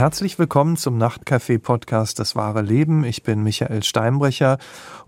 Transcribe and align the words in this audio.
Herzlich 0.00 0.38
willkommen 0.38 0.78
zum 0.78 0.96
Nachtcafé-Podcast 0.96 2.18
Das 2.18 2.34
wahre 2.34 2.62
Leben. 2.62 3.04
Ich 3.04 3.22
bin 3.22 3.42
Michael 3.42 3.82
Steinbrecher 3.82 4.56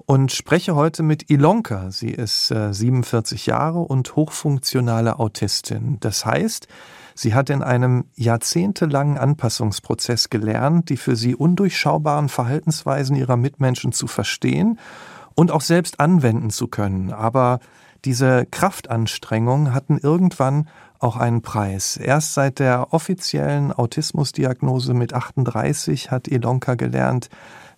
und 0.05 0.33
spreche 0.33 0.75
heute 0.75 1.03
mit 1.03 1.31
Ilonka. 1.31 1.91
Sie 1.91 2.11
ist 2.11 2.51
äh, 2.51 2.75
47 2.75 3.47
Jahre 3.47 3.79
und 3.79 4.17
hochfunktionale 4.17 5.19
Autistin. 5.19 5.97
Das 6.01 6.27
heißt, 6.27 6.69
sie 7.15 7.33
hat 7.33 7.49
in 7.49 7.63
einem 7.63 8.05
jahrzehntelangen 8.17 9.17
Anpassungsprozess 9.17 10.29
gelernt, 10.29 10.91
die 10.91 10.99
für 10.99 11.17
sie 11.17 11.35
undurchschaubaren 11.37 12.29
Verhaltensweisen 12.29 13.17
ihrer 13.17 13.39
Mitmenschen 13.39 13.93
zu 13.93 14.07
verstehen 14.07 14.79
und 15.35 15.53
auch 15.53 15.63
selbst 15.63 16.01
anwenden 16.01 16.51
zu 16.51 16.69
können. 16.69 17.15
Aber 17.15 17.61
diese 18.05 18.45
Kraftanstrengungen 18.45 19.73
hatten 19.73 19.97
irgendwann 19.97 20.69
auch 21.03 21.17
einen 21.17 21.43
Preis. 21.43 21.97
Erst 21.97 22.35
seit 22.35 22.59
der 22.59 22.93
offiziellen 22.93 23.73
Autismusdiagnose 23.73 24.95
mit 24.95 25.15
38 25.15 26.11
hat 26.11 26.29
Ilonka 26.29 26.75
gelernt, 26.75 27.29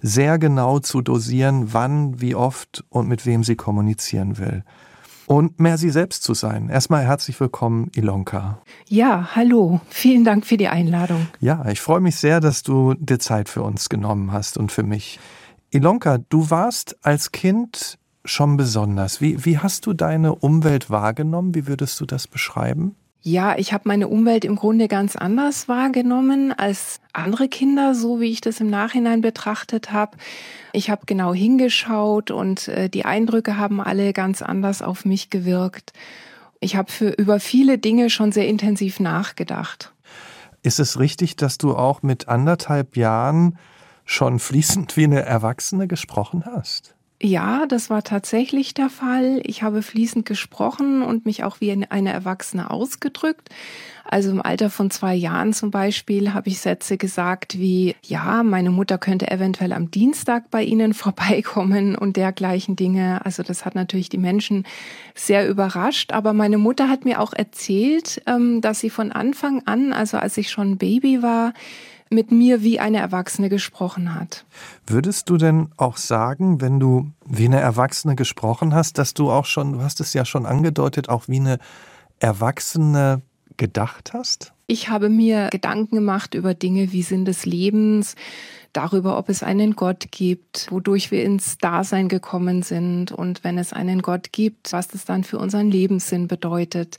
sehr 0.01 0.39
genau 0.39 0.81
zu 0.81 1.01
dosieren, 1.01 1.73
wann, 1.73 2.21
wie 2.21 2.35
oft 2.35 2.85
und 2.91 3.09
mit 3.09 3.25
wem 3.25 3.43
sie 3.43 3.57
kommunizieren 3.57 4.39
will. 4.39 4.65
Und 5.27 5.59
mehr 5.59 5.79
sie 5.79 5.89
selbst 5.89 6.23
zu 6.23 6.35
sein. 6.35 6.69
Erstmal 6.69 7.03
herzlich 7.05 7.41
willkommen, 7.41 7.91
Ilonka. 7.95 8.59
Ja, 8.89 9.31
hallo. 9.35 9.81
Vielen 9.89 10.25
Dank 10.25 10.45
für 10.45 10.59
die 10.59 10.69
Einladung. 10.69 11.27
Ja, 11.41 11.65
ich 11.71 11.81
freue 11.81 12.01
mich 12.01 12.17
sehr, 12.17 12.41
dass 12.41 12.63
du 12.63 12.93
dir 12.95 13.19
Zeit 13.19 13.49
für 13.49 13.63
uns 13.63 13.89
genommen 13.89 14.33
hast 14.33 14.59
und 14.59 14.71
für 14.71 14.83
mich. 14.83 15.19
Ilonka, 15.71 16.19
du 16.29 16.51
warst 16.51 16.99
als 17.03 17.33
Kind 17.33 17.99
schon 18.27 18.59
besonders. 18.59 19.23
Wie, 19.23 19.45
wie 19.47 19.59
hast 19.59 19.87
du 19.87 19.95
deine 19.95 20.35
Umwelt 20.35 20.91
wahrgenommen? 20.91 21.55
Wie 21.55 21.67
würdest 21.67 21.99
du 22.01 22.05
das 22.05 22.29
beschreiben? 22.29 22.95
Ja, 23.27 23.57
ich 23.57 23.73
habe 23.73 23.85
meine 23.87 24.09
Umwelt 24.09 24.45
im 24.45 24.55
Grunde 24.55 24.87
ganz 24.87 25.17
anders 25.17 25.67
wahrgenommen 25.67 26.53
als 26.53 27.01
andere 27.15 27.49
Kinder, 27.49 27.95
so 27.95 28.21
wie 28.21 28.31
ich 28.31 28.43
das 28.43 28.61
im 28.61 28.69
Nachhinein 28.69 29.23
betrachtet 29.23 29.93
habe. 29.93 30.19
Ich 30.75 30.91
habe 30.91 31.07
genau 31.07 31.33
hingeschaut 31.33 32.31
und 32.31 32.69
äh, 32.69 32.91
die 32.91 33.07
Eindrücke 33.07 33.57
haben 33.57 33.81
alle 33.81 34.13
ganz 34.13 34.43
anders 34.43 34.83
auf 34.83 35.07
mich 35.07 35.31
gewirkt. 35.31 35.95
Ich 36.61 36.77
habe 36.77 36.93
für 36.93 37.09
über 37.13 37.41
viele 37.41 37.79
Dinge 37.79 38.11
schon 38.11 38.31
sehr 38.31 38.47
intensiv 38.47 39.01
nachgedacht. 39.01 39.95
Ist 40.63 40.79
es 40.79 40.99
richtig, 40.99 41.37
dass 41.37 41.57
du 41.57 41.75
auch 41.75 42.03
mit 42.03 42.29
anderthalb 42.29 42.95
Jahren 42.95 43.59
schon 44.05 44.39
fließend 44.39 44.99
wie 44.99 45.05
eine 45.05 45.23
Erwachsene 45.23 45.89
gesprochen 45.89 46.45
hast? 46.45 46.94
Ja, 47.25 47.65
das 47.65 47.89
war 47.89 48.03
tatsächlich 48.03 48.75
der 48.75 48.91
Fall. 48.91 49.41
Ich 49.45 49.63
habe 49.63 49.81
fließend 49.81 50.27
gesprochen 50.27 51.01
und 51.01 51.25
mich 51.25 51.43
auch 51.43 51.59
wie 51.59 51.73
eine 51.73 52.13
Erwachsene 52.13 52.71
ausgedrückt. 52.71 53.49
Also 54.05 54.31
im 54.31 54.43
Alter 54.43 54.69
von 54.69 54.91
zwei 54.91 55.15
Jahren 55.15 55.55
zum 55.55 55.71
Beispiel 55.71 56.35
habe 56.35 56.51
ich 56.51 56.61
Sätze 56.61 56.99
gesagt 56.99 57.59
wie, 57.59 57.97
ja, 58.03 58.43
meine 58.43 58.69
Mutter 58.69 58.99
könnte 58.99 59.31
eventuell 59.31 59.73
am 59.73 59.91
Dienstag 59.91 60.51
bei 60.51 60.63
Ihnen 60.63 60.93
vorbeikommen 60.95 61.97
und 61.97 62.19
dergleichen 62.19 62.77
Dinge. 62.77 63.25
Also 63.25 63.43
das 63.43 63.65
hat 63.65 63.75
natürlich 63.75 64.11
die 64.11 64.19
Menschen 64.19 64.67
sehr 65.15 65.49
überrascht. 65.49 66.13
Aber 66.13 66.35
meine 66.35 66.59
Mutter 66.59 66.91
hat 66.91 67.07
mir 67.07 67.23
auch 67.23 67.33
erzählt, 67.33 68.21
ähm, 68.27 68.61
dass 68.61 68.81
sie 68.81 68.91
von 68.91 69.13
Anfang 69.13 69.63
an, 69.65 69.95
also 69.95 70.19
als 70.19 70.37
ich 70.37 70.51
schon 70.51 70.77
Baby 70.77 71.23
war, 71.23 71.55
mit 72.15 72.31
mir 72.31 72.63
wie 72.63 72.81
eine 72.81 72.99
Erwachsene 72.99 73.49
gesprochen 73.49 74.15
hat. 74.15 74.45
Würdest 74.87 75.29
du 75.29 75.37
denn 75.37 75.69
auch 75.77 75.97
sagen, 75.97 76.61
wenn 76.61 76.81
du 76.81 77.11
wie 77.27 77.47
eine 77.47 77.61
Erwachsene 77.61 78.15
gesprochen 78.15 78.75
hast, 78.75 78.99
dass 78.99 79.15
du 79.15 79.31
auch 79.31 79.45
schon, 79.45 79.75
du 79.75 79.83
hast 79.83 80.01
es 80.01 80.15
ja 80.15 80.25
schon 80.25 80.47
angedeutet, 80.47 81.09
auch 81.09 81.29
wie 81.29 81.41
eine 81.41 81.59
Erwachsene 82.21 83.23
gedacht 83.57 84.13
hast? 84.15 84.53
Ich 84.67 84.89
habe 84.89 85.11
mir 85.11 85.49
Gedanken 85.51 85.97
gemacht 85.97 86.35
über 86.35 86.55
Dinge 86.55 86.93
wie 86.93 87.03
Sinn 87.03 87.27
des 87.27 87.45
Lebens, 87.45 88.15
darüber, 88.73 89.19
ob 89.19 89.29
es 89.29 89.43
einen 89.43 89.77
Gott 89.77 90.07
gibt, 90.11 90.71
wodurch 90.71 91.11
wir 91.11 91.25
ins 91.25 91.59
Dasein 91.59 92.09
gekommen 92.09 92.63
sind 92.63 93.13
und 93.13 93.45
wenn 93.45 93.59
es 93.59 93.73
einen 93.73 94.03
Gott 94.03 94.33
gibt, 94.33 94.73
was 94.73 94.89
das 94.89 95.05
dann 95.05 95.25
für 95.25 95.39
unseren 95.39 95.71
Lebenssinn 95.71 96.29
bedeutet. 96.29 96.99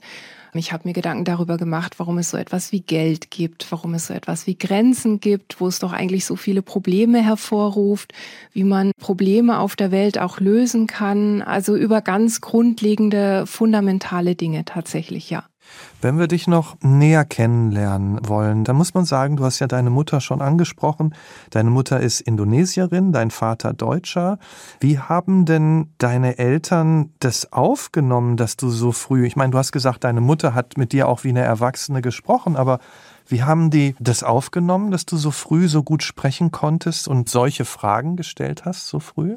Ich 0.56 0.72
habe 0.72 0.88
mir 0.88 0.92
Gedanken 0.92 1.24
darüber 1.24 1.56
gemacht, 1.56 1.98
warum 1.98 2.18
es 2.18 2.30
so 2.30 2.36
etwas 2.36 2.72
wie 2.72 2.80
Geld 2.80 3.30
gibt, 3.30 3.70
warum 3.70 3.94
es 3.94 4.06
so 4.06 4.14
etwas 4.14 4.46
wie 4.46 4.56
Grenzen 4.56 5.20
gibt, 5.20 5.60
wo 5.60 5.66
es 5.66 5.78
doch 5.78 5.92
eigentlich 5.92 6.24
so 6.24 6.36
viele 6.36 6.62
Probleme 6.62 7.22
hervorruft, 7.22 8.12
wie 8.52 8.64
man 8.64 8.92
Probleme 8.98 9.58
auf 9.58 9.76
der 9.76 9.90
Welt 9.90 10.18
auch 10.18 10.40
lösen 10.40 10.86
kann. 10.86 11.42
Also 11.42 11.76
über 11.76 12.00
ganz 12.00 12.40
grundlegende, 12.40 13.46
fundamentale 13.46 14.34
Dinge 14.34 14.64
tatsächlich, 14.64 15.30
ja. 15.30 15.44
Wenn 16.00 16.18
wir 16.18 16.28
dich 16.28 16.46
noch 16.46 16.76
näher 16.82 17.24
kennenlernen 17.24 18.20
wollen, 18.28 18.64
dann 18.64 18.76
muss 18.76 18.94
man 18.94 19.04
sagen, 19.04 19.36
du 19.36 19.44
hast 19.44 19.58
ja 19.58 19.66
deine 19.66 19.90
Mutter 19.90 20.20
schon 20.20 20.42
angesprochen. 20.42 21.14
Deine 21.50 21.70
Mutter 21.70 22.00
ist 22.00 22.20
Indonesierin, 22.20 23.12
dein 23.12 23.30
Vater 23.30 23.72
Deutscher. 23.72 24.38
Wie 24.80 24.98
haben 24.98 25.44
denn 25.44 25.88
deine 25.98 26.38
Eltern 26.38 27.10
das 27.20 27.52
aufgenommen, 27.52 28.36
dass 28.36 28.56
du 28.56 28.68
so 28.68 28.92
früh, 28.92 29.26
ich 29.26 29.36
meine, 29.36 29.52
du 29.52 29.58
hast 29.58 29.72
gesagt, 29.72 30.04
deine 30.04 30.20
Mutter 30.20 30.54
hat 30.54 30.76
mit 30.76 30.92
dir 30.92 31.08
auch 31.08 31.24
wie 31.24 31.30
eine 31.30 31.42
Erwachsene 31.42 32.02
gesprochen, 32.02 32.56
aber 32.56 32.78
wie 33.28 33.42
haben 33.42 33.70
die 33.70 33.96
das 33.98 34.22
aufgenommen, 34.22 34.90
dass 34.90 35.06
du 35.06 35.16
so 35.16 35.30
früh 35.30 35.68
so 35.68 35.82
gut 35.82 36.02
sprechen 36.02 36.52
konntest 36.52 37.08
und 37.08 37.28
solche 37.28 37.64
Fragen 37.64 38.16
gestellt 38.16 38.64
hast, 38.64 38.86
so 38.86 39.00
früh? 39.00 39.36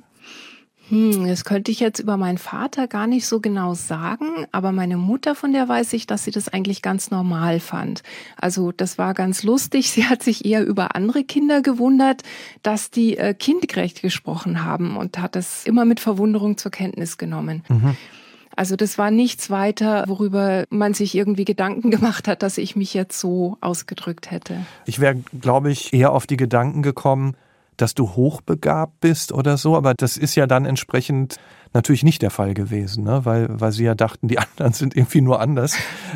Hm, 0.90 1.28
das 1.28 1.46
könnte 1.46 1.72
ich 1.72 1.80
jetzt 1.80 2.00
über 2.00 2.18
meinen 2.18 2.38
Vater 2.38 2.88
gar 2.88 3.08
nicht 3.08 3.26
so 3.26 3.40
genau 3.40 3.74
sagen, 3.76 4.46
aber 4.52 4.72
meine 4.72 4.98
Mutter, 4.98 5.36
von 5.36 5.54
der 5.54 5.70
weiß 5.70 5.94
ich, 5.94 6.08
dass 6.08 6.24
sie 6.24 6.32
das 6.32 6.50
eigentlich 6.50 6.82
ganz 6.82 7.12
normal 7.12 7.60
fand. 7.60 8.04
Also 8.38 8.72
das 8.72 8.98
war 8.98 9.14
ganz 9.14 9.44
lustig. 9.44 9.92
Sie 9.92 10.06
hat 10.06 10.24
sich 10.24 10.46
eher 10.46 10.66
über 10.66 10.96
andere 10.96 11.24
Kinder 11.24 11.62
gewundert, 11.62 12.24
dass 12.64 12.90
die 12.92 13.18
äh, 13.18 13.34
kindgerecht 13.34 14.02
gesprochen 14.02 14.64
haben 14.64 14.98
und 14.98 15.20
hat 15.20 15.36
das 15.36 15.66
immer 15.66 15.86
mit 15.86 16.00
Verwunderung 16.00 16.58
zur 16.58 16.72
Kenntnis 16.72 17.18
genommen. 17.18 17.64
Mhm. 17.70 17.96
Also 18.56 18.76
das 18.76 18.98
war 18.98 19.10
nichts 19.10 19.50
weiter, 19.50 20.04
worüber 20.08 20.66
man 20.70 20.94
sich 20.94 21.16
irgendwie 21.16 21.46
Gedanken 21.46 21.92
gemacht 21.92 22.28
hat, 22.28 22.44
dass 22.44 22.58
ich 22.58 22.76
mich 22.76 22.94
jetzt 22.94 23.20
so 23.20 23.58
ausgedrückt 23.62 24.32
hätte. 24.32 24.66
Ich 24.86 25.00
wäre, 25.00 25.16
glaube 25.40 25.72
ich, 25.72 25.94
eher 25.94 26.12
auf 26.12 26.28
die 26.28 26.38
Gedanken 26.38 26.82
gekommen, 26.82 27.36
dass 27.82 27.94
du 27.96 28.10
hochbegabt 28.16 29.00
bist 29.00 29.32
oder 29.32 29.58
so, 29.58 29.76
aber 29.76 29.94
das 29.94 30.18
ist 30.18 30.36
ja 30.36 30.48
dann 30.48 30.66
entsprechend 30.66 31.38
natürlich 31.74 32.04
nicht 32.04 32.22
der 32.22 32.32
Fall 32.32 32.54
gewesen, 32.54 33.04
ne? 33.04 33.26
weil, 33.26 33.48
weil 33.50 33.72
sie 33.72 33.84
ja 33.84 33.96
dachten, 33.96 34.28
die 34.28 34.40
anderen 34.58 34.74
sind 34.74 34.96
irgendwie 34.96 35.22
nur 35.22 35.40
anders. 35.40 35.76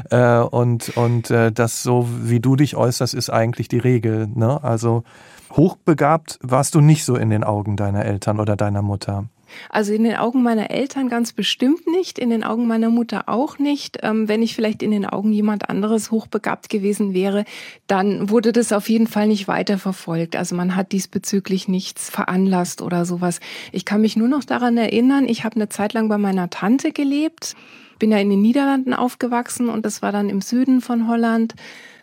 Äh, 0.10 0.40
und 0.40 0.96
und 0.98 1.30
äh, 1.32 1.52
das 1.52 1.84
so, 1.84 2.08
wie 2.10 2.40
du 2.40 2.56
dich 2.56 2.76
äußerst, 2.76 3.14
ist 3.14 3.30
eigentlich 3.30 3.68
die 3.68 3.80
Regel. 3.80 4.28
Ne? 4.28 4.64
Also 4.64 5.04
hochbegabt 5.52 6.40
warst 6.42 6.76
du 6.76 6.82
nicht 6.82 7.06
so 7.06 7.16
in 7.16 7.30
den 7.30 7.44
Augen 7.44 7.78
deiner 7.78 8.06
Eltern 8.06 8.40
oder 8.40 8.56
deiner 8.56 8.82
Mutter. 8.82 9.26
Also 9.70 9.94
in 9.94 10.04
den 10.04 10.16
Augen 10.16 10.44
meiner 10.44 10.72
Eltern 10.72 11.10
ganz 11.10 11.34
bestimmt 11.34 11.88
nicht, 11.88 12.20
in 12.20 12.30
den 12.30 12.44
Augen 12.44 12.68
meiner 12.68 12.90
Mutter 12.90 13.28
auch 13.28 13.60
nicht. 13.60 14.00
Ähm, 14.02 14.28
wenn 14.28 14.42
ich 14.42 14.56
vielleicht 14.56 14.84
in 14.84 14.92
den 14.92 15.06
Augen 15.06 15.32
jemand 15.32 15.70
anderes 15.70 16.12
hochbegabt 16.12 16.70
gewesen 16.70 17.14
wäre, 17.14 17.46
dann 17.88 18.30
wurde 18.30 18.52
das 18.52 18.72
auf 18.72 18.90
jeden 18.90 19.08
Fall 19.08 19.28
nicht 19.28 19.48
weiter 19.48 19.78
verfolgt. 19.78 20.36
Also 20.36 20.56
man 20.56 20.76
hat 20.76 20.92
diesbezüglich 20.92 21.68
nichts 21.68 22.10
veranlasst 22.10 22.82
oder 22.82 23.06
sowas. 23.06 23.40
Ich 23.72 23.86
kann 23.86 24.02
mich 24.02 24.16
nur 24.16 24.28
noch 24.28 24.44
daran 24.44 24.78
erinnern, 24.78 25.28
ich 25.28 25.44
habe 25.44 25.56
eine 25.56 25.70
Zeit 25.70 25.94
lang 25.94 26.10
bei 26.10 26.18
meiner 26.18 26.50
Tante 26.50 26.92
gelebt, 26.92 27.56
bin 28.00 28.12
ja 28.12 28.18
in 28.18 28.30
den 28.30 28.42
Niederlanden 28.42 28.94
aufgewachsen 28.94 29.70
und 29.70 29.86
das 29.86 30.02
war 30.02 30.12
dann 30.12 30.30
im 30.30 30.42
Süden 30.42 30.82
von 30.82 31.08
Holland 31.08 31.56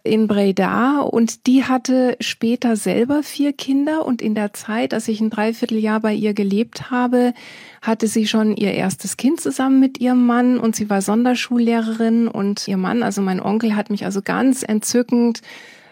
in 0.03 0.27
Breda 0.27 1.01
und 1.01 1.47
die 1.47 1.65
hatte 1.65 2.17
später 2.21 2.77
selber 2.77 3.23
vier 3.23 3.53
Kinder 3.53 4.07
und 4.07 4.23
in 4.23 4.35
der 4.35 4.53
Zeit, 4.53 4.95
als 4.95 5.09
ich 5.09 5.21
ein 5.21 5.31
Dreivierteljahr 5.31 6.01
bei 6.01 6.15
ihr 6.15 6.35
gelebt 6.35 6.91
habe, 6.91 7.35
hatte 7.83 8.07
sie 8.07 8.27
schon 8.27 8.57
ihr 8.57 8.73
erstes 8.73 9.17
Kind 9.17 9.41
zusammen 9.41 9.81
mit 9.81 10.01
ihrem 10.01 10.27
Mann 10.27 10.59
und 10.59 10.77
sie 10.77 10.89
war 10.89 11.03
Sonderschullehrerin 11.03 12.29
und 12.29 12.67
ihr 12.69 12.77
Mann, 12.77 13.03
also 13.03 13.21
mein 13.21 13.41
Onkel, 13.41 13.77
hat 13.77 13.91
mich 13.91 14.05
also 14.05 14.23
ganz 14.23 14.63
entzückend 14.63 15.43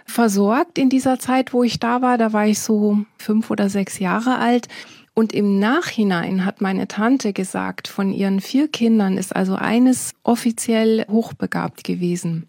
versorgt 0.07 0.79
in 0.79 0.89
dieser 0.89 1.19
Zeit, 1.19 1.53
wo 1.53 1.63
ich 1.63 1.79
da 1.79 2.01
war. 2.01 2.17
Da 2.17 2.33
war 2.33 2.47
ich 2.47 2.61
so 2.61 2.99
fünf 3.19 3.51
oder 3.51 3.69
sechs 3.69 3.99
Jahre 3.99 4.39
alt. 4.39 4.69
Und 5.13 5.35
im 5.35 5.59
Nachhinein 5.59 6.45
hat 6.45 6.61
meine 6.61 6.89
Tante 6.89 7.33
gesagt, 7.33 7.89
von 7.89 8.13
ihren 8.13 8.41
vier 8.41 8.69
Kindern 8.69 9.19
ist 9.19 9.35
also 9.35 9.57
eines 9.57 10.15
offiziell 10.23 11.05
hochbegabt 11.11 11.85
gewesen 11.85 12.47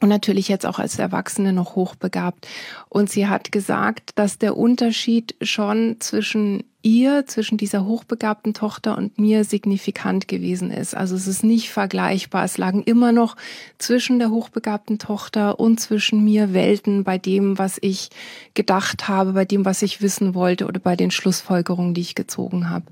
und 0.00 0.08
natürlich 0.08 0.48
jetzt 0.48 0.66
auch 0.66 0.78
als 0.78 0.98
Erwachsene 0.98 1.52
noch 1.52 1.74
hochbegabt. 1.74 2.46
Und 2.88 3.10
sie 3.10 3.28
hat 3.28 3.50
gesagt, 3.50 4.10
dass 4.16 4.38
der 4.38 4.56
Unterschied 4.56 5.34
schon 5.40 5.96
zwischen 6.00 6.64
ihr, 6.82 7.26
zwischen 7.26 7.58
dieser 7.58 7.84
hochbegabten 7.84 8.54
Tochter 8.54 8.96
und 8.96 9.18
mir 9.18 9.42
signifikant 9.44 10.28
gewesen 10.28 10.70
ist. 10.70 10.94
Also 10.94 11.16
es 11.16 11.26
ist 11.26 11.42
nicht 11.42 11.70
vergleichbar. 11.70 12.44
Es 12.44 12.58
lagen 12.58 12.82
immer 12.84 13.10
noch 13.10 13.36
zwischen 13.78 14.20
der 14.20 14.30
hochbegabten 14.30 14.98
Tochter 14.98 15.58
und 15.58 15.80
zwischen 15.80 16.24
mir 16.24 16.52
Welten 16.52 17.02
bei 17.02 17.18
dem, 17.18 17.58
was 17.58 17.78
ich 17.80 18.10
gedacht 18.54 19.08
habe, 19.08 19.32
bei 19.32 19.44
dem, 19.44 19.64
was 19.64 19.82
ich 19.82 20.00
wissen 20.00 20.34
wollte 20.34 20.66
oder 20.66 20.78
bei 20.78 20.94
den 20.94 21.10
Schlussfolgerungen, 21.10 21.92
die 21.92 22.02
ich 22.02 22.14
gezogen 22.14 22.70
habe. 22.70 22.86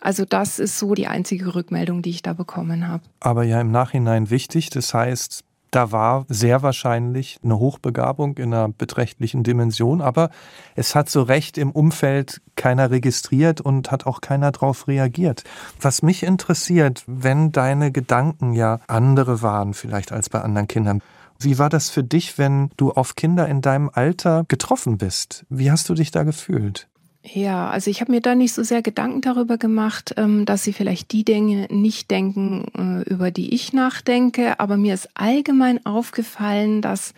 Also 0.00 0.24
das 0.24 0.58
ist 0.58 0.78
so 0.78 0.94
die 0.94 1.06
einzige 1.06 1.54
Rückmeldung, 1.54 2.02
die 2.02 2.10
ich 2.10 2.22
da 2.22 2.32
bekommen 2.32 2.88
habe. 2.88 3.02
Aber 3.20 3.44
ja 3.44 3.60
im 3.60 3.70
Nachhinein 3.70 4.30
wichtig. 4.30 4.70
Das 4.70 4.94
heißt, 4.94 5.44
da 5.70 5.92
war 5.92 6.24
sehr 6.28 6.62
wahrscheinlich 6.62 7.38
eine 7.42 7.58
Hochbegabung 7.58 8.36
in 8.38 8.54
einer 8.54 8.68
beträchtlichen 8.68 9.42
Dimension, 9.42 10.00
aber 10.00 10.30
es 10.74 10.94
hat 10.94 11.08
so 11.08 11.22
recht 11.22 11.58
im 11.58 11.70
Umfeld 11.70 12.40
keiner 12.56 12.90
registriert 12.90 13.60
und 13.60 13.90
hat 13.90 14.06
auch 14.06 14.20
keiner 14.20 14.52
darauf 14.52 14.88
reagiert. 14.88 15.44
Was 15.80 16.02
mich 16.02 16.22
interessiert, 16.22 17.04
wenn 17.06 17.52
deine 17.52 17.92
Gedanken 17.92 18.52
ja 18.52 18.80
andere 18.86 19.42
waren 19.42 19.74
vielleicht 19.74 20.12
als 20.12 20.28
bei 20.28 20.40
anderen 20.40 20.68
Kindern, 20.68 21.02
wie 21.40 21.58
war 21.58 21.68
das 21.68 21.88
für 21.88 22.02
dich, 22.02 22.36
wenn 22.36 22.70
du 22.76 22.90
auf 22.92 23.14
Kinder 23.14 23.46
in 23.46 23.60
deinem 23.60 23.90
Alter 23.92 24.44
getroffen 24.48 24.98
bist? 24.98 25.46
Wie 25.48 25.70
hast 25.70 25.88
du 25.88 25.94
dich 25.94 26.10
da 26.10 26.24
gefühlt? 26.24 26.88
Ja, 27.34 27.68
also 27.68 27.90
ich 27.90 28.00
habe 28.00 28.12
mir 28.12 28.20
da 28.20 28.34
nicht 28.34 28.54
so 28.54 28.62
sehr 28.62 28.80
Gedanken 28.80 29.20
darüber 29.20 29.58
gemacht, 29.58 30.14
ähm, 30.16 30.44
dass 30.46 30.64
sie 30.64 30.72
vielleicht 30.72 31.12
die 31.12 31.24
Dinge 31.24 31.66
nicht 31.70 32.10
denken, 32.10 32.64
äh, 32.76 33.10
über 33.10 33.30
die 33.30 33.54
ich 33.54 33.72
nachdenke. 33.72 34.58
Aber 34.60 34.76
mir 34.76 34.94
ist 34.94 35.10
allgemein 35.14 35.84
aufgefallen, 35.84 36.80
dass 36.80 37.12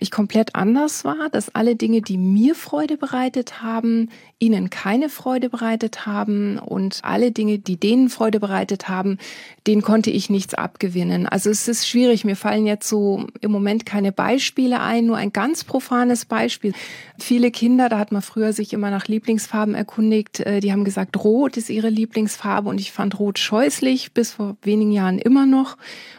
ich 0.00 0.10
komplett 0.10 0.54
anders 0.54 1.04
war, 1.04 1.28
dass 1.30 1.54
alle 1.54 1.76
Dinge, 1.76 2.02
die 2.02 2.18
mir 2.18 2.54
Freude 2.54 2.96
bereitet 2.96 3.62
haben, 3.62 4.10
ihnen 4.38 4.70
keine 4.70 5.08
Freude 5.08 5.50
bereitet 5.50 6.06
haben 6.06 6.58
und 6.58 7.00
alle 7.02 7.32
Dinge, 7.32 7.58
die 7.58 7.76
denen 7.76 8.08
Freude 8.08 8.38
bereitet 8.38 8.88
haben, 8.88 9.18
denen 9.66 9.82
konnte 9.82 10.10
ich 10.10 10.30
nichts 10.30 10.54
abgewinnen. 10.54 11.26
Also 11.26 11.50
es 11.50 11.66
ist 11.66 11.88
schwierig. 11.88 12.24
Mir 12.24 12.36
fallen 12.36 12.66
jetzt 12.66 12.88
so 12.88 13.26
im 13.40 13.50
Moment 13.50 13.84
keine 13.84 14.12
Beispiele 14.12 14.80
ein, 14.80 15.06
nur 15.06 15.16
ein 15.16 15.32
ganz 15.32 15.64
profanes 15.64 16.24
Beispiel. 16.24 16.72
Viele 17.18 17.50
Kinder, 17.50 17.88
da 17.88 17.98
hat 17.98 18.12
man 18.12 18.22
früher 18.22 18.52
sich 18.52 18.72
immer 18.72 18.90
nach 18.90 19.06
Lieblingsfarben 19.08 19.74
erkundigt, 19.74 20.40
äh, 20.40 20.60
die 20.60 20.72
haben 20.72 20.84
gesagt, 20.84 21.22
Rot 21.24 21.56
ist 21.56 21.70
ihre 21.70 21.88
Lieblingsfarbe 21.88 22.68
und 22.68 22.80
ich 22.80 22.92
fand 22.92 23.18
Rot 23.18 23.38
scheußlich, 23.38 24.12
bis 24.12 24.32
vor 24.34 24.56
wenigen 24.62 24.92
Jahren 24.92 25.18
immer 25.18 25.46
noch. 25.46 25.76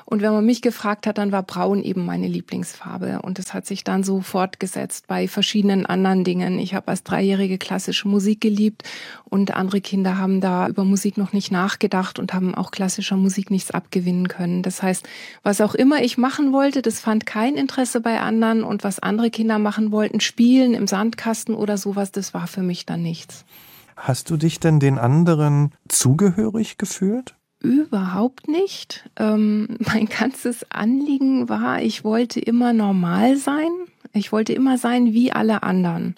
Und 0.09 0.23
wenn 0.23 0.31
man 0.31 0.43
mich 0.43 0.63
gefragt 0.63 1.05
hat, 1.05 1.19
dann 1.19 1.31
war 1.31 1.43
Braun 1.43 1.83
eben 1.83 2.03
meine 2.03 2.27
Lieblingsfarbe. 2.27 3.21
Und 3.21 3.37
das 3.37 3.53
hat 3.53 3.67
sich 3.67 3.83
dann 3.83 4.01
so 4.01 4.21
fortgesetzt 4.21 5.05
bei 5.05 5.27
verschiedenen 5.27 5.85
anderen 5.85 6.23
Dingen. 6.23 6.57
Ich 6.57 6.73
habe 6.73 6.87
als 6.87 7.03
Dreijährige 7.03 7.59
klassische 7.59 8.07
Musik 8.07 8.41
geliebt 8.41 8.81
und 9.25 9.55
andere 9.55 9.81
Kinder 9.81 10.17
haben 10.17 10.41
da 10.41 10.67
über 10.67 10.83
Musik 10.83 11.17
noch 11.17 11.31
nicht 11.31 11.51
nachgedacht 11.51 12.17
und 12.17 12.33
haben 12.33 12.55
auch 12.55 12.71
klassischer 12.71 13.17
Musik 13.17 13.51
nichts 13.51 13.69
abgewinnen 13.69 14.27
können. 14.27 14.63
Das 14.63 14.81
heißt, 14.81 15.07
was 15.43 15.61
auch 15.61 15.75
immer 15.75 16.01
ich 16.01 16.17
machen 16.17 16.53
wollte, 16.53 16.81
das 16.81 16.99
fand 16.99 17.27
kein 17.27 17.53
Interesse 17.53 18.01
bei 18.01 18.19
anderen 18.19 18.63
und 18.63 18.83
was 18.83 18.97
andere 18.97 19.29
Kinder 19.29 19.59
machen 19.59 19.91
wollten, 19.91 20.21
spielen 20.21 20.73
im 20.73 20.87
Sandkasten 20.87 21.53
oder 21.53 21.77
sowas, 21.77 22.11
das 22.11 22.33
war 22.33 22.47
für 22.47 22.63
mich 22.63 22.87
dann 22.87 23.03
nichts. 23.03 23.45
Hast 23.95 24.31
du 24.31 24.37
dich 24.37 24.59
denn 24.59 24.79
den 24.79 24.97
anderen 24.97 25.71
zugehörig 25.87 26.79
gefühlt? 26.79 27.35
Überhaupt 27.61 28.47
nicht. 28.47 29.09
Ähm, 29.17 29.67
mein 29.79 30.05
ganzes 30.07 30.65
Anliegen 30.69 31.49
war, 31.49 31.81
ich 31.81 32.03
wollte 32.03 32.39
immer 32.39 32.73
normal 32.73 33.37
sein. 33.37 33.69
Ich 34.13 34.31
wollte 34.31 34.53
immer 34.53 34.77
sein 34.77 35.13
wie 35.13 35.31
alle 35.31 35.63
anderen. 35.63 36.15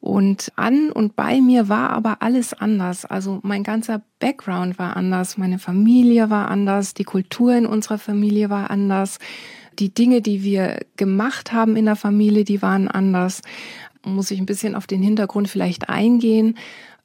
Und 0.00 0.52
an 0.54 0.92
und 0.92 1.16
bei 1.16 1.40
mir 1.40 1.68
war 1.68 1.90
aber 1.90 2.22
alles 2.22 2.54
anders. 2.54 3.04
Also 3.04 3.40
mein 3.42 3.64
ganzer 3.64 4.02
Background 4.20 4.78
war 4.78 4.96
anders, 4.96 5.36
meine 5.36 5.58
Familie 5.58 6.30
war 6.30 6.48
anders, 6.48 6.94
die 6.94 7.02
Kultur 7.02 7.54
in 7.56 7.66
unserer 7.66 7.98
Familie 7.98 8.48
war 8.48 8.70
anders, 8.70 9.18
die 9.80 9.92
Dinge, 9.92 10.22
die 10.22 10.44
wir 10.44 10.78
gemacht 10.96 11.52
haben 11.52 11.74
in 11.76 11.86
der 11.86 11.96
Familie, 11.96 12.44
die 12.44 12.62
waren 12.62 12.86
anders. 12.88 13.42
Muss 14.06 14.30
ich 14.30 14.38
ein 14.38 14.46
bisschen 14.46 14.74
auf 14.74 14.86
den 14.86 15.02
Hintergrund 15.02 15.48
vielleicht 15.48 15.88
eingehen. 15.88 16.56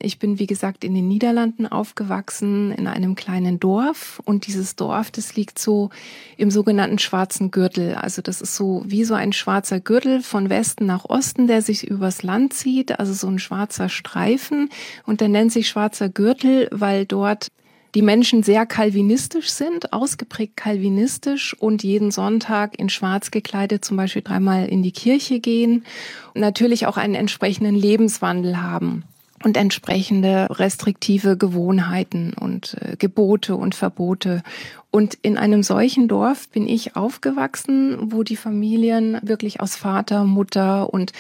Ich 0.03 0.18
bin, 0.18 0.39
wie 0.39 0.48
gesagt, 0.48 0.83
in 0.83 0.95
den 0.95 1.07
Niederlanden 1.07 1.68
aufgewachsen, 1.68 2.71
in 2.71 2.88
einem 2.88 3.15
kleinen 3.15 3.59
Dorf. 3.59 4.21
Und 4.25 4.48
dieses 4.48 4.75
Dorf, 4.75 5.12
das 5.12 5.36
liegt 5.36 5.59
so 5.59 5.89
im 6.38 6.50
sogenannten 6.50 6.98
schwarzen 6.98 7.51
Gürtel. 7.51 7.95
Also 7.95 8.21
das 8.21 8.42
ist 8.42 8.56
so 8.56 8.83
wie 8.86 9.03
so 9.03 9.13
ein 9.13 9.33
schwarzer 9.33 9.80
Gürtel 9.80 10.21
von 10.21 10.50
Westen 10.50 10.86
nach 10.86 11.06
Osten, 11.06 11.48
der 11.48 11.62
sich 11.62 11.88
übers 11.88 12.24
Land 12.24 12.53
zieht. 12.53 13.00
Also 13.00 13.13
so 13.13 13.27
ein 13.27 13.39
schwarzer 13.39 13.89
Streifen. 13.89 14.69
Und 15.06 15.21
der 15.21 15.30
nennt 15.30 15.51
sich 15.51 15.68
schwarzer 15.68 16.09
Gürtel, 16.09 16.68
weil 16.71 17.06
dort 17.06 17.50
die 17.95 18.01
Menschen 18.01 18.43
sehr 18.43 18.65
kalvinistisch 18.65 19.49
sind, 19.49 19.93
ausgeprägt 19.93 20.57
kalvinistisch 20.57 21.55
und 21.59 21.83
jeden 21.83 22.11
Sonntag 22.11 22.79
in 22.79 22.89
Schwarz 22.89 23.31
gekleidet 23.31 23.83
zum 23.83 23.97
Beispiel 23.97 24.21
dreimal 24.21 24.67
in 24.67 24.83
die 24.83 24.91
Kirche 24.91 25.39
gehen 25.39 25.85
und 26.33 26.41
natürlich 26.41 26.88
auch 26.88 26.97
einen 26.97 27.15
entsprechenden 27.15 27.75
Lebenswandel 27.75 28.61
haben 28.61 29.03
und 29.43 29.57
entsprechende 29.57 30.47
restriktive 30.49 31.38
Gewohnheiten 31.38 32.33
und 32.39 32.77
äh, 32.79 32.95
Gebote 32.97 33.55
und 33.55 33.75
Verbote. 33.75 34.43
Und 34.91 35.17
in 35.21 35.38
einem 35.38 35.63
solchen 35.63 36.07
Dorf 36.07 36.49
bin 36.49 36.67
ich 36.67 36.95
aufgewachsen, 36.95 38.11
wo 38.11 38.23
die 38.23 38.35
Familien 38.35 39.17
wirklich 39.21 39.59
aus 39.61 39.75
Vater, 39.75 40.25
Mutter 40.25 40.93
und 40.93 41.13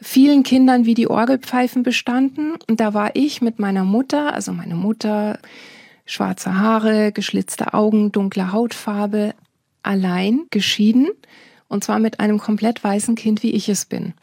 vielen 0.00 0.42
Kindern 0.42 0.86
wie 0.86 0.94
die 0.94 1.08
Orgelpfeifen 1.08 1.82
bestanden. 1.82 2.54
Und 2.68 2.80
da 2.80 2.94
war 2.94 3.10
ich 3.14 3.42
mit 3.42 3.58
meiner 3.58 3.84
Mutter, 3.84 4.32
also 4.34 4.52
meine 4.52 4.74
Mutter, 4.74 5.38
schwarze 6.08 6.58
Haare, 6.58 7.12
geschlitzte 7.12 7.74
Augen, 7.74 8.10
dunkle 8.10 8.50
Hautfarbe, 8.50 9.34
allein 9.82 10.46
geschieden. 10.50 11.08
Und 11.68 11.84
zwar 11.84 11.98
mit 11.98 12.18
einem 12.18 12.38
komplett 12.38 12.82
weißen 12.82 13.14
Kind, 13.14 13.42
wie 13.42 13.52
ich 13.52 13.68
es 13.68 13.84
bin. 13.84 14.14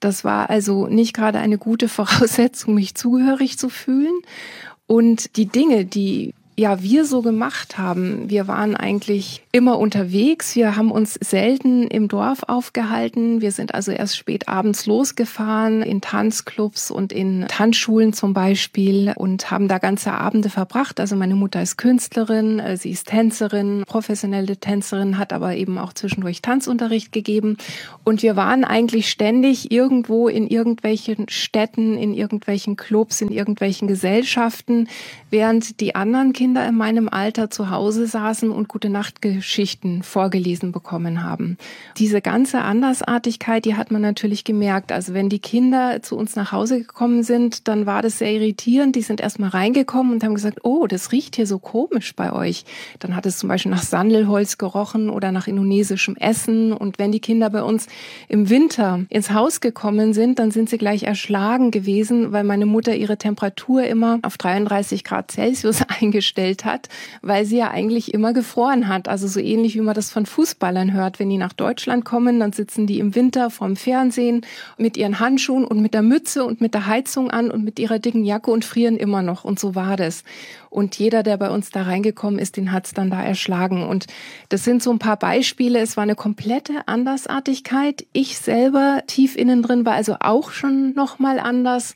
Das 0.00 0.24
war 0.24 0.48
also 0.48 0.86
nicht 0.86 1.14
gerade 1.14 1.38
eine 1.38 1.58
gute 1.58 1.88
Voraussetzung, 1.88 2.74
mich 2.74 2.94
zugehörig 2.94 3.58
zu 3.58 3.68
fühlen. 3.68 4.14
Und 4.86 5.36
die 5.36 5.46
Dinge, 5.46 5.84
die 5.84 6.34
ja 6.60 6.82
wir 6.82 7.04
so 7.04 7.22
gemacht 7.22 7.78
haben. 7.78 8.28
Wir 8.28 8.46
waren 8.46 8.76
eigentlich 8.76 9.42
immer 9.52 9.80
unterwegs. 9.80 10.54
Wir 10.54 10.76
haben 10.76 10.92
uns 10.92 11.14
selten 11.14 11.88
im 11.88 12.06
Dorf 12.06 12.44
aufgehalten. 12.46 13.40
Wir 13.40 13.50
sind 13.50 13.74
also 13.74 13.90
erst 13.90 14.16
spät 14.16 14.48
abends 14.48 14.86
losgefahren 14.86 15.82
in 15.82 16.00
Tanzclubs 16.00 16.92
und 16.92 17.12
in 17.12 17.46
Tanzschulen 17.48 18.12
zum 18.12 18.32
Beispiel 18.32 19.12
und 19.16 19.50
haben 19.50 19.66
da 19.66 19.78
ganze 19.78 20.12
Abende 20.12 20.50
verbracht. 20.50 21.00
Also 21.00 21.16
meine 21.16 21.34
Mutter 21.34 21.60
ist 21.60 21.78
Künstlerin, 21.78 22.60
äh, 22.60 22.76
sie 22.76 22.90
ist 22.90 23.08
Tänzerin, 23.08 23.82
professionelle 23.86 24.56
Tänzerin, 24.56 25.18
hat 25.18 25.32
aber 25.32 25.56
eben 25.56 25.78
auch 25.78 25.94
zwischendurch 25.94 26.42
Tanzunterricht 26.42 27.10
gegeben. 27.10 27.56
Und 28.04 28.22
wir 28.22 28.36
waren 28.36 28.62
eigentlich 28.62 29.10
ständig 29.10 29.72
irgendwo 29.72 30.28
in 30.28 30.46
irgendwelchen 30.46 31.28
Städten, 31.28 31.98
in 31.98 32.14
irgendwelchen 32.14 32.76
Clubs, 32.76 33.20
in 33.20 33.32
irgendwelchen 33.32 33.88
Gesellschaften, 33.88 34.88
während 35.28 35.80
die 35.80 35.96
anderen 35.96 36.32
Kinder 36.32 36.68
in 36.68 36.76
meinem 36.76 37.08
Alter 37.08 37.50
zu 37.50 37.70
Hause 37.70 38.06
saßen 38.06 38.52
und 38.52 38.68
gute 38.68 38.90
Nachtgeschichten 39.40 40.02
vorgelesen 40.02 40.72
bekommen 40.72 41.22
haben. 41.22 41.56
Diese 41.96 42.20
ganze 42.20 42.60
Andersartigkeit, 42.60 43.64
die 43.64 43.74
hat 43.74 43.90
man 43.90 44.02
natürlich 44.02 44.44
gemerkt. 44.44 44.92
Also 44.92 45.14
wenn 45.14 45.28
die 45.28 45.38
Kinder 45.38 46.02
zu 46.02 46.16
uns 46.16 46.36
nach 46.36 46.52
Hause 46.52 46.80
gekommen 46.80 47.22
sind, 47.22 47.66
dann 47.68 47.86
war 47.86 48.02
das 48.02 48.18
sehr 48.18 48.32
irritierend. 48.32 48.96
Die 48.96 49.02
sind 49.02 49.20
erstmal 49.20 49.50
reingekommen 49.50 50.12
und 50.12 50.24
haben 50.24 50.34
gesagt, 50.34 50.60
oh, 50.62 50.86
das 50.86 51.12
riecht 51.12 51.36
hier 51.36 51.46
so 51.46 51.58
komisch 51.58 52.14
bei 52.14 52.32
euch. 52.32 52.64
Dann 52.98 53.16
hat 53.16 53.26
es 53.26 53.38
zum 53.38 53.48
Beispiel 53.48 53.72
nach 53.72 53.82
Sandelholz 53.82 54.58
gerochen 54.58 55.10
oder 55.10 55.32
nach 55.32 55.46
indonesischem 55.46 56.16
Essen. 56.16 56.72
Und 56.72 56.98
wenn 56.98 57.12
die 57.12 57.20
Kinder 57.20 57.50
bei 57.50 57.62
uns 57.62 57.86
im 58.28 58.50
Winter 58.50 59.00
ins 59.08 59.30
Haus 59.30 59.60
gekommen 59.60 60.12
sind, 60.12 60.38
dann 60.38 60.50
sind 60.50 60.68
sie 60.68 60.78
gleich 60.78 61.04
erschlagen 61.04 61.70
gewesen, 61.70 62.32
weil 62.32 62.44
meine 62.44 62.66
Mutter 62.66 62.94
ihre 62.94 63.16
Temperatur 63.16 63.84
immer 63.84 64.18
auf 64.22 64.36
33 64.36 65.04
Grad 65.04 65.30
Celsius 65.30 65.82
eingestellt 66.00 66.50
gestellt 66.50 66.64
hat, 66.64 66.88
weil 67.22 67.44
sie 67.44 67.58
ja 67.58 67.70
eigentlich 67.70 68.12
immer 68.14 68.32
gefroren 68.32 68.88
hat. 68.88 69.08
Also 69.08 69.26
so 69.30 69.40
ähnlich 69.40 69.74
wie 69.74 69.80
man 69.80 69.94
das 69.94 70.10
von 70.10 70.26
Fußballern 70.26 70.92
hört. 70.92 71.18
Wenn 71.18 71.30
die 71.30 71.38
nach 71.38 71.54
Deutschland 71.54 72.04
kommen, 72.04 72.40
dann 72.40 72.52
sitzen 72.52 72.86
die 72.86 72.98
im 72.98 73.14
Winter 73.14 73.48
vorm 73.48 73.76
Fernsehen 73.76 74.42
mit 74.76 74.96
ihren 74.96 75.20
Handschuhen 75.20 75.64
und 75.64 75.80
mit 75.80 75.94
der 75.94 76.02
Mütze 76.02 76.44
und 76.44 76.60
mit 76.60 76.74
der 76.74 76.86
Heizung 76.86 77.30
an 77.30 77.50
und 77.50 77.64
mit 77.64 77.78
ihrer 77.78 77.98
dicken 77.98 78.24
Jacke 78.24 78.50
und 78.50 78.64
frieren 78.64 78.96
immer 78.96 79.22
noch. 79.22 79.44
Und 79.44 79.58
so 79.58 79.74
war 79.74 79.96
das. 79.96 80.24
Und 80.68 80.98
jeder, 80.98 81.22
der 81.22 81.36
bei 81.36 81.50
uns 81.50 81.70
da 81.70 81.82
reingekommen 81.82 82.38
ist, 82.38 82.56
den 82.56 82.72
hat's 82.72 82.92
dann 82.92 83.10
da 83.10 83.22
erschlagen. 83.22 83.86
Und 83.86 84.06
das 84.50 84.64
sind 84.64 84.82
so 84.82 84.90
ein 84.90 84.98
paar 84.98 85.16
Beispiele. 85.16 85.80
Es 85.80 85.96
war 85.96 86.02
eine 86.02 86.14
komplette 86.14 86.86
Andersartigkeit. 86.86 88.06
Ich 88.12 88.38
selber 88.38 89.02
tief 89.06 89.36
innen 89.36 89.62
drin 89.62 89.84
war 89.86 89.94
also 89.94 90.16
auch 90.20 90.50
schon 90.50 90.92
noch 90.94 91.18
mal 91.18 91.40
anders. 91.40 91.94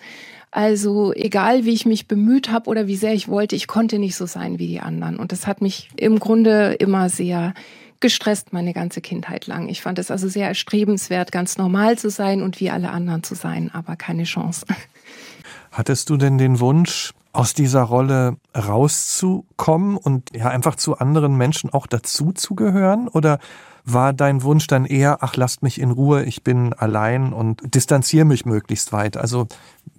Also 0.54 1.12
egal, 1.12 1.64
wie 1.64 1.73
ich 1.73 1.84
mich 1.84 2.06
bemüht 2.06 2.49
habe 2.49 2.70
oder 2.70 2.87
wie 2.87 2.94
sehr 2.94 3.12
ich 3.12 3.26
wollte, 3.26 3.56
ich 3.56 3.66
konnte 3.66 3.99
nicht 3.99 4.14
so 4.14 4.25
sein 4.25 4.61
wie 4.61 4.68
die 4.68 4.78
anderen. 4.78 5.16
Und 5.16 5.32
das 5.32 5.49
hat 5.49 5.61
mich 5.61 5.90
im 5.96 6.20
Grunde 6.20 6.75
immer 6.75 7.08
sehr 7.08 7.54
gestresst 7.99 8.52
meine 8.52 8.73
ganze 8.73 9.00
Kindheit 9.00 9.49
lang. 9.49 9.68
Ich 9.68 9.82
fand 9.82 9.99
es 9.99 10.12
also 10.12 10.28
sehr 10.28 10.46
erstrebenswert, 10.46 11.32
ganz 11.32 11.58
normal 11.58 11.99
zu 11.99 12.08
sein 12.08 12.40
und 12.40 12.61
wie 12.61 12.70
alle 12.70 12.90
anderen 12.90 13.25
zu 13.25 13.34
sein, 13.34 13.68
aber 13.75 13.96
keine 13.96 14.23
Chance. 14.23 14.64
Hattest 15.73 16.08
du 16.08 16.16
denn 16.16 16.38
den 16.38 16.61
Wunsch, 16.61 17.12
aus 17.34 17.52
dieser 17.52 17.82
Rolle 17.82 18.37
rauszukommen 18.56 19.96
und 19.96 20.30
ja 20.37 20.50
einfach 20.50 20.76
zu 20.76 20.99
anderen 20.99 21.37
Menschen 21.37 21.68
auch 21.70 21.88
dazu 21.88 22.30
zu 22.30 22.54
gehören? 22.54 23.08
Oder 23.08 23.40
war 23.84 24.12
dein 24.12 24.42
Wunsch 24.42 24.66
dann 24.68 24.87
eher, 24.87 25.18
ach, 25.20 25.37
lasst 25.37 25.62
mich 25.62 25.80
in 25.80 25.90
Ruhe, 25.90 26.25
ich 26.25 26.42
bin 26.42 26.73
allein 26.73 27.32
und 27.32 27.75
distanziere 27.75 28.25
mich 28.25 28.46
möglichst 28.46 28.92
weit? 28.92 29.16
Also 29.16 29.49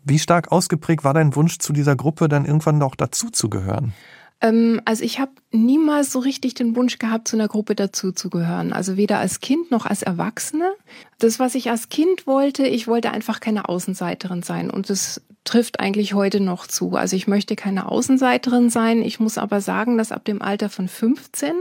wie 0.05 0.19
stark 0.19 0.51
ausgeprägt 0.51 1.03
war 1.03 1.13
dein 1.13 1.35
Wunsch, 1.35 1.57
zu 1.57 1.73
dieser 1.73 1.95
Gruppe 1.95 2.29
dann 2.29 2.45
irgendwann 2.45 2.81
auch 2.81 2.95
dazu 2.95 3.29
zu 3.29 3.49
gehören? 3.49 3.93
Ähm, 4.41 4.81
also 4.85 5.03
ich 5.03 5.19
habe 5.19 5.31
niemals 5.51 6.11
so 6.11 6.19
richtig 6.19 6.53
den 6.53 6.75
Wunsch 6.75 6.99
gehabt, 6.99 7.27
zu 7.27 7.35
einer 7.35 7.47
Gruppe 7.47 7.75
dazuzugehören. 7.75 8.73
Also 8.73 8.97
weder 8.97 9.19
als 9.19 9.39
Kind 9.39 9.71
noch 9.71 9.85
als 9.85 10.03
Erwachsene. 10.03 10.71
Das, 11.19 11.39
was 11.39 11.55
ich 11.55 11.69
als 11.69 11.89
Kind 11.89 12.27
wollte, 12.27 12.67
ich 12.67 12.87
wollte 12.87 13.11
einfach 13.11 13.39
keine 13.39 13.67
Außenseiterin 13.67 14.43
sein. 14.43 14.69
Und 14.69 14.89
das 14.89 15.21
trifft 15.43 15.79
eigentlich 15.79 16.13
heute 16.13 16.39
noch 16.39 16.67
zu. 16.67 16.95
Also 16.95 17.15
ich 17.15 17.27
möchte 17.27 17.55
keine 17.55 17.89
Außenseiterin 17.89 18.69
sein. 18.69 19.01
Ich 19.01 19.19
muss 19.19 19.37
aber 19.37 19.61
sagen, 19.61 19.97
dass 19.97 20.11
ab 20.11 20.25
dem 20.25 20.41
Alter 20.41 20.69
von 20.69 20.87
15, 20.87 21.53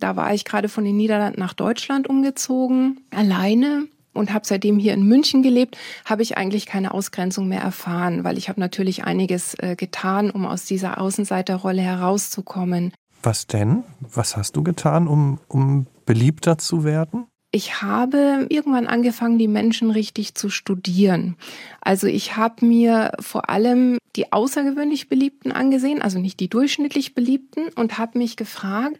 da 0.00 0.16
war 0.16 0.34
ich 0.34 0.44
gerade 0.44 0.68
von 0.68 0.84
den 0.84 0.96
Niederlanden 0.96 1.40
nach 1.40 1.54
Deutschland 1.54 2.08
umgezogen, 2.08 3.00
alleine 3.10 3.86
und 4.14 4.32
habe 4.32 4.46
seitdem 4.46 4.78
hier 4.78 4.94
in 4.94 5.06
München 5.06 5.42
gelebt, 5.42 5.76
habe 6.04 6.22
ich 6.22 6.36
eigentlich 6.36 6.66
keine 6.66 6.94
Ausgrenzung 6.94 7.48
mehr 7.48 7.60
erfahren, 7.60 8.24
weil 8.24 8.38
ich 8.38 8.48
habe 8.48 8.60
natürlich 8.60 9.04
einiges 9.04 9.54
äh, 9.58 9.76
getan, 9.76 10.30
um 10.30 10.46
aus 10.46 10.64
dieser 10.64 11.00
Außenseiterrolle 11.00 11.82
herauszukommen. 11.82 12.92
Was 13.22 13.46
denn? 13.46 13.84
Was 14.00 14.36
hast 14.36 14.56
du 14.56 14.62
getan, 14.62 15.08
um, 15.08 15.40
um 15.48 15.86
beliebter 16.06 16.58
zu 16.58 16.84
werden? 16.84 17.26
Ich 17.50 17.82
habe 17.82 18.46
irgendwann 18.48 18.88
angefangen, 18.88 19.38
die 19.38 19.46
Menschen 19.46 19.92
richtig 19.92 20.34
zu 20.34 20.50
studieren. 20.50 21.36
Also 21.80 22.08
ich 22.08 22.36
habe 22.36 22.66
mir 22.66 23.12
vor 23.20 23.48
allem 23.48 23.98
die 24.16 24.32
außergewöhnlich 24.32 25.08
Beliebten 25.08 25.52
angesehen, 25.52 26.02
also 26.02 26.18
nicht 26.18 26.40
die 26.40 26.48
durchschnittlich 26.48 27.14
Beliebten, 27.14 27.68
und 27.76 27.96
habe 27.96 28.18
mich 28.18 28.36
gefragt, 28.36 28.98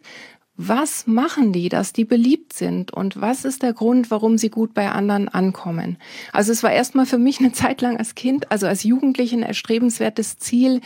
was 0.56 1.06
machen 1.06 1.52
die, 1.52 1.68
dass 1.68 1.92
die 1.92 2.04
beliebt 2.04 2.52
sind 2.52 2.92
und 2.92 3.20
was 3.20 3.44
ist 3.44 3.62
der 3.62 3.72
Grund, 3.72 4.10
warum 4.10 4.38
sie 4.38 4.50
gut 4.50 4.72
bei 4.72 4.90
anderen 4.90 5.28
ankommen? 5.28 5.98
Also 6.32 6.52
es 6.52 6.62
war 6.62 6.72
erstmal 6.72 7.06
für 7.06 7.18
mich 7.18 7.40
eine 7.40 7.52
Zeit 7.52 7.80
lang 7.80 7.96
als 7.96 8.14
Kind, 8.14 8.50
also 8.52 8.66
als 8.66 8.84
Jugendliche 8.84 9.36
ein 9.36 9.42
erstrebenswertes 9.42 10.38
Ziel, 10.38 10.80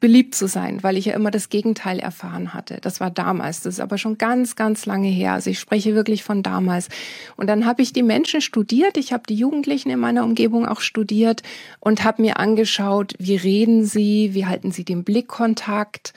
beliebt 0.00 0.36
zu 0.36 0.46
sein, 0.46 0.82
weil 0.82 0.96
ich 0.96 1.06
ja 1.06 1.14
immer 1.14 1.32
das 1.32 1.48
Gegenteil 1.48 1.98
erfahren 1.98 2.54
hatte. 2.54 2.78
Das 2.80 3.00
war 3.00 3.10
damals, 3.10 3.62
das 3.62 3.74
ist 3.74 3.80
aber 3.80 3.98
schon 3.98 4.16
ganz, 4.16 4.54
ganz 4.54 4.86
lange 4.86 5.08
her. 5.08 5.32
Also 5.32 5.50
ich 5.50 5.58
spreche 5.58 5.94
wirklich 5.94 6.22
von 6.22 6.44
damals. 6.44 6.88
Und 7.36 7.48
dann 7.48 7.66
habe 7.66 7.82
ich 7.82 7.92
die 7.92 8.04
Menschen 8.04 8.40
studiert, 8.40 8.96
ich 8.96 9.12
habe 9.12 9.24
die 9.28 9.34
Jugendlichen 9.34 9.90
in 9.90 9.98
meiner 9.98 10.22
Umgebung 10.22 10.66
auch 10.66 10.80
studiert 10.80 11.42
und 11.80 12.04
habe 12.04 12.22
mir 12.22 12.38
angeschaut, 12.38 13.14
wie 13.18 13.36
reden 13.36 13.84
sie, 13.84 14.34
wie 14.34 14.46
halten 14.46 14.70
sie 14.70 14.84
den 14.84 15.02
Blickkontakt 15.02 16.12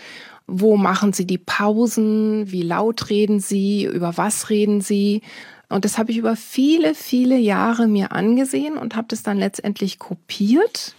wo 0.47 0.77
machen 0.77 1.13
Sie 1.13 1.25
die 1.25 1.37
Pausen? 1.37 2.51
Wie 2.51 2.63
laut 2.63 3.09
reden 3.09 3.39
Sie? 3.39 3.85
Über 3.85 4.17
was 4.17 4.49
reden 4.49 4.81
Sie? 4.81 5.21
Und 5.69 5.85
das 5.85 5.97
habe 5.97 6.11
ich 6.11 6.17
über 6.17 6.35
viele, 6.35 6.93
viele 6.93 7.37
Jahre 7.37 7.87
mir 7.87 8.11
angesehen 8.11 8.77
und 8.77 8.95
habe 8.95 9.07
das 9.07 9.23
dann 9.23 9.37
letztendlich 9.37 9.99
kopiert. 9.99 10.95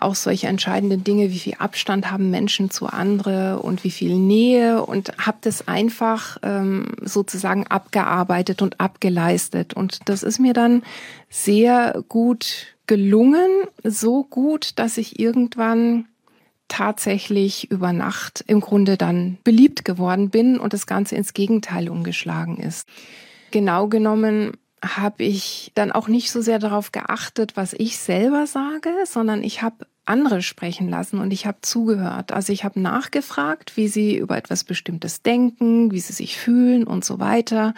Auch 0.00 0.14
solche 0.14 0.46
entscheidenden 0.46 1.02
Dinge, 1.02 1.30
wie 1.30 1.38
viel 1.38 1.54
Abstand 1.58 2.10
haben 2.10 2.30
Menschen 2.30 2.70
zu 2.70 2.86
andere 2.86 3.60
und 3.60 3.84
wie 3.84 3.90
viel 3.90 4.16
Nähe 4.16 4.84
und 4.84 5.12
habe 5.18 5.38
das 5.40 5.66
einfach 5.66 6.38
ähm, 6.42 6.92
sozusagen 7.02 7.66
abgearbeitet 7.66 8.62
und 8.62 8.80
abgeleistet. 8.80 9.74
Und 9.74 10.08
das 10.08 10.22
ist 10.22 10.38
mir 10.38 10.52
dann 10.52 10.82
sehr 11.30 12.02
gut 12.08 12.76
gelungen, 12.86 13.48
so 13.84 14.24
gut, 14.24 14.72
dass 14.76 14.98
ich 14.98 15.18
irgendwann 15.18 16.06
tatsächlich 16.68 17.70
über 17.70 17.92
Nacht 17.92 18.44
im 18.46 18.60
Grunde 18.60 18.96
dann 18.96 19.38
beliebt 19.44 19.84
geworden 19.84 20.30
bin 20.30 20.58
und 20.58 20.72
das 20.72 20.86
Ganze 20.86 21.16
ins 21.16 21.34
Gegenteil 21.34 21.88
umgeschlagen 21.88 22.58
ist. 22.58 22.88
Genau 23.50 23.88
genommen 23.88 24.52
habe 24.82 25.24
ich 25.24 25.72
dann 25.74 25.90
auch 25.90 26.08
nicht 26.08 26.30
so 26.30 26.40
sehr 26.40 26.58
darauf 26.58 26.92
geachtet, 26.92 27.56
was 27.56 27.72
ich 27.72 27.98
selber 27.98 28.46
sage, 28.46 28.90
sondern 29.06 29.42
ich 29.42 29.62
habe 29.62 29.86
andere 30.08 30.42
sprechen 30.42 30.88
lassen 30.88 31.18
und 31.18 31.32
ich 31.32 31.46
habe 31.46 31.58
zugehört. 31.62 32.32
Also 32.32 32.52
ich 32.52 32.64
habe 32.64 32.80
nachgefragt, 32.80 33.76
wie 33.76 33.88
sie 33.88 34.16
über 34.16 34.36
etwas 34.36 34.64
Bestimmtes 34.64 35.22
denken, 35.22 35.92
wie 35.92 36.00
sie 36.00 36.12
sich 36.12 36.38
fühlen 36.38 36.84
und 36.84 37.04
so 37.04 37.20
weiter. 37.20 37.74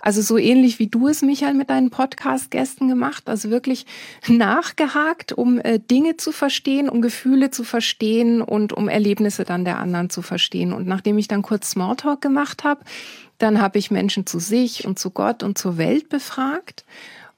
Also 0.00 0.22
so 0.22 0.38
ähnlich 0.38 0.78
wie 0.78 0.86
du 0.86 1.08
es, 1.08 1.22
Michael, 1.22 1.54
mit 1.54 1.70
deinen 1.70 1.90
Podcast-Gästen 1.90 2.88
gemacht. 2.88 3.28
Also 3.28 3.50
wirklich 3.50 3.86
nachgehakt, 4.28 5.32
um 5.32 5.58
äh, 5.58 5.78
Dinge 5.78 6.16
zu 6.16 6.32
verstehen, 6.32 6.88
um 6.88 7.02
Gefühle 7.02 7.50
zu 7.50 7.64
verstehen 7.64 8.42
und 8.42 8.72
um 8.72 8.88
Erlebnisse 8.88 9.44
dann 9.44 9.64
der 9.64 9.78
anderen 9.78 10.10
zu 10.10 10.22
verstehen. 10.22 10.72
Und 10.72 10.86
nachdem 10.86 11.18
ich 11.18 11.28
dann 11.28 11.42
kurz 11.42 11.70
Smalltalk 11.70 12.20
gemacht 12.20 12.64
habe, 12.64 12.84
dann 13.38 13.60
habe 13.60 13.78
ich 13.78 13.90
Menschen 13.90 14.26
zu 14.26 14.38
sich 14.38 14.86
und 14.86 14.98
zu 14.98 15.10
Gott 15.10 15.42
und 15.42 15.56
zur 15.56 15.78
Welt 15.78 16.08
befragt. 16.08 16.84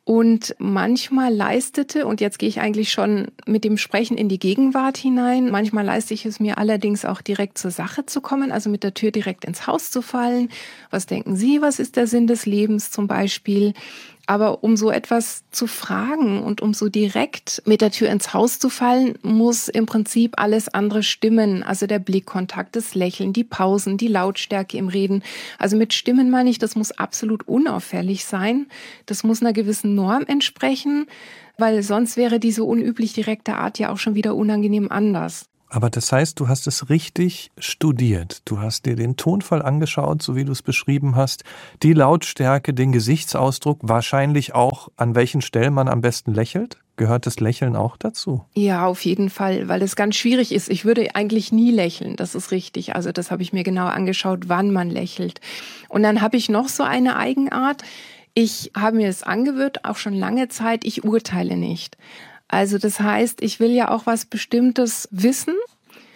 Und 0.04 0.56
manchmal 0.58 1.32
leistete, 1.32 2.06
und 2.06 2.20
jetzt 2.20 2.40
gehe 2.40 2.48
ich 2.48 2.60
eigentlich 2.60 2.90
schon 2.90 3.28
mit 3.46 3.62
dem 3.62 3.78
Sprechen 3.78 4.16
in 4.16 4.28
die 4.28 4.40
Gegenwart 4.40 4.96
hinein, 4.96 5.48
manchmal 5.48 5.84
leiste 5.84 6.12
ich 6.12 6.26
es 6.26 6.40
mir 6.40 6.58
allerdings 6.58 7.04
auch 7.04 7.20
direkt 7.20 7.56
zur 7.56 7.70
Sache 7.70 8.04
zu 8.04 8.20
kommen, 8.20 8.50
also 8.50 8.68
mit 8.68 8.82
der 8.82 8.94
Tür 8.94 9.12
direkt 9.12 9.44
ins 9.44 9.68
Haus 9.68 9.92
zu 9.92 10.02
fallen. 10.02 10.48
Was 10.90 11.06
denken 11.06 11.36
Sie, 11.36 11.62
was 11.62 11.78
ist 11.78 11.94
der 11.94 12.08
Sinn 12.08 12.26
des 12.26 12.46
Lebens 12.46 12.90
zum 12.90 13.06
Beispiel? 13.06 13.74
Aber 14.26 14.62
um 14.62 14.76
so 14.76 14.90
etwas 14.90 15.42
zu 15.50 15.66
fragen 15.66 16.42
und 16.42 16.60
um 16.60 16.74
so 16.74 16.88
direkt 16.88 17.62
mit 17.66 17.80
der 17.80 17.90
Tür 17.90 18.08
ins 18.08 18.32
Haus 18.32 18.58
zu 18.58 18.68
fallen, 18.68 19.18
muss 19.22 19.68
im 19.68 19.86
Prinzip 19.86 20.34
alles 20.36 20.72
andere 20.72 21.02
stimmen. 21.02 21.62
Also 21.62 21.86
der 21.86 21.98
Blickkontakt, 21.98 22.76
das 22.76 22.94
Lächeln, 22.94 23.32
die 23.32 23.44
Pausen, 23.44 23.96
die 23.96 24.08
Lautstärke 24.08 24.78
im 24.78 24.88
Reden. 24.88 25.24
Also 25.58 25.76
mit 25.76 25.92
Stimmen 25.92 26.30
meine 26.30 26.50
ich, 26.50 26.58
das 26.58 26.76
muss 26.76 26.92
absolut 26.92 27.48
unauffällig 27.48 28.24
sein. 28.24 28.66
Das 29.06 29.24
muss 29.24 29.40
einer 29.40 29.52
gewissen 29.52 29.94
Norm 29.96 30.22
entsprechen, 30.26 31.06
weil 31.58 31.82
sonst 31.82 32.16
wäre 32.16 32.38
diese 32.38 32.62
unüblich 32.62 33.12
direkte 33.12 33.56
Art 33.56 33.78
ja 33.78 33.90
auch 33.90 33.98
schon 33.98 34.14
wieder 34.14 34.36
unangenehm 34.36 34.90
anders. 34.90 35.46
Aber 35.72 35.88
das 35.88 36.12
heißt, 36.12 36.38
du 36.38 36.48
hast 36.48 36.66
es 36.66 36.90
richtig 36.90 37.50
studiert. 37.56 38.42
Du 38.44 38.60
hast 38.60 38.84
dir 38.84 38.94
den 38.94 39.16
Tonfall 39.16 39.62
angeschaut, 39.62 40.22
so 40.22 40.36
wie 40.36 40.44
du 40.44 40.52
es 40.52 40.60
beschrieben 40.60 41.16
hast, 41.16 41.44
die 41.82 41.94
Lautstärke, 41.94 42.74
den 42.74 42.92
Gesichtsausdruck, 42.92 43.78
wahrscheinlich 43.80 44.54
auch, 44.54 44.90
an 44.96 45.14
welchen 45.14 45.40
Stellen 45.40 45.72
man 45.72 45.88
am 45.88 46.02
besten 46.02 46.34
lächelt. 46.34 46.76
Gehört 46.96 47.24
das 47.24 47.40
Lächeln 47.40 47.74
auch 47.74 47.96
dazu? 47.96 48.44
Ja, 48.52 48.84
auf 48.84 49.02
jeden 49.02 49.30
Fall, 49.30 49.66
weil 49.66 49.80
es 49.80 49.96
ganz 49.96 50.16
schwierig 50.16 50.52
ist. 50.52 50.68
Ich 50.68 50.84
würde 50.84 51.14
eigentlich 51.14 51.52
nie 51.52 51.70
lächeln, 51.70 52.16
das 52.16 52.34
ist 52.34 52.50
richtig. 52.50 52.94
Also 52.94 53.10
das 53.10 53.30
habe 53.30 53.42
ich 53.42 53.54
mir 53.54 53.62
genau 53.62 53.86
angeschaut, 53.86 54.50
wann 54.50 54.72
man 54.72 54.90
lächelt. 54.90 55.40
Und 55.88 56.02
dann 56.02 56.20
habe 56.20 56.36
ich 56.36 56.50
noch 56.50 56.68
so 56.68 56.82
eine 56.82 57.16
Eigenart. 57.16 57.82
Ich 58.34 58.72
habe 58.76 58.98
mir 58.98 59.08
es 59.08 59.22
angewöhnt, 59.22 59.86
auch 59.86 59.96
schon 59.96 60.12
lange 60.12 60.48
Zeit, 60.48 60.84
ich 60.84 61.02
urteile 61.02 61.56
nicht. 61.56 61.96
Also 62.52 62.76
das 62.76 63.00
heißt, 63.00 63.42
ich 63.42 63.60
will 63.60 63.70
ja 63.70 63.90
auch 63.90 64.04
was 64.04 64.26
Bestimmtes 64.26 65.08
wissen. 65.10 65.54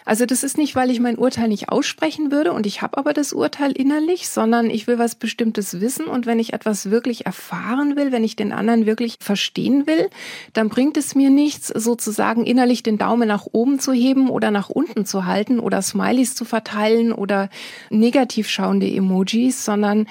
Also 0.05 0.26
das 0.26 0.45
ist 0.45 0.59
nicht, 0.59 0.76
weil 0.76 0.90
ich 0.90 1.00
mein 1.00 1.16
Urteil 1.16 1.49
nicht 1.49 1.71
aussprechen 1.71 2.31
würde 2.31 2.52
und 2.52 2.66
ich 2.66 2.83
habe 2.83 2.99
aber 2.99 3.14
das 3.14 3.33
Urteil 3.33 3.73
innerlich, 3.73 4.28
sondern 4.28 4.69
ich 4.69 4.87
will 4.87 4.99
was 4.99 5.14
Bestimmtes 5.14 5.81
wissen 5.81 6.05
und 6.05 6.26
wenn 6.26 6.38
ich 6.38 6.52
etwas 6.52 6.90
wirklich 6.90 7.25
erfahren 7.25 7.97
will, 7.97 8.12
wenn 8.12 8.23
ich 8.23 8.37
den 8.37 8.52
anderen 8.52 8.85
wirklich 8.85 9.16
verstehen 9.19 9.87
will, 9.87 10.11
dann 10.52 10.69
bringt 10.69 10.99
es 10.99 11.14
mir 11.14 11.31
nichts, 11.31 11.69
sozusagen 11.69 12.45
innerlich 12.45 12.83
den 12.83 12.99
Daumen 12.99 13.26
nach 13.26 13.47
oben 13.50 13.81
zu 13.81 13.95
heben 13.95 14.28
oder 14.28 14.50
nach 14.50 14.69
unten 14.69 15.07
zu 15.07 15.25
halten 15.25 15.59
oder 15.59 15.81
Smileys 15.81 16.35
zu 16.35 16.45
verteilen 16.45 17.12
oder 17.12 17.49
negativ 17.88 18.49
schauende 18.49 18.88
Emojis, 18.88 19.64
sondern 19.64 20.07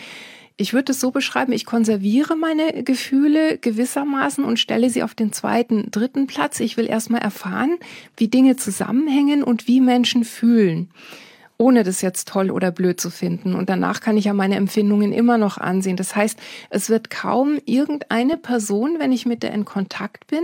ich 0.57 0.73
würde 0.73 0.93
es 0.93 1.01
so 1.01 1.11
beschreiben, 1.11 1.51
ich 1.51 1.65
konserviere 1.65 2.35
meine 2.35 2.83
Gefühle 2.83 3.57
gewissermaßen 3.57 4.43
und 4.43 4.59
stelle 4.59 4.89
sie 4.89 5.03
auf 5.03 5.13
den 5.13 5.33
zweiten, 5.33 5.91
dritten 5.91 6.27
Platz. 6.27 6.59
Ich 6.61 6.77
will 6.77 6.87
erstmal 6.87 7.21
erfahren, 7.21 7.77
wie 8.15 8.29
Dinge 8.29 8.55
zusammenhängen 8.55 9.43
und 9.43 9.67
wie 9.67 9.81
Menschen 9.81 10.23
fühlen 10.23 10.89
ohne 11.57 11.83
das 11.83 12.01
jetzt 12.01 12.27
toll 12.27 12.51
oder 12.51 12.71
blöd 12.71 12.99
zu 12.99 13.09
finden. 13.09 13.55
Und 13.55 13.69
danach 13.69 14.01
kann 14.01 14.17
ich 14.17 14.25
ja 14.25 14.33
meine 14.33 14.55
Empfindungen 14.55 15.13
immer 15.13 15.37
noch 15.37 15.57
ansehen. 15.57 15.95
Das 15.95 16.15
heißt, 16.15 16.37
es 16.69 16.89
wird 16.89 17.09
kaum 17.09 17.59
irgendeine 17.65 18.37
Person, 18.37 18.97
wenn 18.99 19.11
ich 19.11 19.25
mit 19.25 19.41
der 19.41 19.53
in 19.53 19.63
Kontakt 19.63 20.27
bin, 20.27 20.43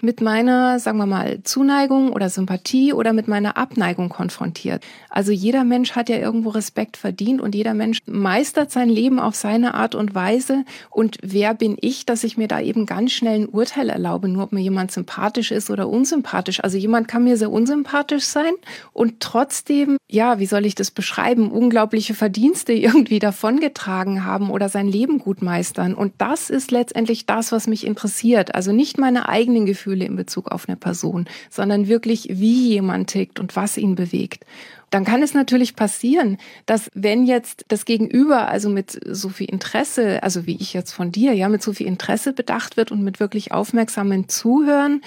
mit 0.00 0.20
meiner, 0.20 0.78
sagen 0.78 0.98
wir 0.98 1.06
mal, 1.06 1.42
Zuneigung 1.42 2.12
oder 2.12 2.30
Sympathie 2.30 2.92
oder 2.92 3.12
mit 3.12 3.28
meiner 3.28 3.56
Abneigung 3.56 4.08
konfrontiert. 4.08 4.82
Also 5.10 5.32
jeder 5.32 5.64
Mensch 5.64 5.92
hat 5.92 6.08
ja 6.08 6.16
irgendwo 6.16 6.50
Respekt 6.50 6.96
verdient 6.96 7.40
und 7.40 7.54
jeder 7.54 7.74
Mensch 7.74 7.98
meistert 8.06 8.70
sein 8.70 8.88
Leben 8.88 9.18
auf 9.18 9.34
seine 9.34 9.74
Art 9.74 9.94
und 9.94 10.14
Weise. 10.14 10.64
Und 10.90 11.18
wer 11.22 11.54
bin 11.54 11.76
ich, 11.80 12.06
dass 12.06 12.24
ich 12.24 12.36
mir 12.36 12.48
da 12.48 12.60
eben 12.60 12.86
ganz 12.86 13.12
schnell 13.12 13.40
ein 13.40 13.48
Urteil 13.48 13.90
erlaube, 13.90 14.28
nur 14.28 14.44
ob 14.44 14.52
mir 14.52 14.60
jemand 14.60 14.92
sympathisch 14.92 15.50
ist 15.50 15.70
oder 15.70 15.88
unsympathisch. 15.88 16.62
Also 16.62 16.78
jemand 16.78 17.08
kann 17.08 17.24
mir 17.24 17.36
sehr 17.36 17.50
unsympathisch 17.50 18.24
sein 18.24 18.52
und 18.92 19.20
trotzdem, 19.20 19.96
ja, 20.08 20.38
wie 20.38 20.45
soll 20.46 20.66
ich 20.66 20.74
das 20.74 20.90
beschreiben, 20.90 21.50
unglaubliche 21.50 22.14
Verdienste 22.14 22.72
irgendwie 22.72 23.18
davongetragen 23.18 24.24
haben 24.24 24.50
oder 24.50 24.68
sein 24.68 24.88
Leben 24.88 25.18
gut 25.18 25.42
meistern. 25.42 25.94
Und 25.94 26.14
das 26.18 26.50
ist 26.50 26.70
letztendlich 26.70 27.26
das, 27.26 27.52
was 27.52 27.66
mich 27.66 27.86
interessiert. 27.86 28.54
Also 28.54 28.72
nicht 28.72 28.98
meine 28.98 29.28
eigenen 29.28 29.66
Gefühle, 29.66 29.76
Gefühle 29.76 30.04
in 30.06 30.16
Bezug 30.16 30.50
auf 30.50 30.68
eine 30.68 30.76
Person, 30.76 31.26
sondern 31.50 31.88
wirklich, 31.88 32.28
wie 32.30 32.68
jemand 32.68 33.10
tickt 33.10 33.38
und 33.38 33.56
was 33.56 33.76
ihn 33.76 33.94
bewegt. 33.94 34.44
Dann 34.90 35.04
kann 35.04 35.22
es 35.22 35.34
natürlich 35.34 35.76
passieren, 35.76 36.38
dass 36.64 36.90
wenn 36.94 37.26
jetzt 37.26 37.64
das 37.68 37.84
Gegenüber 37.84 38.48
also 38.48 38.68
mit 38.68 38.98
so 39.04 39.28
viel 39.28 39.48
Interesse, 39.48 40.22
also 40.22 40.46
wie 40.46 40.56
ich 40.56 40.72
jetzt 40.72 40.92
von 40.92 41.12
dir, 41.12 41.34
ja, 41.34 41.48
mit 41.48 41.62
so 41.62 41.72
viel 41.72 41.86
Interesse 41.86 42.32
bedacht 42.32 42.76
wird 42.76 42.90
und 42.90 43.02
mit 43.02 43.20
wirklich 43.20 43.52
aufmerksamen 43.52 44.28
Zuhören, 44.28 45.02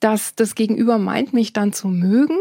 dass 0.00 0.34
das 0.34 0.54
Gegenüber 0.54 0.98
meint, 0.98 1.32
mich 1.32 1.52
dann 1.52 1.72
zu 1.72 1.88
mögen 1.88 2.38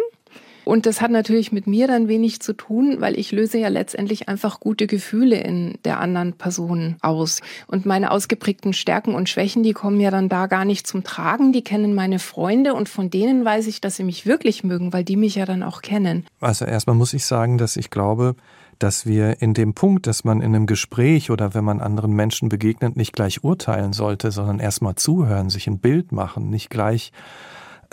Und 0.66 0.86
das 0.86 1.02
hat 1.02 1.12
natürlich 1.12 1.52
mit 1.52 1.68
mir 1.68 1.88
dann 1.88 2.08
wenig 2.08 2.42
zu 2.42 2.54
tun, 2.54 2.98
weil 3.00 3.18
ich 3.18 3.32
löse 3.32 3.58
ja 3.58 3.68
letztendlich 3.68 4.30
einfach 4.30 4.60
gute 4.60 4.88
Gefühle 4.88 5.38
in 5.38 5.78
der 5.86 6.00
anderen 6.00 6.34
Person 6.34 6.96
aus. 7.02 7.42
Und 7.68 7.86
meine 7.86 8.12
ausgeprägten 8.12 8.74
Stärken 8.74 9.16
und 9.16 9.30
Schwächen, 9.30 9.64
die 9.64 9.74
kommen 9.74 10.00
ja 10.00 10.12
dann 10.12 10.30
da 10.30 10.48
gar 10.48 10.66
nicht 10.66 10.88
zum 10.88 11.04
Tragen. 11.04 11.52
Die 11.52 11.64
kennen 11.64 11.94
meine 11.94 12.20
Freunde 12.20 12.74
und 12.74 12.90
von 12.90 13.10
denen 13.10 13.46
weiß 13.46 13.68
ich, 13.68 13.82
dass 13.82 13.98
sie 13.98 14.04
mich 14.04 14.26
wirklich 14.26 14.64
mögen, 14.64 14.94
weil 14.94 15.04
die 15.04 15.18
mich 15.18 15.36
ja 15.36 15.46
dann 15.46 15.64
auch 15.64 15.82
kennen. 15.82 16.26
Also 16.40 16.66
erstmal 16.66 16.96
muss 16.96 17.14
ich 17.14 17.26
sagen, 17.26 17.58
dass 17.58 17.76
ich 17.76 17.90
glaube, 17.90 18.36
dass 18.80 19.06
wir 19.06 19.42
in 19.42 19.54
dem 19.54 19.74
Punkt, 19.74 20.08
dass 20.08 20.24
man 20.24 20.42
in 20.42 20.56
einem 20.56 20.66
Gespräch 20.66 21.32
oder 21.32 21.54
wenn 21.54 21.64
man 21.64 21.80
anderen 21.80 22.14
Menschen 22.14 22.50
begegnet, 22.50 22.98
nicht 22.98 23.14
gleich 23.14 23.44
urteilen 23.44 23.94
sollte, 23.94 24.32
sondern 24.32 24.60
erstmal 24.60 24.96
zuhören, 24.96 25.50
sich 25.50 25.68
ein 25.68 25.80
Bild 25.80 26.12
machen, 26.12 26.50
nicht 26.50 26.70
gleich 26.70 27.12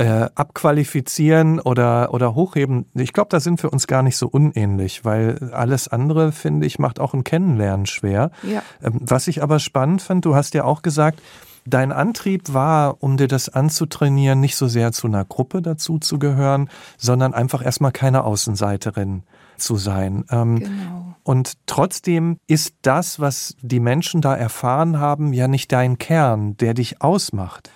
äh, 0.01 0.31
abqualifizieren 0.35 1.61
oder, 1.61 2.15
oder 2.15 2.35
hochheben. 2.35 2.87
Ich 2.95 3.13
glaube, 3.13 3.29
da 3.29 3.39
sind 3.39 3.63
wir 3.63 3.71
uns 3.71 3.87
gar 3.87 4.03
nicht 4.03 4.17
so 4.17 4.29
unähnlich, 4.29 5.05
weil 5.05 5.51
alles 5.53 5.89
andere, 5.89 6.33
finde 6.33 6.67
ich, 6.67 6.79
macht 6.79 6.99
auch 6.99 7.13
ein 7.13 7.23
Kennenlernen 7.23 7.85
schwer. 7.85 8.31
Ja. 8.43 8.63
Ähm, 8.83 9.01
was 9.01 9.29
ich 9.29 9.43
aber 9.43 9.59
spannend 9.59 10.01
fand, 10.01 10.25
du 10.25 10.35
hast 10.35 10.55
ja 10.55 10.65
auch 10.65 10.83
gesagt, 10.83 11.21
Dein 11.67 11.93
Antrieb 11.93 12.55
war, 12.55 13.03
um 13.03 13.19
dir 13.19 13.29
das 13.29 13.51
anzutrainieren, 13.51 14.41
nicht 14.41 14.57
so 14.57 14.67
sehr 14.67 14.93
zu 14.93 15.07
einer 15.07 15.27
Gruppe 15.27 15.61
dazu 15.61 15.99
zu 15.99 16.19
gehören, 16.19 16.71
sondern 16.97 17.35
einfach 17.35 17.63
erstmal 17.63 17.93
keine 17.93 18.25
Außenseiterin 18.25 19.25
zu 19.59 19.77
sein. 19.77 20.25
Ähm, 20.31 20.61
genau. 20.61 21.15
Und 21.23 21.59
trotzdem 21.67 22.39
ist 22.47 22.77
das, 22.81 23.21
was 23.21 23.57
die 23.61 23.79
Menschen 23.79 24.23
da 24.23 24.35
erfahren 24.35 24.99
haben, 24.99 25.35
ja 25.35 25.49
nicht 25.49 25.71
dein 25.71 25.99
Kern, 25.99 26.57
der 26.57 26.73
dich 26.73 27.03
ausmacht. 27.03 27.71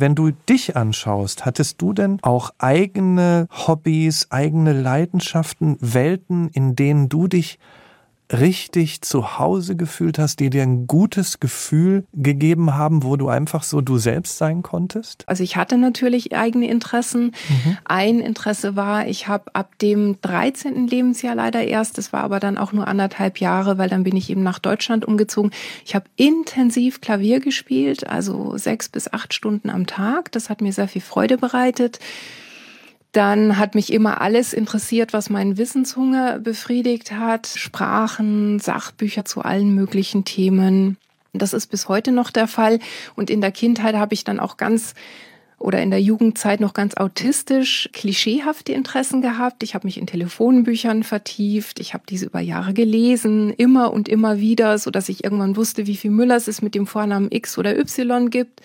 Wenn 0.00 0.14
du 0.14 0.30
dich 0.30 0.76
anschaust, 0.76 1.44
hattest 1.44 1.82
du 1.82 1.92
denn 1.92 2.18
auch 2.22 2.52
eigene 2.58 3.48
Hobbys, 3.50 4.28
eigene 4.30 4.72
Leidenschaften, 4.72 5.76
Welten, 5.80 6.50
in 6.50 6.76
denen 6.76 7.08
du 7.08 7.26
dich 7.26 7.58
richtig 8.32 9.00
zu 9.02 9.38
Hause 9.38 9.76
gefühlt 9.76 10.18
hast, 10.18 10.40
die 10.40 10.50
dir 10.50 10.62
ein 10.62 10.86
gutes 10.86 11.40
Gefühl 11.40 12.04
gegeben 12.12 12.74
haben, 12.74 13.02
wo 13.02 13.16
du 13.16 13.28
einfach 13.28 13.62
so 13.62 13.80
du 13.80 13.98
selbst 13.98 14.38
sein 14.38 14.62
konntest? 14.62 15.24
Also 15.26 15.42
ich 15.42 15.56
hatte 15.56 15.78
natürlich 15.78 16.34
eigene 16.36 16.68
Interessen. 16.68 17.32
Mhm. 17.48 17.78
Ein 17.84 18.20
Interesse 18.20 18.76
war, 18.76 19.06
ich 19.06 19.28
habe 19.28 19.54
ab 19.54 19.78
dem 19.78 20.20
13. 20.20 20.86
Lebensjahr 20.88 21.34
leider 21.34 21.64
erst, 21.64 21.98
das 21.98 22.12
war 22.12 22.20
aber 22.20 22.40
dann 22.40 22.58
auch 22.58 22.72
nur 22.72 22.86
anderthalb 22.86 23.40
Jahre, 23.40 23.78
weil 23.78 23.88
dann 23.88 24.04
bin 24.04 24.16
ich 24.16 24.30
eben 24.30 24.42
nach 24.42 24.58
Deutschland 24.58 25.04
umgezogen. 25.04 25.50
Ich 25.84 25.94
habe 25.94 26.06
intensiv 26.16 27.00
Klavier 27.00 27.40
gespielt, 27.40 28.06
also 28.06 28.56
sechs 28.56 28.88
bis 28.88 29.12
acht 29.12 29.32
Stunden 29.32 29.70
am 29.70 29.86
Tag. 29.86 30.32
Das 30.32 30.50
hat 30.50 30.60
mir 30.60 30.72
sehr 30.72 30.88
viel 30.88 31.02
Freude 31.02 31.38
bereitet. 31.38 31.98
Dann 33.12 33.56
hat 33.56 33.74
mich 33.74 33.92
immer 33.92 34.20
alles 34.20 34.52
interessiert, 34.52 35.12
was 35.12 35.30
meinen 35.30 35.56
Wissenshunger 35.56 36.38
befriedigt 36.38 37.12
hat. 37.12 37.46
Sprachen, 37.46 38.58
Sachbücher 38.58 39.24
zu 39.24 39.42
allen 39.42 39.74
möglichen 39.74 40.24
Themen. 40.24 40.98
Das 41.32 41.52
ist 41.52 41.68
bis 41.68 41.88
heute 41.88 42.12
noch 42.12 42.30
der 42.30 42.48
Fall. 42.48 42.80
Und 43.14 43.30
in 43.30 43.40
der 43.40 43.52
Kindheit 43.52 43.94
habe 43.96 44.14
ich 44.14 44.24
dann 44.24 44.40
auch 44.40 44.56
ganz 44.56 44.94
oder 45.58 45.82
in 45.82 45.90
der 45.90 46.00
Jugendzeit 46.00 46.60
noch 46.60 46.72
ganz 46.72 46.96
autistisch 46.96 47.88
klischeehafte 47.92 48.72
Interessen 48.72 49.22
gehabt. 49.22 49.62
Ich 49.62 49.74
habe 49.74 49.86
mich 49.86 49.98
in 49.98 50.06
Telefonbüchern 50.06 51.02
vertieft, 51.02 51.80
ich 51.80 51.94
habe 51.94 52.04
diese 52.08 52.26
über 52.26 52.40
Jahre 52.40 52.74
gelesen, 52.74 53.50
immer 53.50 53.92
und 53.92 54.08
immer 54.08 54.38
wieder, 54.38 54.78
so 54.78 54.90
dass 54.90 55.08
ich 55.08 55.24
irgendwann 55.24 55.56
wusste, 55.56 55.86
wie 55.86 55.96
viel 55.96 56.10
Müllers 56.10 56.48
es 56.48 56.62
mit 56.62 56.74
dem 56.74 56.86
Vornamen 56.86 57.28
X 57.30 57.58
oder 57.58 57.76
Y 57.78 58.30
gibt 58.30 58.60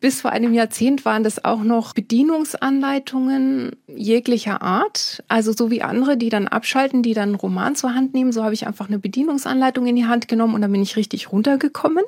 bis 0.00 0.20
vor 0.20 0.30
einem 0.30 0.54
Jahrzehnt 0.54 1.04
waren 1.04 1.24
das 1.24 1.44
auch 1.44 1.62
noch 1.62 1.92
Bedienungsanleitungen 1.92 3.72
jeglicher 3.88 4.62
Art. 4.62 5.24
Also 5.26 5.52
so 5.52 5.70
wie 5.72 5.82
andere, 5.82 6.16
die 6.16 6.28
dann 6.28 6.46
abschalten, 6.46 7.02
die 7.02 7.14
dann 7.14 7.30
einen 7.30 7.34
Roman 7.34 7.74
zur 7.74 7.94
Hand 7.94 8.14
nehmen. 8.14 8.30
So 8.30 8.44
habe 8.44 8.54
ich 8.54 8.66
einfach 8.66 8.86
eine 8.86 9.00
Bedienungsanleitung 9.00 9.86
in 9.86 9.96
die 9.96 10.06
Hand 10.06 10.28
genommen 10.28 10.54
und 10.54 10.62
dann 10.62 10.70
bin 10.70 10.82
ich 10.82 10.96
richtig 10.96 11.32
runtergekommen. 11.32 12.04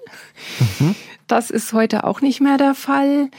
Mhm. 0.79 0.95
Das 1.27 1.51
ist 1.51 1.73
heute 1.73 2.05
auch 2.05 2.21
nicht 2.21 2.41
mehr 2.41 2.59
der 2.59 2.75
Fall. 2.75 3.31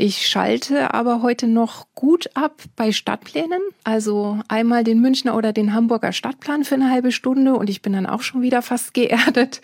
Ich 0.00 0.28
schalte 0.28 0.94
aber 0.94 1.22
heute 1.22 1.48
noch 1.48 1.88
gut 1.96 2.30
ab 2.34 2.62
bei 2.76 2.92
Stadtplänen. 2.92 3.58
Also 3.82 4.38
einmal 4.46 4.84
den 4.84 5.00
Münchner 5.00 5.34
oder 5.34 5.52
den 5.52 5.74
Hamburger 5.74 6.12
Stadtplan 6.12 6.62
für 6.62 6.76
eine 6.76 6.88
halbe 6.88 7.10
Stunde 7.10 7.54
und 7.56 7.68
ich 7.68 7.82
bin 7.82 7.94
dann 7.94 8.06
auch 8.06 8.22
schon 8.22 8.40
wieder 8.40 8.62
fast 8.62 8.94
geerdet. 8.94 9.60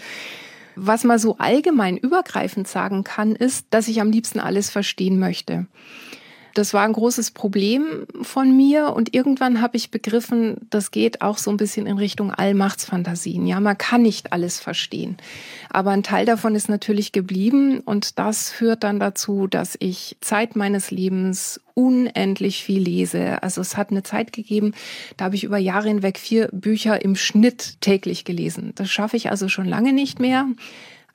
Was 0.75 1.05
man 1.05 1.21
so 1.21 1.37
allgemein 1.39 1.97
übergreifend 1.97 2.67
sagen 2.67 3.05
kann, 3.05 3.37
ist, 3.37 3.69
dass 3.71 3.87
ich 3.87 4.01
am 4.01 4.11
liebsten 4.11 4.41
alles 4.41 4.71
verstehen 4.71 5.21
möchte. 5.21 5.67
Das 6.55 6.73
war 6.73 6.83
ein 6.85 6.93
großes 6.93 7.33
Problem 7.33 8.07
von 8.23 8.57
mir 8.57 8.95
und 8.95 9.13
irgendwann 9.13 9.61
habe 9.61 9.77
ich 9.77 9.91
begriffen, 9.91 10.57
das 10.71 10.93
geht 10.93 11.21
auch 11.21 11.37
so 11.37 11.51
ein 11.51 11.57
bisschen 11.57 11.87
in 11.87 11.99
Richtung 11.99 12.31
Allmachtsfantasien. 12.33 13.47
Ja, 13.47 13.59
man 13.59 13.77
kann 13.77 14.03
nicht 14.03 14.33
alles 14.33 14.61
verstehen. 14.61 15.17
Aber 15.71 15.91
ein 15.91 16.05
Teil 16.05 16.27
davon 16.27 16.55
ist 16.55 16.69
natürlich 16.69 17.11
geblieben 17.11 17.81
und 17.81 18.21
das 18.21 18.51
führt 18.51 18.85
dann 18.85 19.01
dazu, 19.01 19.49
dass 19.49 19.77
ich 19.81 20.17
Zeit 20.21 20.55
meines 20.55 20.93
Lebens 20.93 21.61
unendlich 21.75 22.63
viel 22.63 22.81
lese. 22.81 23.43
Also 23.43 23.61
es 23.61 23.77
hat 23.77 23.91
eine 23.91 24.05
Zeit 24.05 24.33
gegeben, 24.33 24.75
da 25.17 25.25
habe 25.25 25.35
ich 25.35 25.43
über 25.43 25.59
Jahre 25.59 25.89
hinweg 25.89 26.19
vier 26.19 26.49
Bücher 26.53 27.03
im 27.03 27.17
Schnitt 27.17 27.81
täglich 27.81 28.25
gelesen. 28.25 28.73
Das 28.77 28.91
schaffe 28.91 29.17
ich 29.17 29.31
also 29.31 29.49
schon 29.49 29.67
lange 29.67 29.93
nicht 29.93 30.21
mehr 30.21 30.47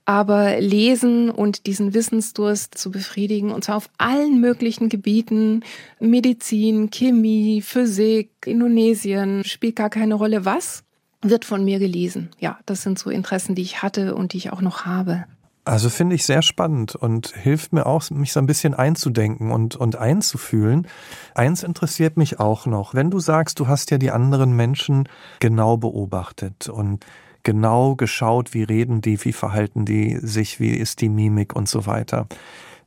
aber 0.10 0.60
lesen 0.60 1.30
und 1.30 1.68
diesen 1.68 1.94
Wissensdurst 1.94 2.76
zu 2.76 2.90
befriedigen, 2.90 3.52
und 3.52 3.64
zwar 3.64 3.78
auf 3.78 3.92
allen 4.00 4.42
möglichen 4.42 4.90
Gebieten, 4.90 5.62
Medizin, 6.00 6.90
Chemie, 6.90 7.62
Physik, 7.62 8.32
Indonesien, 8.44 9.44
spielt 9.44 9.76
gar 9.76 9.92
keine 9.92 10.16
Rolle 10.16 10.46
was, 10.46 10.84
wird 11.22 11.46
von 11.46 11.64
mir 11.64 11.78
gelesen. 11.78 12.30
Ja, 12.40 12.58
das 12.66 12.82
sind 12.82 12.98
so 12.98 13.12
Interessen, 13.12 13.54
die 13.54 13.62
ich 13.62 13.84
hatte 13.84 14.16
und 14.16 14.34
die 14.34 14.38
ich 14.38 14.52
auch 14.52 14.62
noch 14.62 14.88
habe. 14.88 15.26
Also 15.64 15.90
finde 15.90 16.16
ich 16.16 16.26
sehr 16.26 16.42
spannend 16.42 16.96
und 16.96 17.28
hilft 17.28 17.72
mir 17.72 17.86
auch, 17.86 18.10
mich 18.10 18.34
so 18.34 18.40
ein 18.40 18.48
bisschen 18.48 18.74
einzudenken 18.74 19.52
und, 19.52 19.76
und 19.76 19.96
einzufühlen. 19.96 20.88
Eins 21.36 21.62
interessiert 21.62 22.18
mich 22.18 22.40
auch 22.40 22.66
noch. 22.66 22.96
Wenn 22.96 23.12
du 23.12 23.20
sagst, 23.20 23.60
du 23.60 23.68
hast 23.68 23.92
ja 23.92 24.00
die 24.00 24.10
anderen 24.10 24.56
Menschen 24.56 25.08
genau 25.40 25.78
beobachtet 25.78 26.68
und 26.68 27.06
genau 27.44 27.96
geschaut, 27.96 28.54
wie 28.54 28.64
reden 28.64 29.02
die, 29.02 29.24
wie 29.24 29.34
verhalten 29.34 29.86
die 29.86 30.18
sich, 30.22 30.60
wie 30.60 30.72
ist 30.72 31.02
die 31.02 31.10
Mimik 31.10 31.56
und 31.56 31.70
so 31.70 31.86
weiter. 31.86 32.28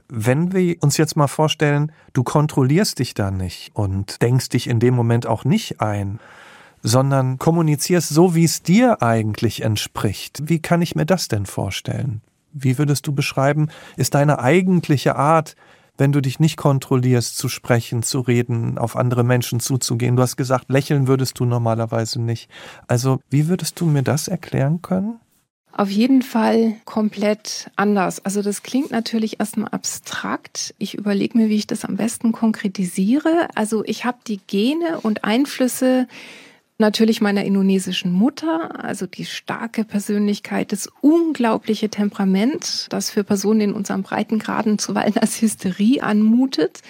Wenn 0.08 0.52
wir 0.52 0.76
uns 0.82 0.96
jetzt 0.96 1.16
mal 1.16 1.26
vorstellen, 1.26 1.92
du 2.12 2.22
kontrollierst 2.22 2.98
dich 2.98 3.14
da 3.14 3.30
nicht 3.30 3.74
und 3.74 4.20
denkst 4.20 4.50
dich 4.50 4.68
in 4.68 4.78
dem 4.78 4.94
Moment 4.94 5.26
auch 5.26 5.44
nicht 5.44 5.80
ein, 5.80 6.20
sondern 6.82 7.38
kommunizierst 7.38 8.08
so, 8.08 8.34
wie 8.34 8.44
es 8.44 8.62
dir 8.62 9.02
eigentlich 9.02 9.62
entspricht. 9.62 10.42
Wie 10.44 10.60
kann 10.60 10.82
ich 10.82 10.94
mir 10.96 11.06
das 11.06 11.28
denn 11.28 11.46
vorstellen? 11.46 12.20
Wie 12.52 12.76
würdest 12.76 13.06
du 13.06 13.14
beschreiben, 13.14 13.68
ist 13.96 14.14
deine 14.14 14.40
eigentliche 14.40 15.16
Art, 15.16 15.56
wenn 16.02 16.10
du 16.10 16.20
dich 16.20 16.40
nicht 16.40 16.56
kontrollierst, 16.56 17.38
zu 17.38 17.48
sprechen, 17.48 18.02
zu 18.02 18.18
reden, 18.18 18.76
auf 18.76 18.96
andere 18.96 19.22
Menschen 19.22 19.60
zuzugehen. 19.60 20.16
Du 20.16 20.22
hast 20.22 20.36
gesagt, 20.36 20.68
lächeln 20.68 21.06
würdest 21.06 21.38
du 21.38 21.44
normalerweise 21.44 22.20
nicht. 22.20 22.50
Also, 22.88 23.20
wie 23.30 23.46
würdest 23.46 23.80
du 23.80 23.86
mir 23.86 24.02
das 24.02 24.26
erklären 24.26 24.82
können? 24.82 25.20
Auf 25.70 25.90
jeden 25.90 26.22
Fall 26.22 26.74
komplett 26.86 27.70
anders. 27.76 28.18
Also 28.24 28.42
das 28.42 28.64
klingt 28.64 28.90
natürlich 28.90 29.38
erstmal 29.38 29.68
abstrakt. 29.68 30.74
Ich 30.78 30.94
überlege 30.94 31.38
mir, 31.38 31.48
wie 31.48 31.54
ich 31.54 31.68
das 31.68 31.84
am 31.84 31.96
besten 31.96 32.32
konkretisiere. 32.32 33.46
Also 33.54 33.84
ich 33.84 34.04
habe 34.04 34.18
die 34.26 34.40
Gene 34.48 34.98
und 35.02 35.22
Einflüsse 35.22 36.08
natürlich 36.82 37.22
meiner 37.22 37.44
indonesischen 37.44 38.12
Mutter, 38.12 38.84
also 38.84 39.06
die 39.06 39.24
starke 39.24 39.84
Persönlichkeit, 39.84 40.72
das 40.72 40.90
unglaubliche 41.00 41.88
Temperament, 41.88 42.88
das 42.90 43.08
für 43.08 43.24
Personen 43.24 43.60
in 43.62 43.72
unserem 43.72 44.02
Breitengraden 44.02 44.78
zuweilen 44.78 45.16
als 45.16 45.40
Hysterie 45.40 46.02
anmutet, 46.02 46.82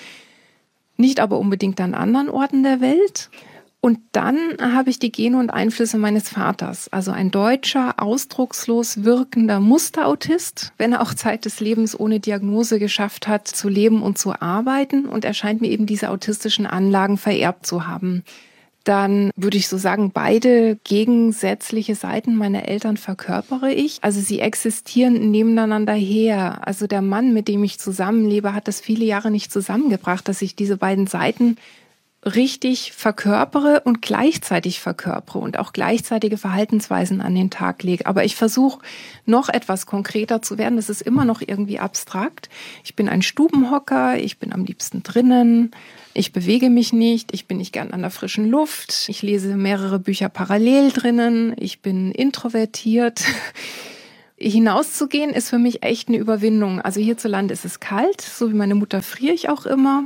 nicht 0.96 1.20
aber 1.20 1.38
unbedingt 1.38 1.81
an 1.81 1.94
anderen 1.94 2.28
Orten 2.28 2.64
der 2.64 2.81
Welt. 2.81 3.31
Und 3.81 3.98
dann 4.12 4.37
habe 4.61 4.90
ich 4.90 4.98
die 4.98 5.12
Gene 5.12 5.38
und 5.38 5.50
Einflüsse 5.50 5.98
meines 5.98 6.28
Vaters, 6.28 6.88
also 6.92 7.11
ein 7.11 7.31
deutscher, 7.31 8.00
ausdruckslos 8.00 9.05
wirkender 9.05 9.61
Musterautist, 9.61 10.72
wenn 10.78 10.92
er 10.92 11.02
auch 11.02 11.14
Zeit 11.14 11.44
des 11.44 11.61
Lebens 11.61 11.98
ohne 11.98 12.20
Diagnose 12.20 12.78
geschafft 12.78 13.26
hat, 13.28 13.48
zu 13.48 13.68
leben 13.68 14.02
und 14.02 14.18
zu 14.18 14.40
arbeiten. 14.40 15.07
Und 15.07 15.24
er 15.24 15.35
scheint 15.35 15.61
mir 15.61 15.68
eben 15.68 15.87
diese 15.87 16.11
autistischen 16.11 16.66
Anlagen 16.66 17.18
vererbt 17.18 17.66
zu 17.66 17.87
haben 17.87 18.22
dann 18.85 19.31
würde 19.37 19.57
ich 19.57 19.68
so 19.68 19.77
sagen, 19.79 20.11
beide 20.12 20.79
gegensätzliche 20.85 21.95
Seiten 21.95 22.35
meiner 22.35 22.68
Eltern 22.68 22.97
verkörpere 22.97 23.73
ich. 23.73 23.99
Also 24.03 24.21
sie 24.21 24.40
existieren 24.40 25.31
nebeneinander 25.31 25.95
her. 25.95 26.66
Also 26.66 26.87
der 26.87 27.03
Mann, 27.03 27.33
mit 27.33 27.49
dem 27.49 27.64
ich 27.64 27.79
zusammenlebe, 27.79 28.55
hat 28.55 28.68
das 28.68 28.81
viele 28.81 29.05
Jahre 29.05 29.31
nicht 29.31 29.53
zusammengebracht, 29.53 30.29
dass 30.29 30.42
ich 30.42 30.57
diese 30.57 30.77
beiden 30.77 31.07
Seiten 31.07 31.57
richtig 32.25 32.93
verkörpere 32.93 33.83
und 33.85 34.01
gleichzeitig 34.01 34.79
verkörpere 34.81 35.41
und 35.41 35.59
auch 35.59 35.73
gleichzeitige 35.73 36.39
Verhaltensweisen 36.39 37.21
an 37.21 37.35
den 37.35 37.51
Tag 37.51 37.83
lege. 37.83 38.07
Aber 38.07 38.25
ich 38.25 38.37
versuche 38.37 38.81
noch 39.27 39.49
etwas 39.49 39.87
konkreter 39.87 40.41
zu 40.41 40.57
werden. 40.57 40.77
Das 40.77 40.89
ist 40.89 41.03
immer 41.03 41.25
noch 41.25 41.43
irgendwie 41.45 41.81
abstrakt. 41.81 42.49
Ich 42.85 42.95
bin 42.95 43.09
ein 43.09 43.23
Stubenhocker, 43.23 44.19
ich 44.19 44.39
bin 44.39 44.53
am 44.53 44.65
liebsten 44.65 45.03
drinnen, 45.03 45.73
ich 46.15 46.33
bewege 46.33 46.71
mich 46.71 46.93
nicht, 46.93 47.35
ich 47.35 47.47
bin 47.47 47.57
nicht 47.57 47.73
gern 47.73 47.91
an 47.91 48.03
der 48.03 48.11
frischen 48.11 48.49
Luft, 48.49 49.09
ich 49.09 49.23
lese 49.23 49.57
mehrere 49.57 49.99
Bücher 49.99 50.29
parallel 50.29 50.93
drinnen, 50.93 51.57
ich 51.59 51.81
bin 51.81 52.13
introvertiert. 52.13 53.25
Hinauszugehen 54.37 55.31
ist 55.31 55.51
für 55.51 55.59
mich 55.59 55.83
echt 55.85 56.09
eine 56.09 56.19
Überwindung. 56.19 56.81
Also 56.81 57.01
hierzulande 57.01 57.55
ist 57.55 57.65
es 57.65 57.81
kalt, 57.81 58.21
so 58.21 58.51
wie 58.51 58.57
meine 58.57 58.75
Mutter 58.75 59.01
friere 59.01 59.35
ich 59.35 59.49
auch 59.49 59.67
immer. 59.67 60.05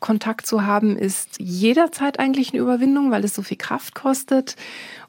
Kontakt 0.00 0.46
zu 0.46 0.64
haben, 0.64 0.96
ist 0.96 1.38
jederzeit 1.38 2.18
eigentlich 2.18 2.52
eine 2.52 2.62
Überwindung, 2.62 3.10
weil 3.10 3.22
es 3.22 3.34
so 3.34 3.42
viel 3.42 3.58
Kraft 3.58 3.94
kostet. 3.94 4.56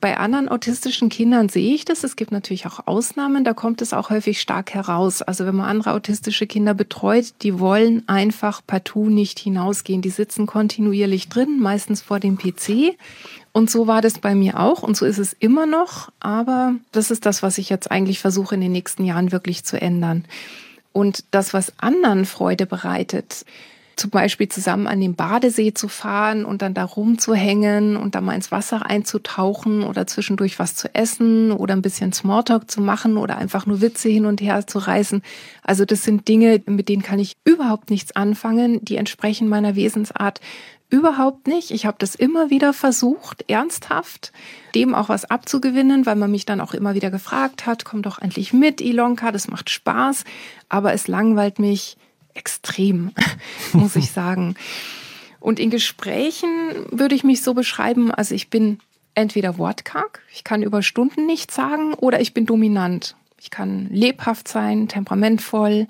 Bei 0.01 0.17
anderen 0.17 0.49
autistischen 0.49 1.09
Kindern 1.09 1.47
sehe 1.47 1.73
ich 1.73 1.85
das. 1.85 2.03
Es 2.03 2.17
gibt 2.17 2.31
natürlich 2.31 2.67
auch 2.67 2.87
Ausnahmen, 2.87 3.43
da 3.43 3.53
kommt 3.53 3.81
es 3.81 3.93
auch 3.93 4.09
häufig 4.09 4.41
stark 4.41 4.73
heraus. 4.73 5.21
Also 5.21 5.45
wenn 5.45 5.55
man 5.55 5.67
andere 5.67 5.93
autistische 5.93 6.45
Kinder 6.45 6.73
betreut, 6.73 7.33
die 7.41 7.59
wollen 7.59 8.03
einfach 8.07 8.61
partout 8.67 9.09
nicht 9.09 9.39
hinausgehen. 9.39 10.01
Die 10.01 10.09
sitzen 10.09 10.45
kontinuierlich 10.45 11.29
drin, 11.29 11.59
meistens 11.59 12.01
vor 12.01 12.19
dem 12.19 12.37
PC. 12.37 12.97
Und 13.53 13.71
so 13.71 13.87
war 13.87 14.01
das 14.01 14.19
bei 14.19 14.35
mir 14.35 14.59
auch 14.59 14.83
und 14.83 14.95
so 14.95 15.05
ist 15.05 15.17
es 15.17 15.33
immer 15.33 15.65
noch. 15.65 16.11
Aber 16.19 16.75
das 16.91 17.11
ist 17.11 17.25
das, 17.25 17.41
was 17.41 17.57
ich 17.57 17.69
jetzt 17.69 17.89
eigentlich 17.89 18.19
versuche 18.19 18.55
in 18.55 18.61
den 18.61 18.71
nächsten 18.71 19.05
Jahren 19.05 19.31
wirklich 19.31 19.63
zu 19.63 19.81
ändern. 19.81 20.25
Und 20.93 21.23
das, 21.31 21.53
was 21.53 21.73
anderen 21.79 22.25
Freude 22.25 22.65
bereitet, 22.65 23.45
zum 24.01 24.09
Beispiel 24.09 24.49
zusammen 24.49 24.87
an 24.87 24.99
den 24.99 25.13
Badesee 25.13 25.75
zu 25.75 25.87
fahren 25.87 26.43
und 26.43 26.63
dann 26.63 26.73
da 26.73 26.83
rumzuhängen 26.83 27.95
und 27.95 28.15
da 28.15 28.21
mal 28.21 28.33
ins 28.33 28.51
Wasser 28.51 28.83
einzutauchen 28.83 29.83
oder 29.83 30.07
zwischendurch 30.07 30.57
was 30.57 30.73
zu 30.73 30.93
essen 30.95 31.51
oder 31.51 31.75
ein 31.75 31.83
bisschen 31.83 32.11
Smalltalk 32.11 32.69
zu 32.69 32.81
machen 32.81 33.15
oder 33.15 33.37
einfach 33.37 33.67
nur 33.67 33.79
Witze 33.79 34.09
hin 34.09 34.25
und 34.25 34.41
her 34.41 34.65
zu 34.65 34.79
reißen. 34.79 35.21
Also 35.61 35.85
das 35.85 36.03
sind 36.03 36.27
Dinge, 36.27 36.63
mit 36.65 36.89
denen 36.89 37.03
kann 37.03 37.19
ich 37.19 37.37
überhaupt 37.43 37.91
nichts 37.91 38.15
anfangen. 38.15 38.83
Die 38.83 38.95
entsprechen 38.95 39.47
meiner 39.47 39.75
Wesensart 39.75 40.41
überhaupt 40.89 41.45
nicht. 41.45 41.69
Ich 41.69 41.85
habe 41.85 41.97
das 41.99 42.15
immer 42.15 42.49
wieder 42.49 42.73
versucht, 42.73 43.45
ernsthaft, 43.47 44.33
dem 44.73 44.95
auch 44.95 45.09
was 45.09 45.25
abzugewinnen, 45.25 46.07
weil 46.07 46.15
man 46.15 46.31
mich 46.31 46.47
dann 46.47 46.59
auch 46.59 46.73
immer 46.73 46.95
wieder 46.95 47.11
gefragt 47.11 47.67
hat, 47.67 47.85
komm 47.85 48.01
doch 48.01 48.17
endlich 48.17 48.51
mit, 48.51 48.81
Ilonka, 48.81 49.31
das 49.31 49.47
macht 49.47 49.69
Spaß, 49.69 50.23
aber 50.69 50.91
es 50.91 51.07
langweilt 51.07 51.59
mich 51.59 51.97
extrem, 52.33 53.11
muss 53.73 53.95
ich 53.95 54.11
sagen. 54.11 54.55
Und 55.39 55.59
in 55.59 55.69
Gesprächen 55.69 56.49
würde 56.91 57.15
ich 57.15 57.23
mich 57.23 57.41
so 57.41 57.53
beschreiben, 57.53 58.11
also 58.11 58.35
ich 58.35 58.49
bin 58.49 58.79
entweder 59.15 59.57
wortkarg, 59.57 60.21
ich 60.33 60.43
kann 60.43 60.63
über 60.63 60.83
Stunden 60.83 61.25
nichts 61.25 61.55
sagen, 61.55 61.93
oder 61.95 62.21
ich 62.21 62.33
bin 62.33 62.45
dominant. 62.45 63.15
Ich 63.39 63.49
kann 63.49 63.87
lebhaft 63.89 64.47
sein, 64.47 64.87
temperamentvoll 64.87 65.87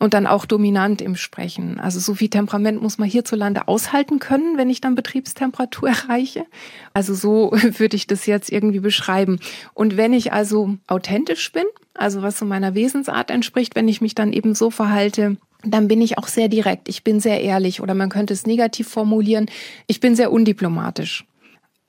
und 0.00 0.14
dann 0.14 0.26
auch 0.26 0.46
dominant 0.46 1.00
im 1.00 1.14
Sprechen. 1.14 1.80
Also 1.80 2.00
so 2.00 2.14
viel 2.14 2.28
Temperament 2.28 2.82
muss 2.82 2.98
man 2.98 3.08
hierzulande 3.08 3.68
aushalten 3.68 4.18
können, 4.18 4.58
wenn 4.58 4.70
ich 4.70 4.80
dann 4.80 4.94
Betriebstemperatur 4.94 5.88
erreiche. 6.08 6.46
Also 6.92 7.14
so 7.14 7.52
würde 7.78 7.96
ich 7.96 8.06
das 8.06 8.26
jetzt 8.26 8.50
irgendwie 8.50 8.80
beschreiben. 8.80 9.38
Und 9.72 9.96
wenn 9.96 10.12
ich 10.12 10.32
also 10.32 10.76
authentisch 10.86 11.52
bin, 11.52 11.64
also 11.94 12.22
was 12.22 12.38
so 12.38 12.44
meiner 12.44 12.74
Wesensart 12.74 13.30
entspricht, 13.30 13.76
wenn 13.76 13.88
ich 13.88 14.00
mich 14.00 14.14
dann 14.14 14.32
eben 14.32 14.54
so 14.54 14.70
verhalte, 14.70 15.36
dann 15.64 15.88
bin 15.88 16.00
ich 16.00 16.18
auch 16.18 16.28
sehr 16.28 16.48
direkt, 16.48 16.88
ich 16.88 17.04
bin 17.04 17.20
sehr 17.20 17.40
ehrlich 17.42 17.80
oder 17.80 17.94
man 17.94 18.08
könnte 18.08 18.32
es 18.32 18.46
negativ 18.46 18.88
formulieren, 18.88 19.46
ich 19.86 20.00
bin 20.00 20.16
sehr 20.16 20.32
undiplomatisch. 20.32 21.24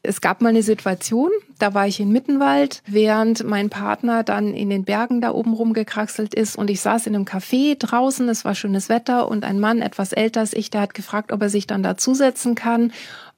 Es 0.04 0.22
gab 0.22 0.42
mal 0.42 0.50
eine 0.50 0.64
Situation, 0.64 1.30
da 1.62 1.74
war 1.74 1.88
ich 1.88 2.00
in 2.00 2.12
Mittenwald, 2.12 2.82
während 2.86 3.43
mein 3.43 3.69
Partner 3.69 4.24
dann 4.24 4.54
in 4.54 4.69
den 4.69 4.84
Bergen 4.84 5.21
da 5.21 5.32
oben 5.32 5.54
rumgekraxelt 5.54 6.34
ist 6.34 6.56
und 6.56 6.69
ich 6.69 6.82
saß 6.82 7.08
in 7.08 7.15
einem 7.15 7.26
Café 7.26 7.78
draußen, 7.78 8.28
es 8.30 8.45
war 8.45 8.56
schönes 8.56 8.89
Wetter 8.89 9.28
und 9.28 9.43
ein 9.43 9.60
Mann, 9.60 9.82
etwas 9.82 10.13
älter 10.13 10.41
als 10.41 10.54
ich, 10.54 10.69
der 10.69 10.82
hat 10.82 10.93
gefragt, 10.93 11.32
ob 11.32 11.41
er 11.41 11.50
sich 11.50 11.67
dann 11.67 11.84
dazusetzen 11.84 12.56
kann 12.56 12.91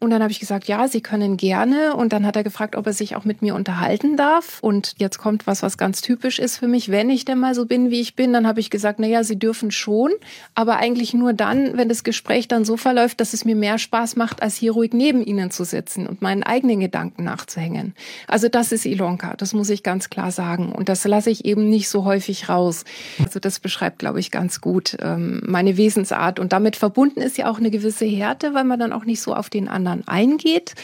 und 0.03 0.09
dann 0.09 0.21
habe 0.21 0.33
ich 0.33 0.41
gesagt, 0.41 0.67
ja, 0.67 0.89
Sie 0.89 0.99
können 0.99 1.38
gerne. 1.38 1.95
Und 1.95 2.12
dann 2.12 2.25
hat 2.25 2.36
er 2.36 2.43
gefragt, 2.43 2.75
ob 2.75 2.86
er 2.86 2.91
sich 2.91 3.15
auch 3.15 3.23
mit 3.23 3.41
mir 3.41 3.55
unterhalten 3.55 4.17
darf. 4.17 4.59
Und 4.62 4.95
jetzt 4.97 5.17
kommt 5.17 5.47
was, 5.47 5.63
was 5.63 5.77
ganz 5.77 6.01
typisch 6.01 6.39
ist 6.39 6.57
für 6.57 6.67
mich. 6.67 6.91
Wenn 6.91 7.09
ich 7.09 7.23
denn 7.23 7.39
mal 7.39 7.55
so 7.55 7.65
bin, 7.65 7.89
wie 7.89 8.01
ich 8.01 8.13
bin, 8.13 8.33
dann 8.33 8.45
habe 8.45 8.59
ich 8.59 8.69
gesagt, 8.69 8.99
na 8.99 9.07
ja, 9.07 9.23
Sie 9.23 9.39
dürfen 9.39 9.71
schon, 9.71 10.12
aber 10.55 10.75
eigentlich 10.75 11.13
nur 11.13 11.31
dann, 11.31 11.77
wenn 11.77 11.88
das 11.88 12.03
Gespräch 12.03 12.49
dann 12.49 12.65
so 12.65 12.75
verläuft, 12.75 13.21
dass 13.21 13.33
es 13.33 13.45
mir 13.45 13.55
mehr 13.55 13.77
Spaß 13.77 14.17
macht, 14.17 14.41
als 14.43 14.57
hier 14.57 14.73
ruhig 14.73 14.91
neben 14.91 15.23
Ihnen 15.23 15.51
zu 15.51 15.63
sitzen 15.63 16.05
und 16.05 16.21
meinen 16.21 16.43
eigenen 16.43 16.81
Gedanken 16.81 17.23
nachzuhängen. 17.23 17.95
Also 18.28 18.49
das 18.49 18.71
ist 18.71 18.86
Ilonka, 18.86 19.36
das 19.38 19.54
muss 19.54 19.69
ich 19.69 19.84
ganz 19.84 20.10
klar 20.10 20.32
sagen. 20.32 20.71
Und 20.71 20.89
das 20.89 21.06
lasse 21.06 21.30
ich 21.30 21.45
eben 21.45 21.69
nicht 21.69 21.88
so 21.88 22.04
häufig 22.04 22.49
raus. 22.49 22.84
Also 23.23 23.39
das 23.39 23.60
beschreibt, 23.60 23.99
glaube 23.99 24.19
ich, 24.19 24.32
ganz 24.32 24.60
gut 24.60 24.97
ähm, 25.02 25.41
meine 25.45 25.78
Wesensart. 25.78 26.39
Und 26.39 26.52
damit 26.52 26.76
verbunden 26.76 27.21
ist 27.21 27.38
ja 27.38 27.49
auch 27.49 27.60
eine 27.60 27.69
gewisse 27.69 28.06
Härte, 28.06 28.54
weil 28.54 28.63
man 28.63 28.80
dann 28.80 28.91
auch 28.91 29.06
nicht 29.06 29.21
so 29.21 29.36
auf 29.36 29.49
den 29.49 29.67
anderen 29.67 29.84
anderen 29.93 30.08
eingeht. 30.08 30.76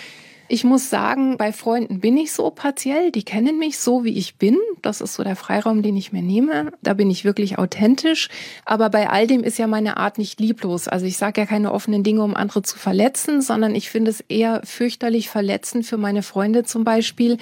Ich 0.51 0.63
muss 0.63 0.89
sagen, 0.89 1.37
bei 1.37 1.53
Freunden 1.53 1.99
bin 1.99 2.17
ich 2.17 2.31
so 2.31 2.49
partiell, 2.49 3.11
die 3.11 3.21
kennen 3.21 3.59
mich 3.59 3.77
so, 3.77 4.03
wie 4.03 4.17
ich 4.17 4.37
bin. 4.37 4.57
Das 4.81 4.99
ist 4.99 5.13
so 5.13 5.23
der 5.23 5.35
Freiraum, 5.35 5.83
den 5.83 5.95
ich 5.95 6.11
mir 6.11 6.23
nehme. 6.23 6.71
Da 6.81 6.95
bin 6.95 7.11
ich 7.11 7.23
wirklich 7.23 7.59
authentisch. 7.59 8.29
Aber 8.65 8.89
bei 8.89 9.11
all 9.11 9.27
dem 9.27 9.43
ist 9.43 9.59
ja 9.59 9.67
meine 9.67 9.97
Art 9.97 10.17
nicht 10.17 10.39
lieblos. 10.39 10.87
Also 10.87 11.05
ich 11.05 11.17
sage 11.17 11.41
ja 11.41 11.45
keine 11.45 11.71
offenen 11.71 12.01
Dinge, 12.01 12.23
um 12.23 12.35
andere 12.35 12.63
zu 12.63 12.79
verletzen, 12.79 13.43
sondern 13.43 13.75
ich 13.75 13.91
finde 13.91 14.09
es 14.09 14.21
eher 14.21 14.61
fürchterlich 14.63 15.29
verletzend 15.29 15.85
für 15.85 15.97
meine 15.97 16.23
Freunde 16.23 16.63
zum 16.63 16.83
Beispiel, 16.83 17.37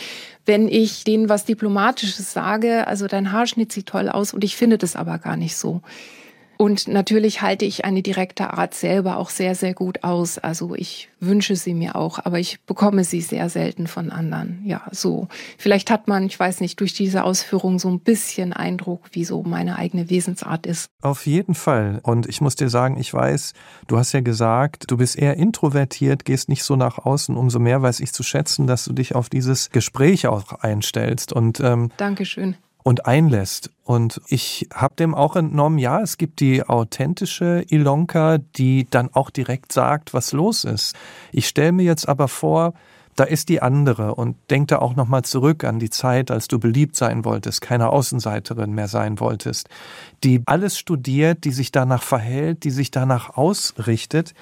wenn 0.46 0.68
ich 0.68 1.06
denen 1.06 1.30
was 1.30 1.46
Diplomatisches 1.46 2.34
sage. 2.34 2.88
Also 2.88 3.08
dein 3.08 3.32
Haarschnitt 3.32 3.72
sieht 3.72 3.86
toll 3.86 4.10
aus 4.10 4.34
und 4.34 4.44
ich 4.44 4.58
finde 4.58 4.78
das 4.78 4.98
aber 4.98 5.18
gar 5.18 5.38
nicht 5.38 5.56
so. 5.56 5.82
Und 6.58 6.88
natürlich 6.88 7.42
halte 7.42 7.66
ich 7.66 7.86
eine 7.86 8.02
direkte 8.02 8.54
Art 8.54 8.74
selber 8.74 9.18
auch 9.18 9.30
sehr, 9.30 9.56
sehr 9.56 9.74
gut 9.74 10.04
aus. 10.04 10.40
Also 10.40 10.74
ich 10.76 11.10
wünsche 11.20 11.56
sie 11.56 11.74
mir 11.74 11.96
auch, 11.96 12.20
aber 12.24 12.40
ich 12.40 12.60
bekomme 12.66 13.04
sie 13.04 13.22
sehr 13.22 13.50
selten 13.50 13.88
von 13.88 14.12
anderen. 14.12 14.62
Ja, 14.66 14.84
so. 14.92 15.28
Vielleicht 15.58 15.92
hat 15.92 16.08
man, 16.08 16.26
ich 16.26 16.40
weiß 16.40 16.62
nicht, 16.62 16.80
durch 16.80 16.94
diese 16.94 17.24
Ausführung 17.24 17.80
so 17.80 17.90
ein 17.90 18.00
bisschen 18.00 18.54
Eindruck, 18.54 19.06
wie 19.12 19.24
so 19.24 19.44
meine 19.44 19.78
eigene 19.78 20.10
Wesensart 20.10 20.66
ist. 20.66 20.90
Auf 21.02 21.26
jeden 21.28 21.54
Fall. 21.54 22.00
Und 22.04 22.28
ich 22.28 22.42
muss 22.42 22.56
dir 22.56 22.70
sagen, 22.70 23.00
ich 23.00 23.14
weiß, 23.14 23.54
du 23.88 23.98
hast 23.98 24.14
ja 24.14 24.22
gesagt, 24.22 24.90
du 24.90 24.98
bist 24.98 25.18
eher 25.18 25.38
introvertiert, 25.38 26.26
gehst 26.26 26.50
nicht 26.50 26.64
so 26.64 26.76
nach 26.76 26.98
außen. 26.98 27.38
Umso 27.38 27.60
mehr 27.60 27.82
weiß 27.82 28.00
ich 28.00 28.14
zu 28.14 28.24
schätzen, 28.24 28.68
dass 28.68 28.86
du 28.86 28.94
dich 28.94 29.16
auf 29.16 29.30
dieses 29.30 29.70
Gespräch 29.70 30.28
auch 30.28 30.54
einstellst. 30.54 31.34
Und 31.34 31.60
ähm, 31.60 31.92
Dankeschön 31.98 32.56
und 32.88 33.06
einlässt. 33.06 33.70
Und 33.84 34.22
ich 34.30 34.70
habe 34.74 34.96
dem 34.96 35.14
auch 35.14 35.36
entnommen, 35.36 35.78
ja, 35.78 36.00
es 36.00 36.18
gibt 36.18 36.40
die 36.40 36.64
authentische 36.64 37.66
Ilonka, 37.68 38.38
die 38.38 38.88
dann 38.90 39.10
auch 39.14 39.30
direkt 39.30 39.74
sagt, 39.74 40.14
was 40.14 40.32
los 40.32 40.64
ist. 40.64 40.96
Ich 41.34 41.50
stelle 41.50 41.74
mir 41.74 41.84
jetzt 41.84 42.08
aber 42.08 42.30
vor, 42.30 42.76
da 43.18 43.26
ist 43.26 43.50
die 43.50 43.62
andere 43.62 44.16
und 44.16 44.38
denk 44.50 44.70
da 44.70 44.80
auch 44.80 44.96
nochmal 44.96 45.24
zurück 45.24 45.66
an 45.66 45.80
die 45.80 45.90
Zeit, 45.90 46.32
als 46.32 46.48
du 46.48 46.60
beliebt 46.60 46.96
sein 46.96 47.26
wolltest, 47.26 47.60
keine 47.60 47.90
Außenseiterin 47.90 48.72
mehr 48.72 48.88
sein 48.88 49.20
wolltest, 49.20 49.68
die 50.24 50.42
alles 50.46 50.80
studiert, 50.80 51.44
die 51.44 51.52
sich 51.52 51.74
danach 51.74 52.04
verhält, 52.04 52.64
die 52.64 52.72
sich 52.72 52.90
danach 52.90 53.36
ausrichtet, 53.36 54.34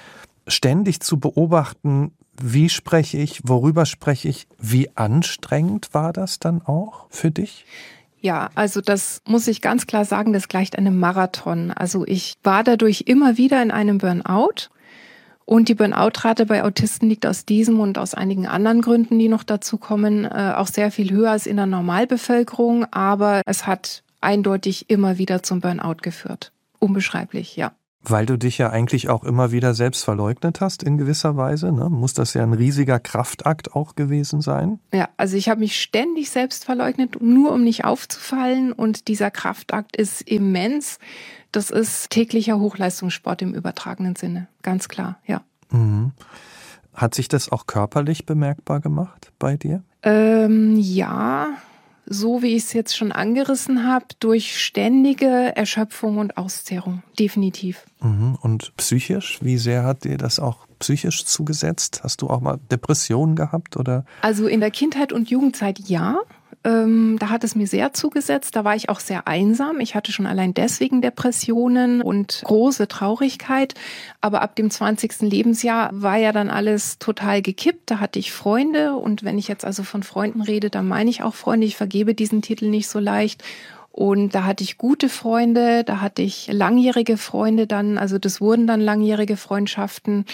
ständig 0.46 1.00
zu 1.00 1.18
beobachten, 1.18 2.12
wie 2.40 2.68
spreche 2.68 3.18
ich, 3.18 3.40
worüber 3.42 3.86
spreche 3.86 4.28
ich, 4.28 4.46
wie 4.60 4.96
anstrengend 4.96 5.94
war 5.94 6.12
das 6.12 6.38
dann 6.38 6.62
auch 6.62 7.06
für 7.10 7.32
dich? 7.32 7.64
Ja, 8.26 8.50
also 8.56 8.80
das 8.80 9.22
muss 9.24 9.46
ich 9.46 9.62
ganz 9.62 9.86
klar 9.86 10.04
sagen, 10.04 10.32
das 10.32 10.48
gleicht 10.48 10.76
einem 10.76 10.98
Marathon. 10.98 11.70
Also 11.70 12.04
ich 12.04 12.34
war 12.42 12.64
dadurch 12.64 13.04
immer 13.06 13.36
wieder 13.36 13.62
in 13.62 13.70
einem 13.70 13.98
Burnout. 13.98 14.68
Und 15.44 15.68
die 15.68 15.76
Burnout-Rate 15.76 16.44
bei 16.44 16.64
Autisten 16.64 17.08
liegt 17.08 17.24
aus 17.24 17.44
diesem 17.44 17.78
und 17.78 17.98
aus 17.98 18.14
einigen 18.14 18.48
anderen 18.48 18.82
Gründen, 18.82 19.16
die 19.20 19.28
noch 19.28 19.44
dazu 19.44 19.76
kommen, 19.76 20.24
äh, 20.24 20.54
auch 20.56 20.66
sehr 20.66 20.90
viel 20.90 21.12
höher 21.12 21.30
als 21.30 21.46
in 21.46 21.54
der 21.54 21.66
Normalbevölkerung. 21.66 22.86
Aber 22.92 23.42
es 23.46 23.68
hat 23.68 24.02
eindeutig 24.20 24.90
immer 24.90 25.18
wieder 25.18 25.44
zum 25.44 25.60
Burnout 25.60 25.98
geführt. 26.02 26.50
Unbeschreiblich, 26.80 27.54
ja. 27.54 27.75
Weil 28.08 28.24
du 28.24 28.36
dich 28.36 28.56
ja 28.58 28.70
eigentlich 28.70 29.08
auch 29.08 29.24
immer 29.24 29.50
wieder 29.50 29.74
selbst 29.74 30.04
verleugnet 30.04 30.60
hast 30.60 30.84
in 30.84 30.96
gewisser 30.96 31.36
Weise, 31.36 31.72
ne? 31.72 31.90
muss 31.90 32.14
das 32.14 32.34
ja 32.34 32.44
ein 32.44 32.52
riesiger 32.52 33.00
Kraftakt 33.00 33.74
auch 33.74 33.96
gewesen 33.96 34.40
sein? 34.40 34.78
Ja, 34.94 35.08
also 35.16 35.36
ich 35.36 35.48
habe 35.48 35.58
mich 35.58 35.80
ständig 35.80 36.30
selbst 36.30 36.64
verleugnet, 36.64 37.20
nur 37.20 37.52
um 37.52 37.64
nicht 37.64 37.84
aufzufallen 37.84 38.72
und 38.72 39.08
dieser 39.08 39.32
Kraftakt 39.32 39.96
ist 39.96 40.22
immens. 40.22 41.00
Das 41.50 41.70
ist 41.70 42.10
täglicher 42.10 42.60
Hochleistungssport 42.60 43.42
im 43.42 43.54
übertragenen 43.54 44.14
Sinne, 44.14 44.46
ganz 44.62 44.88
klar, 44.88 45.18
ja. 45.26 45.42
Mhm. 45.70 46.12
Hat 46.94 47.14
sich 47.14 47.26
das 47.26 47.50
auch 47.50 47.66
körperlich 47.66 48.24
bemerkbar 48.24 48.78
gemacht 48.80 49.32
bei 49.40 49.56
dir? 49.56 49.82
Ähm, 50.04 50.76
ja, 50.78 51.48
so 52.06 52.42
wie 52.42 52.56
ich 52.56 52.64
es 52.64 52.72
jetzt 52.72 52.96
schon 52.96 53.12
angerissen 53.12 53.86
habe, 53.86 54.06
durch 54.20 54.62
ständige 54.62 55.56
Erschöpfung 55.56 56.18
und 56.18 56.36
Auszehrung. 56.36 57.02
Definitiv. 57.18 57.84
Mhm. 58.00 58.38
Und 58.40 58.72
psychisch, 58.76 59.38
wie 59.42 59.58
sehr 59.58 59.84
hat 59.84 60.04
dir 60.04 60.16
das 60.16 60.38
auch 60.38 60.66
psychisch 60.78 61.24
zugesetzt? 61.24 62.00
Hast 62.04 62.22
du 62.22 62.28
auch 62.28 62.40
mal 62.40 62.58
Depressionen 62.70 63.36
gehabt 63.36 63.76
oder? 63.76 64.04
Also 64.22 64.46
in 64.46 64.60
der 64.60 64.70
Kindheit 64.70 65.12
und 65.12 65.30
Jugendzeit 65.30 65.78
ja. 65.80 66.20
Ähm, 66.66 67.16
da 67.20 67.30
hat 67.30 67.44
es 67.44 67.54
mir 67.54 67.68
sehr 67.68 67.92
zugesetzt. 67.92 68.56
Da 68.56 68.64
war 68.64 68.74
ich 68.74 68.88
auch 68.88 68.98
sehr 68.98 69.28
einsam. 69.28 69.78
Ich 69.78 69.94
hatte 69.94 70.10
schon 70.10 70.26
allein 70.26 70.52
deswegen 70.52 71.00
Depressionen 71.00 72.02
und 72.02 72.42
große 72.44 72.88
Traurigkeit. 72.88 73.74
Aber 74.20 74.42
ab 74.42 74.56
dem 74.56 74.68
20. 74.68 75.20
Lebensjahr 75.20 75.90
war 75.92 76.16
ja 76.16 76.32
dann 76.32 76.50
alles 76.50 76.98
total 76.98 77.40
gekippt. 77.40 77.92
Da 77.92 78.00
hatte 78.00 78.18
ich 78.18 78.32
Freunde. 78.32 78.96
Und 78.96 79.22
wenn 79.22 79.38
ich 79.38 79.46
jetzt 79.46 79.64
also 79.64 79.84
von 79.84 80.02
Freunden 80.02 80.40
rede, 80.40 80.68
dann 80.68 80.88
meine 80.88 81.08
ich 81.08 81.22
auch 81.22 81.36
Freunde. 81.36 81.68
Ich 81.68 81.76
vergebe 81.76 82.14
diesen 82.14 82.42
Titel 82.42 82.68
nicht 82.68 82.88
so 82.88 82.98
leicht. 82.98 83.44
Und 83.92 84.34
da 84.34 84.44
hatte 84.44 84.64
ich 84.64 84.76
gute 84.76 85.08
Freunde, 85.08 85.82
da 85.82 86.02
hatte 86.02 86.20
ich 86.20 86.48
langjährige 86.52 87.16
Freunde 87.16 87.66
dann, 87.66 87.96
also 87.96 88.18
das 88.18 88.42
wurden 88.42 88.66
dann 88.66 88.82
langjährige 88.82 89.38
Freundschaften. 89.38 90.26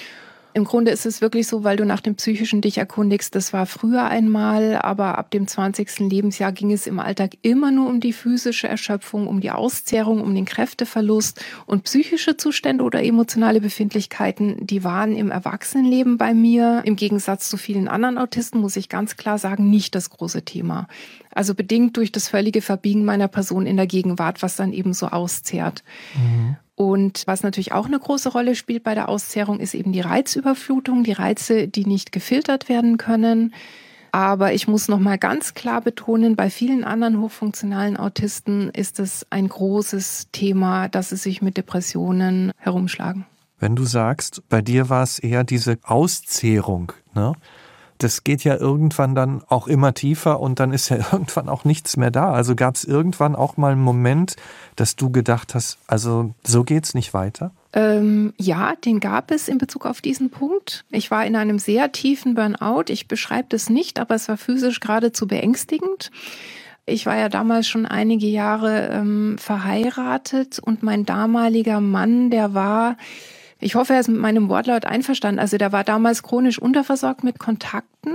Im 0.55 0.65
Grunde 0.65 0.91
ist 0.91 1.07
es 1.07 1.21
wirklich 1.23 1.47
so, 1.47 1.65
weil 1.65 1.77
du 1.77 1.87
nach 1.87 2.01
dem 2.01 2.15
Psychischen 2.17 2.61
dich 2.61 2.77
erkundigst, 2.77 3.35
das 3.35 3.53
war 3.53 3.65
früher 3.65 4.05
einmal, 4.05 4.77
aber 4.77 5.17
ab 5.17 5.31
dem 5.31 5.47
20. 5.47 6.01
Lebensjahr 6.01 6.53
ging 6.53 6.73
es 6.73 6.87
im 6.87 6.99
Alltag 6.99 7.39
immer 7.41 7.71
nur 7.71 7.89
um 7.89 8.01
die 8.01 8.13
physische 8.13 8.69
Erschöpfung, 8.69 9.27
um 9.27 9.41
die 9.41 9.51
Auszehrung, 9.51 10.21
um 10.21 10.35
den 10.35 10.45
Kräfteverlust 10.45 11.43
und 11.65 11.85
psychische 11.85 12.37
Zustände 12.37 12.85
oder 12.85 13.03
emotionale 13.03 13.61
Befindlichkeiten, 13.61 14.67
die 14.67 14.85
waren 14.85 15.17
im 15.17 15.31
Erwachsenenleben 15.31 16.19
bei 16.19 16.35
mir, 16.35 16.83
im 16.85 16.97
Gegensatz 16.97 17.49
zu 17.49 17.57
vielen 17.57 17.89
anderen 17.89 18.19
Autisten, 18.19 18.61
muss 18.61 18.77
ich 18.77 18.91
ganz 18.91 19.17
klar 19.17 19.39
sagen, 19.39 19.71
nicht 19.71 19.95
das 19.95 20.11
große 20.11 20.45
Thema. 20.45 20.87
Also 21.35 21.55
bedingt 21.55 21.97
durch 21.97 22.13
das 22.13 22.29
völlige 22.29 22.61
Verbiegen 22.61 23.07
meiner 23.07 23.29
Person 23.29 23.65
in 23.65 23.79
der 23.79 23.87
Gegenwart, 23.87 24.43
was 24.43 24.57
dann 24.57 24.73
eben 24.73 24.93
so 24.93 25.07
auszehrt. 25.07 25.83
Mhm. 26.15 26.57
Und 26.75 27.25
was 27.27 27.43
natürlich 27.43 27.73
auch 27.73 27.87
eine 27.87 27.99
große 27.99 28.31
Rolle 28.31 28.55
spielt 28.55 28.83
bei 28.83 28.95
der 28.95 29.09
Auszehrung, 29.09 29.61
ist 29.61 29.75
eben 29.75 29.93
die 29.93 30.01
Reizüberflutung, 30.01 31.05
die 31.05 31.13
Reize, 31.13 31.69
die 31.69 31.85
nicht 31.85 32.13
gefiltert 32.13 32.69
werden 32.69 32.97
können. 32.97 33.53
Aber 34.11 34.53
ich 34.53 34.69
muss 34.69 34.89
noch 34.89 34.99
mal 34.99 35.17
ganz 35.17 35.55
klar 35.55 35.81
betonen, 35.81 36.37
bei 36.37 36.51
vielen 36.51 36.85
anderen 36.85 37.19
hochfunktionalen 37.21 37.97
Autisten 37.97 38.69
ist 38.71 39.01
es 39.01 39.27
ein 39.31 39.49
großes 39.49 40.29
Thema, 40.33 40.89
dass 40.89 41.11
sie 41.11 41.17
sich 41.17 41.41
mit 41.41 41.57
Depressionen 41.57 42.53
herumschlagen. 42.59 43.25
Wenn 43.59 43.75
du 43.75 43.85
sagst, 43.85 44.43
bei 44.49 44.61
dir 44.61 44.91
war 44.91 45.03
es 45.03 45.19
eher 45.19 45.45
diese 45.45 45.79
Auszehrung, 45.83 46.93
ne? 47.15 47.33
Das 47.99 48.25
geht 48.25 48.45
ja 48.45 48.57
irgendwann 48.57 49.15
dann 49.15 49.43
auch 49.49 49.67
immer 49.67 49.95
tiefer 49.95 50.41
und 50.41 50.61
dann 50.61 50.73
ist 50.73 50.89
ja 50.89 50.97
irgendwann 51.13 51.49
auch 51.49 51.65
nichts 51.65 51.97
mehr 51.97 52.11
da. 52.11 52.33
Also 52.33 52.55
gab 52.55 52.75
es 52.75 52.85
irgendwann 52.85 53.37
auch 53.37 53.57
mal 53.57 53.73
einen 53.73 53.83
Moment, 53.83 54.37
dass 54.77 54.97
du 54.97 55.11
gedacht 55.11 55.55
hast, 55.55 55.79
also 55.87 56.35
so 56.45 56.65
geht's 56.65 56.95
nicht 56.95 57.15
weiter? 57.15 57.53
Ähm, 57.75 58.35
ja, 58.37 58.75
den 58.77 59.01
gab 59.01 59.31
es 59.31 59.49
in 59.49 59.59
Bezug 59.59 59.87
auf 59.87 60.01
diesen 60.01 60.31
Punkt. 60.31 60.85
Ich 60.91 61.11
war 61.11 61.25
in 61.25 61.37
einem 61.37 61.59
sehr 61.59 61.93
tiefen 61.93 62.35
Burnout. 62.35 62.85
Ich 62.89 63.09
beschreibe 63.09 63.49
das 63.49 63.71
nicht, 63.71 63.99
aber 63.99 64.15
es 64.15 64.29
war 64.29 64.37
physisch 64.37 64.81
geradezu 64.81 65.27
beängstigend. 65.27 66.11
Ich 66.85 67.07
war 67.07 67.17
ja 67.17 67.29
damals 67.29 67.69
schon 67.69 67.87
einige 67.87 68.27
Jahre 68.27 68.89
ähm, 68.89 69.37
verheiratet 69.39 70.59
und 70.59 70.83
mein 70.83 71.07
damaliger 71.07 71.81
Mann, 71.81 72.31
der 72.31 72.55
war 72.55 72.97
ich 73.63 73.75
hoffe, 73.75 73.95
er 73.95 74.01
ist 74.01 74.09
mit 74.09 74.21
meinem 74.21 74.49
Wortlaut 74.49 74.85
einverstanden. 74.85 75.39
Also 75.39 75.57
der 75.57 75.73
war 75.73 75.85
damals 75.85 76.23
chronisch 76.23 76.59
unterversorgt 76.59 77.25
mit 77.25 77.39
Kontakten 77.39 78.15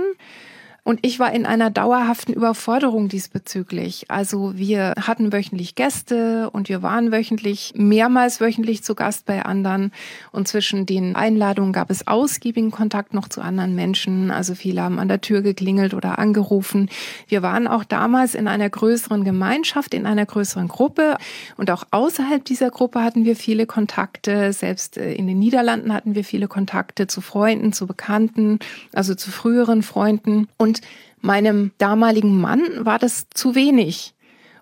und 0.88 1.00
ich 1.02 1.18
war 1.18 1.34
in 1.34 1.44
einer 1.44 1.68
dauerhaften 1.68 2.32
Überforderung 2.32 3.08
diesbezüglich. 3.08 4.06
Also 4.08 4.56
wir 4.56 4.94
hatten 4.98 5.34
wöchentlich 5.34 5.74
Gäste 5.74 6.48
und 6.48 6.70
wir 6.70 6.82
waren 6.82 7.12
wöchentlich, 7.12 7.74
mehrmals 7.76 8.40
wöchentlich 8.40 8.82
zu 8.82 8.94
Gast 8.94 9.26
bei 9.26 9.44
anderen. 9.44 9.92
Und 10.32 10.48
zwischen 10.48 10.86
den 10.86 11.14
Einladungen 11.14 11.74
gab 11.74 11.90
es 11.90 12.06
ausgiebigen 12.06 12.70
Kontakt 12.70 13.12
noch 13.12 13.28
zu 13.28 13.42
anderen 13.42 13.74
Menschen. 13.74 14.30
Also 14.30 14.54
viele 14.54 14.80
haben 14.80 14.98
an 14.98 15.08
der 15.08 15.20
Tür 15.20 15.42
geklingelt 15.42 15.92
oder 15.92 16.18
angerufen. 16.18 16.88
Wir 17.26 17.42
waren 17.42 17.68
auch 17.68 17.84
damals 17.84 18.34
in 18.34 18.48
einer 18.48 18.70
größeren 18.70 19.24
Gemeinschaft, 19.24 19.92
in 19.92 20.06
einer 20.06 20.24
größeren 20.24 20.68
Gruppe. 20.68 21.18
Und 21.58 21.70
auch 21.70 21.84
außerhalb 21.90 22.42
dieser 22.46 22.70
Gruppe 22.70 23.02
hatten 23.04 23.26
wir 23.26 23.36
viele 23.36 23.66
Kontakte. 23.66 24.54
Selbst 24.54 24.96
äh, 24.96 25.12
in 25.12 25.26
den 25.26 25.38
Niederlanden 25.38 25.92
hatten 25.92 26.14
wir 26.14 26.24
viele 26.24 26.48
Kontakte 26.48 27.06
zu 27.08 27.20
Freunden, 27.20 27.74
zu 27.74 27.86
Bekannten, 27.86 28.58
also 28.94 29.14
zu 29.14 29.30
früheren 29.30 29.82
Freunden. 29.82 30.48
Und 30.56 30.77
meinem 31.20 31.72
damaligen 31.78 32.40
Mann 32.40 32.62
war 32.80 32.98
das 32.98 33.28
zu 33.30 33.54
wenig. 33.54 34.14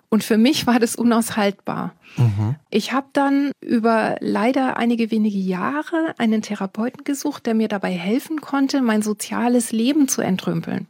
Und 0.09 0.23
für 0.23 0.37
mich 0.37 0.65
war 0.67 0.79
das 0.79 0.95
unaushaltbar. 0.95 1.93
Mhm. 2.15 2.55
Ich 2.69 2.93
habe 2.93 3.07
dann 3.11 3.51
über 3.59 4.15
leider 4.21 4.77
einige 4.77 5.11
wenige 5.11 5.37
Jahre 5.37 6.15
einen 6.17 6.41
Therapeuten 6.41 7.03
gesucht, 7.03 7.45
der 7.45 7.53
mir 7.53 7.67
dabei 7.67 7.91
helfen 7.91 8.39
konnte, 8.39 8.81
mein 8.81 9.01
soziales 9.01 9.73
Leben 9.73 10.07
zu 10.07 10.21
entrümpeln. 10.21 10.87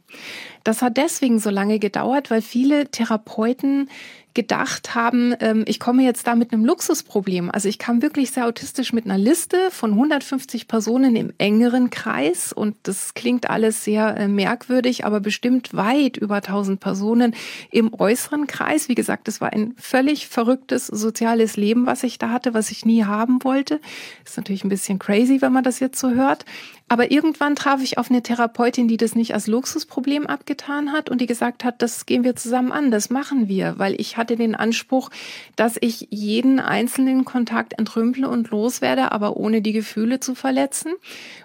Das 0.62 0.82
hat 0.82 0.96
deswegen 0.96 1.40
so 1.40 1.50
lange 1.50 1.80
gedauert, 1.80 2.30
weil 2.30 2.42
viele 2.42 2.90
Therapeuten 2.90 3.88
gedacht 4.34 4.94
haben, 4.94 5.34
ähm, 5.40 5.64
ich 5.66 5.80
komme 5.80 6.04
jetzt 6.04 6.26
da 6.26 6.34
mit 6.34 6.52
einem 6.52 6.64
Luxusproblem. 6.64 7.50
Also 7.50 7.68
ich 7.68 7.78
kam 7.78 8.02
wirklich 8.02 8.30
sehr 8.30 8.46
autistisch 8.46 8.92
mit 8.92 9.04
einer 9.04 9.18
Liste 9.18 9.56
von 9.70 9.92
150 9.92 10.68
Personen 10.68 11.16
im 11.16 11.32
engeren 11.38 11.90
Kreis 11.90 12.52
und 12.52 12.76
das 12.84 13.14
klingt 13.14 13.50
alles 13.50 13.84
sehr 13.84 14.16
äh, 14.16 14.28
merkwürdig, 14.28 15.04
aber 15.04 15.20
bestimmt 15.20 15.74
weit 15.74 16.16
über 16.16 16.36
1000 16.36 16.78
Personen 16.78 17.34
im 17.70 17.92
äußeren 17.92 18.46
Kreis. 18.46 18.88
Wie 18.88 18.94
gesagt, 18.94 19.28
es 19.28 19.40
war 19.40 19.52
ein 19.52 19.74
völlig 19.76 20.28
verrücktes 20.28 20.86
soziales 20.86 21.56
Leben, 21.56 21.86
was 21.86 22.02
ich 22.02 22.18
da 22.18 22.30
hatte, 22.30 22.54
was 22.54 22.70
ich 22.70 22.84
nie 22.84 23.04
haben 23.04 23.42
wollte. 23.44 23.80
Ist 24.24 24.36
natürlich 24.36 24.64
ein 24.64 24.68
bisschen 24.68 24.98
crazy, 24.98 25.40
wenn 25.40 25.52
man 25.52 25.64
das 25.64 25.80
jetzt 25.80 25.98
so 25.98 26.10
hört. 26.10 26.44
Aber 26.88 27.10
irgendwann 27.10 27.54
traf 27.54 27.82
ich 27.82 27.98
auf 27.98 28.10
eine 28.10 28.22
Therapeutin, 28.22 28.88
die 28.88 28.96
das 28.96 29.14
nicht 29.14 29.34
als 29.34 29.46
Luxusproblem 29.46 30.26
abgetan 30.26 30.92
hat 30.92 31.10
und 31.10 31.20
die 31.20 31.26
gesagt 31.26 31.62
hat, 31.62 31.82
das 31.82 32.06
gehen 32.06 32.24
wir 32.24 32.34
zusammen 32.34 32.72
an, 32.72 32.90
das 32.90 33.10
machen 33.10 33.46
wir, 33.46 33.74
weil 33.78 34.00
ich 34.00 34.16
hatte 34.16 34.36
den 34.36 34.54
Anspruch, 34.54 35.10
dass 35.54 35.76
ich 35.80 36.08
jeden 36.10 36.60
einzelnen 36.60 37.26
Kontakt 37.26 37.78
entrümple 37.78 38.26
und 38.28 38.50
loswerde, 38.50 39.12
aber 39.12 39.36
ohne 39.36 39.60
die 39.60 39.72
Gefühle 39.72 40.20
zu 40.20 40.34
verletzen 40.34 40.92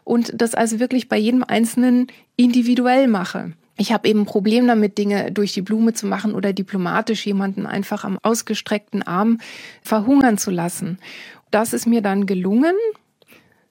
und 0.06 0.32
das 0.34 0.56
also 0.56 0.80
wirklich 0.80 1.10
bei 1.10 1.18
jedem 1.18 1.44
Einzelnen 1.44 2.08
individuell 2.38 3.08
mache. 3.08 3.52
Ich 3.76 3.92
habe 3.92 4.08
eben 4.08 4.22
ein 4.22 4.26
Problem 4.26 4.68
damit, 4.68 4.98
Dinge 4.98 5.32
durch 5.32 5.52
die 5.52 5.62
Blume 5.62 5.94
zu 5.94 6.06
machen 6.06 6.36
oder 6.36 6.54
diplomatisch 6.54 7.26
jemanden 7.26 7.66
einfach 7.66 8.04
am 8.06 8.20
ausgestreckten 8.22 9.04
Arm 9.04 9.40
verhungern 9.82 10.38
zu 10.38 10.52
lassen. 10.52 11.00
Das 11.52 11.74
ist 11.74 11.86
mir 11.86 12.02
dann 12.02 12.26
gelungen 12.26 12.76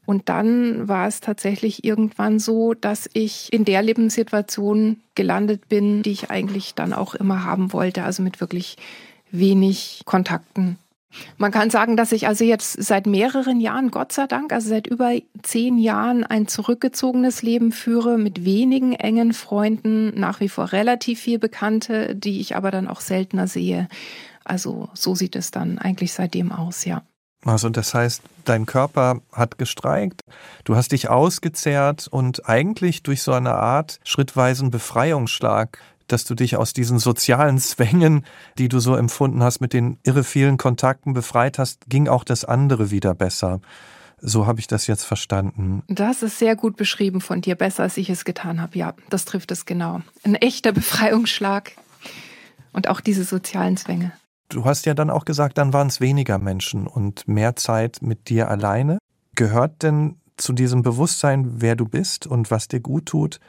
und 0.04 0.28
dann 0.28 0.88
war 0.88 1.06
es 1.06 1.20
tatsächlich 1.20 1.84
irgendwann 1.84 2.38
so, 2.38 2.74
dass 2.74 3.08
ich 3.12 3.52
in 3.52 3.64
der 3.64 3.82
Lebenssituation 3.82 5.00
gelandet 5.14 5.68
bin, 5.68 6.02
die 6.02 6.10
ich 6.10 6.30
eigentlich 6.30 6.74
dann 6.74 6.92
auch 6.92 7.14
immer 7.14 7.44
haben 7.44 7.72
wollte, 7.72 8.02
also 8.04 8.22
mit 8.22 8.40
wirklich 8.40 8.76
wenig 9.30 10.02
Kontakten. 10.04 10.76
Man 11.36 11.52
kann 11.52 11.70
sagen, 11.70 11.96
dass 11.96 12.12
ich 12.12 12.26
also 12.26 12.42
jetzt 12.44 12.82
seit 12.82 13.06
mehreren 13.06 13.60
Jahren, 13.60 13.90
Gott 13.90 14.12
sei 14.12 14.26
Dank, 14.26 14.52
also 14.52 14.70
seit 14.70 14.86
über 14.86 15.12
zehn 15.42 15.78
Jahren 15.78 16.24
ein 16.24 16.48
zurückgezogenes 16.48 17.42
Leben 17.42 17.70
führe 17.70 18.16
mit 18.16 18.44
wenigen 18.44 18.94
engen 18.94 19.34
Freunden, 19.34 20.18
nach 20.18 20.40
wie 20.40 20.48
vor 20.48 20.72
relativ 20.72 21.20
viel 21.20 21.38
Bekannte, 21.38 22.16
die 22.16 22.40
ich 22.40 22.56
aber 22.56 22.70
dann 22.70 22.88
auch 22.88 23.00
seltener 23.00 23.46
sehe. 23.46 23.88
Also 24.42 24.88
so 24.94 25.14
sieht 25.14 25.36
es 25.36 25.50
dann 25.50 25.78
eigentlich 25.78 26.12
seitdem 26.12 26.50
aus, 26.50 26.84
ja. 26.86 27.02
Also 27.44 27.68
das 27.70 27.92
heißt, 27.92 28.22
dein 28.44 28.66
Körper 28.66 29.20
hat 29.32 29.58
gestreikt, 29.58 30.20
du 30.64 30.76
hast 30.76 30.92
dich 30.92 31.08
ausgezehrt 31.08 32.06
und 32.08 32.48
eigentlich 32.48 33.02
durch 33.02 33.22
so 33.22 33.32
eine 33.32 33.54
Art 33.54 33.98
schrittweisen 34.04 34.70
Befreiungsschlag, 34.70 35.78
dass 36.06 36.24
du 36.24 36.34
dich 36.34 36.56
aus 36.56 36.72
diesen 36.72 36.98
sozialen 36.98 37.58
Zwängen, 37.58 38.24
die 38.58 38.68
du 38.68 38.78
so 38.78 38.94
empfunden 38.94 39.42
hast, 39.42 39.60
mit 39.60 39.72
den 39.72 39.98
irre 40.04 40.24
vielen 40.24 40.56
Kontakten 40.56 41.14
befreit 41.14 41.58
hast, 41.58 41.88
ging 41.88 42.06
auch 42.06 42.22
das 42.22 42.44
andere 42.44 42.90
wieder 42.90 43.14
besser. 43.14 43.60
So 44.20 44.46
habe 44.46 44.60
ich 44.60 44.68
das 44.68 44.86
jetzt 44.86 45.04
verstanden. 45.04 45.82
Das 45.88 46.22
ist 46.22 46.38
sehr 46.38 46.54
gut 46.54 46.76
beschrieben 46.76 47.20
von 47.20 47.40
dir, 47.40 47.56
besser 47.56 47.82
als 47.82 47.96
ich 47.96 48.08
es 48.08 48.24
getan 48.24 48.60
habe. 48.60 48.78
Ja, 48.78 48.94
das 49.10 49.24
trifft 49.24 49.50
es 49.50 49.66
genau. 49.66 50.00
Ein 50.22 50.36
echter 50.36 50.70
Befreiungsschlag 50.72 51.72
und 52.72 52.88
auch 52.88 53.00
diese 53.00 53.24
sozialen 53.24 53.76
Zwänge. 53.76 54.12
Du 54.52 54.66
hast 54.66 54.84
ja 54.84 54.92
dann 54.92 55.08
auch 55.08 55.24
gesagt, 55.24 55.56
dann 55.56 55.72
waren 55.72 55.86
es 55.86 56.00
weniger 56.00 56.38
Menschen 56.38 56.86
und 56.86 57.26
mehr 57.26 57.56
Zeit 57.56 58.02
mit 58.02 58.28
dir 58.28 58.50
alleine. 58.50 58.98
Gehört 59.34 59.82
denn 59.82 60.16
zu 60.36 60.52
diesem 60.52 60.82
Bewusstsein, 60.82 61.62
wer 61.62 61.74
du 61.74 61.86
bist 61.88 62.26
und 62.26 62.50
was 62.50 62.68
dir 62.68 62.80
gut 62.80 63.06
tut, 63.06 63.40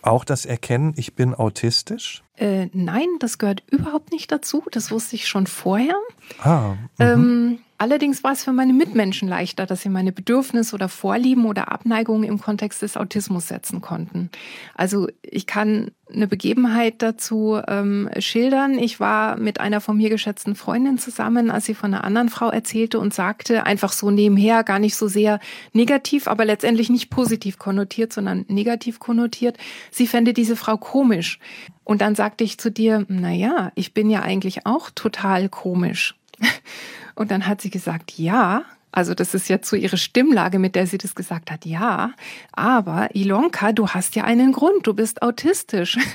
auch 0.00 0.24
das 0.24 0.46
Erkennen, 0.46 0.94
ich 0.96 1.14
bin 1.14 1.34
autistisch? 1.34 2.22
Äh, 2.36 2.68
nein, 2.72 3.08
das 3.18 3.36
gehört 3.38 3.64
überhaupt 3.70 4.12
nicht 4.12 4.32
dazu. 4.32 4.62
Das 4.70 4.90
wusste 4.90 5.16
ich 5.16 5.28
schon 5.28 5.46
vorher. 5.46 5.96
Ah, 6.42 6.76
mhm. 6.98 7.00
ähm, 7.00 7.58
Allerdings 7.78 8.24
war 8.24 8.32
es 8.32 8.44
für 8.44 8.52
meine 8.52 8.72
Mitmenschen 8.72 9.28
leichter, 9.28 9.66
dass 9.66 9.82
sie 9.82 9.90
meine 9.90 10.12
Bedürfnisse 10.12 10.74
oder 10.74 10.88
Vorlieben 10.88 11.44
oder 11.44 11.70
Abneigungen 11.70 12.24
im 12.24 12.40
Kontext 12.40 12.80
des 12.82 12.96
Autismus 12.96 13.48
setzen 13.48 13.80
konnten. 13.82 14.30
Also 14.74 15.08
ich 15.22 15.46
kann 15.46 15.90
eine 16.10 16.26
Begebenheit 16.26 17.02
dazu 17.02 17.60
ähm, 17.66 18.08
schildern. 18.18 18.78
Ich 18.78 19.00
war 19.00 19.36
mit 19.36 19.60
einer 19.60 19.80
von 19.80 19.96
mir 19.96 20.08
geschätzten 20.08 20.54
Freundin 20.54 20.98
zusammen, 20.98 21.50
als 21.50 21.66
sie 21.66 21.74
von 21.74 21.92
einer 21.92 22.04
anderen 22.04 22.28
Frau 22.28 22.48
erzählte 22.48 22.98
und 22.98 23.12
sagte, 23.12 23.64
einfach 23.64 23.92
so 23.92 24.10
nebenher, 24.10 24.64
gar 24.64 24.78
nicht 24.78 24.96
so 24.96 25.08
sehr 25.08 25.40
negativ, 25.72 26.28
aber 26.28 26.44
letztendlich 26.44 26.88
nicht 26.88 27.10
positiv 27.10 27.58
konnotiert, 27.58 28.12
sondern 28.12 28.46
negativ 28.48 29.00
konnotiert. 29.00 29.58
Sie 29.90 30.06
fände 30.06 30.32
diese 30.32 30.56
Frau 30.56 30.76
komisch. 30.76 31.40
Und 31.84 32.00
dann 32.00 32.14
sagte 32.14 32.44
ich 32.44 32.58
zu 32.58 32.70
dir, 32.70 33.04
na 33.08 33.32
ja, 33.32 33.72
ich 33.74 33.92
bin 33.92 34.08
ja 34.08 34.22
eigentlich 34.22 34.64
auch 34.64 34.90
total 34.90 35.48
komisch. 35.48 36.14
Und 37.16 37.32
dann 37.32 37.48
hat 37.48 37.60
sie 37.60 37.70
gesagt, 37.70 38.18
ja, 38.18 38.64
also 38.92 39.14
das 39.14 39.34
ist 39.34 39.48
ja 39.48 39.60
zu 39.60 39.76
ihrer 39.76 39.96
Stimmlage, 39.96 40.58
mit 40.58 40.74
der 40.74 40.86
sie 40.86 40.98
das 40.98 41.14
gesagt 41.14 41.50
hat, 41.50 41.66
ja, 41.66 42.12
aber 42.52 43.08
Ilonka, 43.14 43.72
du 43.72 43.88
hast 43.88 44.14
ja 44.14 44.24
einen 44.24 44.52
Grund, 44.52 44.86
du 44.86 44.94
bist 44.94 45.22
autistisch. 45.22 45.98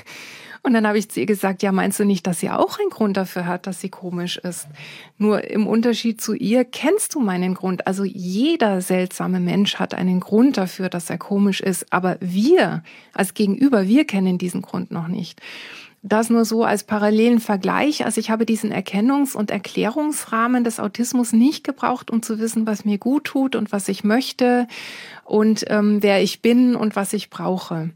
Und 0.64 0.74
dann 0.74 0.86
habe 0.86 0.96
ich 0.96 1.08
zu 1.08 1.18
ihr 1.18 1.26
gesagt, 1.26 1.64
ja, 1.64 1.72
meinst 1.72 1.98
du 1.98 2.04
nicht, 2.04 2.24
dass 2.24 2.38
sie 2.38 2.48
auch 2.48 2.78
einen 2.78 2.90
Grund 2.90 3.16
dafür 3.16 3.46
hat, 3.46 3.66
dass 3.66 3.80
sie 3.80 3.88
komisch 3.88 4.36
ist? 4.36 4.68
Nur 5.18 5.50
im 5.50 5.66
Unterschied 5.66 6.20
zu 6.20 6.34
ihr 6.34 6.64
kennst 6.64 7.16
du 7.16 7.20
meinen 7.20 7.54
Grund. 7.54 7.88
Also 7.88 8.04
jeder 8.04 8.80
seltsame 8.80 9.40
Mensch 9.40 9.76
hat 9.76 9.92
einen 9.92 10.20
Grund 10.20 10.56
dafür, 10.56 10.88
dass 10.88 11.10
er 11.10 11.18
komisch 11.18 11.60
ist. 11.60 11.92
Aber 11.92 12.16
wir 12.20 12.84
als 13.12 13.34
Gegenüber, 13.34 13.88
wir 13.88 14.06
kennen 14.06 14.38
diesen 14.38 14.62
Grund 14.62 14.92
noch 14.92 15.08
nicht. 15.08 15.40
Das 16.04 16.30
nur 16.30 16.44
so 16.44 16.64
als 16.64 16.82
parallelen 16.82 17.38
Vergleich. 17.38 18.04
Also 18.04 18.18
ich 18.18 18.30
habe 18.30 18.44
diesen 18.44 18.72
Erkennungs- 18.72 19.36
und 19.36 19.52
Erklärungsrahmen 19.52 20.64
des 20.64 20.80
Autismus 20.80 21.32
nicht 21.32 21.62
gebraucht, 21.62 22.10
um 22.10 22.22
zu 22.22 22.40
wissen, 22.40 22.66
was 22.66 22.84
mir 22.84 22.98
gut 22.98 23.24
tut 23.24 23.54
und 23.54 23.70
was 23.70 23.86
ich 23.88 24.02
möchte 24.02 24.66
und 25.24 25.64
ähm, 25.68 26.02
wer 26.02 26.20
ich 26.20 26.42
bin 26.42 26.74
und 26.74 26.96
was 26.96 27.12
ich 27.12 27.30
brauche. 27.30 27.90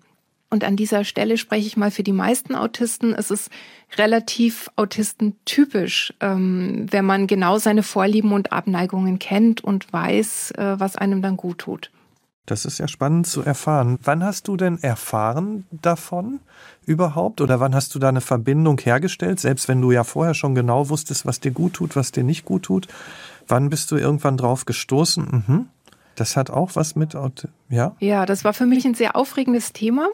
Und 0.48 0.62
an 0.62 0.76
dieser 0.76 1.02
Stelle 1.02 1.36
spreche 1.36 1.66
ich 1.66 1.76
mal 1.76 1.90
für 1.90 2.04
die 2.04 2.12
meisten 2.12 2.54
Autisten. 2.54 3.12
Es 3.12 3.32
ist 3.32 3.50
relativ 3.98 4.70
autistentypisch, 4.76 6.14
ähm, 6.20 6.86
wenn 6.88 7.04
man 7.04 7.26
genau 7.26 7.58
seine 7.58 7.82
Vorlieben 7.82 8.32
und 8.32 8.52
Abneigungen 8.52 9.18
kennt 9.18 9.64
und 9.64 9.92
weiß, 9.92 10.52
äh, 10.52 10.78
was 10.78 10.94
einem 10.94 11.22
dann 11.22 11.36
gut 11.36 11.58
tut. 11.58 11.90
Das 12.46 12.64
ist 12.64 12.78
ja 12.78 12.86
spannend 12.86 13.26
zu 13.26 13.42
erfahren. 13.42 13.98
Wann 14.02 14.24
hast 14.24 14.46
du 14.46 14.56
denn 14.56 14.80
erfahren 14.80 15.66
davon 15.70 16.38
überhaupt? 16.84 17.40
Oder 17.40 17.58
wann 17.58 17.74
hast 17.74 17.94
du 17.94 17.98
da 17.98 18.08
eine 18.08 18.20
Verbindung 18.20 18.78
hergestellt? 18.78 19.40
Selbst 19.40 19.66
wenn 19.66 19.80
du 19.82 19.90
ja 19.90 20.04
vorher 20.04 20.34
schon 20.34 20.54
genau 20.54 20.88
wusstest, 20.88 21.26
was 21.26 21.40
dir 21.40 21.50
gut 21.50 21.74
tut, 21.74 21.96
was 21.96 22.12
dir 22.12 22.22
nicht 22.22 22.44
gut 22.44 22.62
tut. 22.62 22.86
Wann 23.48 23.68
bist 23.68 23.90
du 23.90 23.96
irgendwann 23.96 24.36
drauf 24.36 24.64
gestoßen? 24.64 25.44
Mhm. 25.46 25.66
Das 26.14 26.36
hat 26.36 26.48
auch 26.50 26.70
was 26.74 26.96
mit, 26.96 27.14
ja? 27.68 27.94
Ja, 27.98 28.24
das 28.24 28.42
war 28.42 28.54
für 28.54 28.64
mich 28.64 28.86
ein 28.86 28.94
sehr 28.94 29.16
aufregendes 29.16 29.72
Thema 29.72 30.08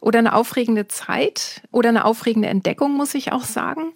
oder 0.00 0.18
eine 0.18 0.34
aufregende 0.34 0.88
Zeit 0.88 1.62
oder 1.70 1.90
eine 1.90 2.04
aufregende 2.04 2.48
Entdeckung, 2.48 2.96
muss 2.96 3.14
ich 3.14 3.32
auch 3.32 3.44
sagen. 3.44 3.92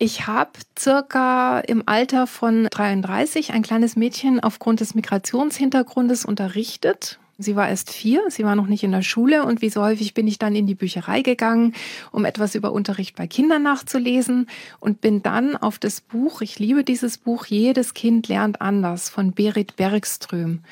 Ich 0.00 0.28
habe 0.28 0.52
circa 0.78 1.58
im 1.58 1.82
Alter 1.86 2.28
von 2.28 2.68
33 2.70 3.52
ein 3.52 3.62
kleines 3.62 3.96
Mädchen 3.96 4.38
aufgrund 4.38 4.78
des 4.78 4.94
Migrationshintergrundes 4.94 6.24
unterrichtet. 6.24 7.18
Sie 7.36 7.56
war 7.56 7.68
erst 7.68 7.90
vier, 7.90 8.22
sie 8.28 8.44
war 8.44 8.54
noch 8.54 8.68
nicht 8.68 8.84
in 8.84 8.92
der 8.92 9.02
Schule 9.02 9.44
und 9.44 9.60
wie 9.60 9.70
so 9.70 9.82
häufig 9.82 10.14
bin 10.14 10.28
ich 10.28 10.38
dann 10.38 10.54
in 10.54 10.68
die 10.68 10.76
Bücherei 10.76 11.22
gegangen, 11.22 11.74
um 12.12 12.24
etwas 12.24 12.54
über 12.54 12.70
Unterricht 12.70 13.16
bei 13.16 13.26
Kindern 13.26 13.64
nachzulesen 13.64 14.48
und 14.78 15.00
bin 15.00 15.22
dann 15.22 15.56
auf 15.56 15.80
das 15.80 16.00
Buch, 16.00 16.42
ich 16.42 16.60
liebe 16.60 16.84
dieses 16.84 17.18
Buch, 17.18 17.46
Jedes 17.46 17.92
Kind 17.92 18.28
lernt 18.28 18.60
anders 18.60 19.08
von 19.08 19.32
Berit 19.32 19.74
Bergström 19.74 20.62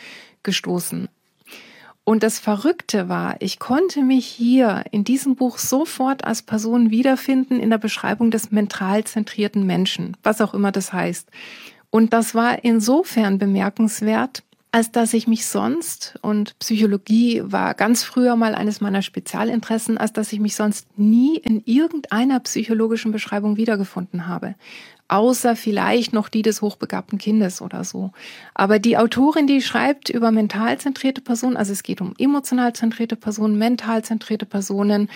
gestoßen. 0.44 1.08
Und 2.09 2.23
das 2.23 2.38
Verrückte 2.38 3.09
war, 3.09 3.35
ich 3.40 3.59
konnte 3.59 4.01
mich 4.05 4.27
hier 4.27 4.85
in 4.92 5.03
diesem 5.03 5.35
Buch 5.35 5.59
sofort 5.59 6.25
als 6.25 6.40
Person 6.40 6.92
wiederfinden 6.92 7.59
in 7.59 7.69
der 7.69 7.79
Beschreibung 7.79 8.31
des 8.31 8.53
mental 8.53 9.03
zentrierten 9.03 9.66
Menschen, 9.66 10.16
was 10.23 10.40
auch 10.40 10.55
immer 10.55 10.71
das 10.71 10.92
heißt. 10.92 11.29
Und 11.90 12.12
das 12.12 12.37
war 12.37 12.62
insofern 12.62 13.38
bemerkenswert, 13.38 14.45
als 14.71 14.92
dass 14.92 15.14
ich 15.14 15.27
mich 15.27 15.47
sonst, 15.47 16.16
und 16.23 16.57
Psychologie 16.61 17.42
war 17.45 17.75
ganz 17.75 18.05
früher 18.05 18.37
mal 18.37 18.55
eines 18.55 18.81
meiner 18.81 19.03
Spezialinteressen, 19.03 19.99
als 19.99 20.12
dass 20.12 20.33
ich 20.33 20.38
mich 20.38 20.55
sonst 20.55 20.87
nie 20.97 21.38
in 21.38 21.61
irgendeiner 21.64 22.38
psychologischen 22.38 23.11
Beschreibung 23.11 23.57
wiedergefunden 23.57 24.29
habe 24.29 24.55
außer 25.09 25.55
vielleicht 25.55 26.12
noch 26.12 26.29
die 26.29 26.42
des 26.42 26.62
hochbegabten 26.62 27.19
Kindes 27.19 27.62
oder 27.62 27.85
so. 27.85 28.12
Aber 28.55 28.79
die 28.79 28.97
Autorin, 28.99 29.47
die 29.47 29.62
schreibt 29.62 30.09
über 30.09 30.31
mental 30.31 30.79
zentrierte 30.79 31.21
Personen, 31.21 31.57
also 31.57 31.73
es 31.73 31.83
geht 31.83 32.01
um 32.01 32.14
emotional 32.19 32.73
zentrierte 32.73 33.16
Personen, 33.16 33.57
mental 33.59 34.03
zentrierte 34.03 34.47
Personen 34.47 35.09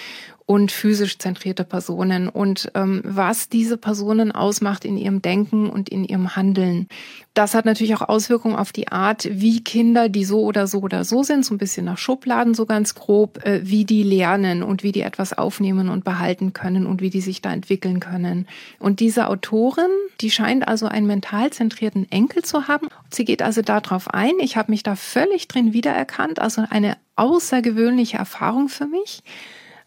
und 0.50 0.72
physisch 0.72 1.16
zentrierte 1.18 1.62
Personen 1.62 2.28
und 2.28 2.72
ähm, 2.74 3.02
was 3.04 3.48
diese 3.48 3.76
Personen 3.76 4.32
ausmacht 4.32 4.84
in 4.84 4.96
ihrem 4.96 5.22
Denken 5.22 5.70
und 5.70 5.88
in 5.88 6.02
ihrem 6.02 6.34
Handeln. 6.34 6.88
Das 7.34 7.54
hat 7.54 7.66
natürlich 7.66 7.94
auch 7.94 8.08
Auswirkungen 8.08 8.56
auf 8.56 8.72
die 8.72 8.88
Art, 8.88 9.28
wie 9.30 9.62
Kinder, 9.62 10.08
die 10.08 10.24
so 10.24 10.42
oder 10.42 10.66
so 10.66 10.80
oder 10.80 11.04
so 11.04 11.22
sind, 11.22 11.44
so 11.44 11.54
ein 11.54 11.58
bisschen 11.58 11.84
nach 11.84 11.98
Schubladen, 11.98 12.54
so 12.54 12.66
ganz 12.66 12.96
grob, 12.96 13.46
äh, 13.46 13.60
wie 13.62 13.84
die 13.84 14.02
lernen 14.02 14.64
und 14.64 14.82
wie 14.82 14.90
die 14.90 15.02
etwas 15.02 15.38
aufnehmen 15.38 15.88
und 15.88 16.02
behalten 16.02 16.52
können 16.52 16.84
und 16.84 17.00
wie 17.00 17.10
die 17.10 17.20
sich 17.20 17.40
da 17.40 17.52
entwickeln 17.52 18.00
können. 18.00 18.48
Und 18.80 18.98
diese 18.98 19.28
Autorin, 19.28 19.92
die 20.20 20.32
scheint 20.32 20.66
also 20.66 20.86
einen 20.86 21.06
mental 21.06 21.50
zentrierten 21.50 22.10
Enkel 22.10 22.42
zu 22.42 22.66
haben. 22.66 22.88
Sie 23.08 23.24
geht 23.24 23.42
also 23.42 23.62
darauf 23.62 24.08
ein. 24.08 24.32
Ich 24.40 24.56
habe 24.56 24.72
mich 24.72 24.82
da 24.82 24.96
völlig 24.96 25.46
drin 25.46 25.72
wiedererkannt, 25.72 26.40
also 26.40 26.64
eine 26.68 26.96
außergewöhnliche 27.14 28.16
Erfahrung 28.16 28.68
für 28.68 28.86
mich. 28.86 29.22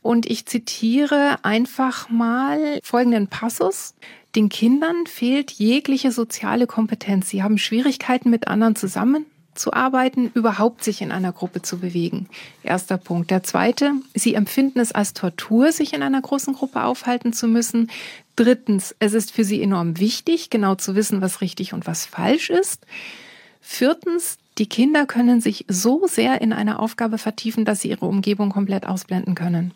Und 0.03 0.25
ich 0.25 0.45
zitiere 0.45 1.37
einfach 1.43 2.09
mal 2.09 2.79
folgenden 2.83 3.27
Passus. 3.27 3.95
Den 4.35 4.49
Kindern 4.49 5.07
fehlt 5.07 5.51
jegliche 5.51 6.11
soziale 6.11 6.67
Kompetenz. 6.67 7.29
Sie 7.29 7.41
haben 7.41 7.57
Schwierigkeiten, 7.57 8.29
mit 8.29 8.49
anderen 8.49 8.75
zusammenzuarbeiten, 8.75 10.29
überhaupt 10.33 10.83
sich 10.83 11.01
in 11.01 11.13
einer 11.13 11.31
Gruppe 11.31 11.61
zu 11.61 11.79
bewegen. 11.79 12.27
Erster 12.63 12.97
Punkt. 12.97 13.31
Der 13.31 13.43
zweite, 13.43 13.93
sie 14.13 14.33
empfinden 14.33 14.81
es 14.81 14.91
als 14.91 15.13
Tortur, 15.13 15.71
sich 15.71 15.93
in 15.93 16.03
einer 16.03 16.21
großen 16.21 16.53
Gruppe 16.53 16.83
aufhalten 16.83 17.31
zu 17.31 17.47
müssen. 17.47 17.89
Drittens, 18.35 18.93
es 18.99 19.13
ist 19.13 19.31
für 19.31 19.45
sie 19.45 19.61
enorm 19.61 19.99
wichtig, 19.99 20.49
genau 20.49 20.75
zu 20.75 20.95
wissen, 20.95 21.21
was 21.21 21.39
richtig 21.39 21.73
und 21.73 21.87
was 21.87 22.05
falsch 22.05 22.49
ist. 22.49 22.85
Viertens, 23.61 24.37
die 24.57 24.67
Kinder 24.67 25.05
können 25.05 25.39
sich 25.39 25.63
so 25.69 26.07
sehr 26.07 26.41
in 26.41 26.51
eine 26.51 26.79
Aufgabe 26.79 27.17
vertiefen, 27.17 27.63
dass 27.63 27.79
sie 27.79 27.89
ihre 27.89 28.05
Umgebung 28.05 28.49
komplett 28.49 28.85
ausblenden 28.85 29.33
können. 29.33 29.71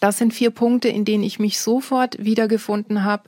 Das 0.00 0.18
sind 0.18 0.32
vier 0.32 0.50
Punkte, 0.50 0.88
in 0.88 1.04
denen 1.04 1.24
ich 1.24 1.38
mich 1.38 1.58
sofort 1.60 2.16
wiedergefunden 2.24 3.04
habe. 3.04 3.24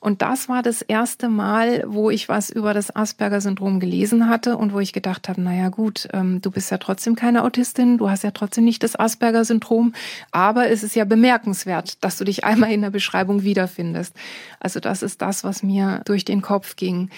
Und 0.00 0.22
das 0.22 0.48
war 0.48 0.62
das 0.62 0.82
erste 0.82 1.28
Mal, 1.28 1.82
wo 1.86 2.10
ich 2.10 2.28
was 2.28 2.50
über 2.50 2.74
das 2.74 2.94
Asperger-Syndrom 2.94 3.80
gelesen 3.80 4.28
hatte 4.28 4.56
und 4.56 4.72
wo 4.72 4.78
ich 4.78 4.92
gedacht 4.92 5.28
habe, 5.28 5.40
naja 5.40 5.68
gut, 5.68 6.08
ähm, 6.12 6.40
du 6.40 6.50
bist 6.50 6.70
ja 6.70 6.78
trotzdem 6.78 7.16
keine 7.16 7.42
Autistin, 7.42 7.98
du 7.98 8.08
hast 8.08 8.22
ja 8.22 8.30
trotzdem 8.30 8.64
nicht 8.64 8.82
das 8.82 8.94
Asperger-Syndrom, 8.94 9.94
aber 10.30 10.68
es 10.68 10.82
ist 10.82 10.94
ja 10.94 11.04
bemerkenswert, 11.04 12.04
dass 12.04 12.18
du 12.18 12.24
dich 12.24 12.44
einmal 12.44 12.70
in 12.72 12.82
der 12.82 12.90
Beschreibung 12.90 13.42
wiederfindest. 13.42 14.14
Also 14.60 14.80
das 14.80 15.02
ist 15.02 15.22
das, 15.22 15.44
was 15.44 15.62
mir 15.62 16.02
durch 16.04 16.24
den 16.24 16.40
Kopf 16.40 16.76
ging. 16.76 17.10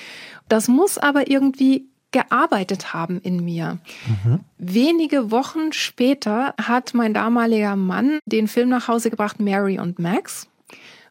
Das 0.48 0.68
muss 0.68 0.96
aber 0.96 1.30
irgendwie 1.30 1.88
gearbeitet 2.10 2.94
haben 2.94 3.20
in 3.20 3.44
mir. 3.44 3.78
Mhm. 4.06 4.40
Wenige 4.56 5.30
Wochen 5.30 5.72
später 5.72 6.54
hat 6.60 6.94
mein 6.94 7.14
damaliger 7.14 7.76
Mann 7.76 8.18
den 8.24 8.48
Film 8.48 8.70
nach 8.70 8.88
Hause 8.88 9.10
gebracht, 9.10 9.40
Mary 9.40 9.78
und 9.78 9.98
Max. 9.98 10.48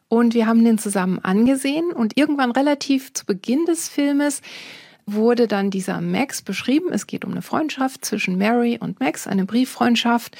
Und 0.08 0.34
wir 0.34 0.46
haben 0.46 0.64
den 0.64 0.78
zusammen 0.78 1.18
angesehen 1.22 1.92
und 1.92 2.16
irgendwann 2.16 2.50
relativ 2.50 3.12
zu 3.12 3.26
Beginn 3.26 3.66
des 3.66 3.88
Filmes 3.88 4.40
wurde 5.06 5.48
dann 5.48 5.70
dieser 5.70 6.00
Max 6.00 6.42
beschrieben. 6.42 6.88
Es 6.92 7.06
geht 7.06 7.24
um 7.24 7.32
eine 7.32 7.42
Freundschaft 7.42 8.04
zwischen 8.04 8.36
Mary 8.36 8.78
und 8.80 9.00
Max, 9.00 9.26
eine 9.26 9.44
Brieffreundschaft. 9.44 10.36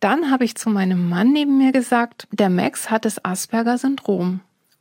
Dann 0.00 0.30
habe 0.30 0.44
ich 0.44 0.54
zu 0.54 0.70
meinem 0.70 1.08
Mann 1.08 1.32
neben 1.32 1.58
mir 1.58 1.72
gesagt, 1.72 2.28
der 2.30 2.50
Max 2.50 2.90
hat 2.90 3.04
das 3.04 3.24
Asperger-Syndrom. 3.24 4.40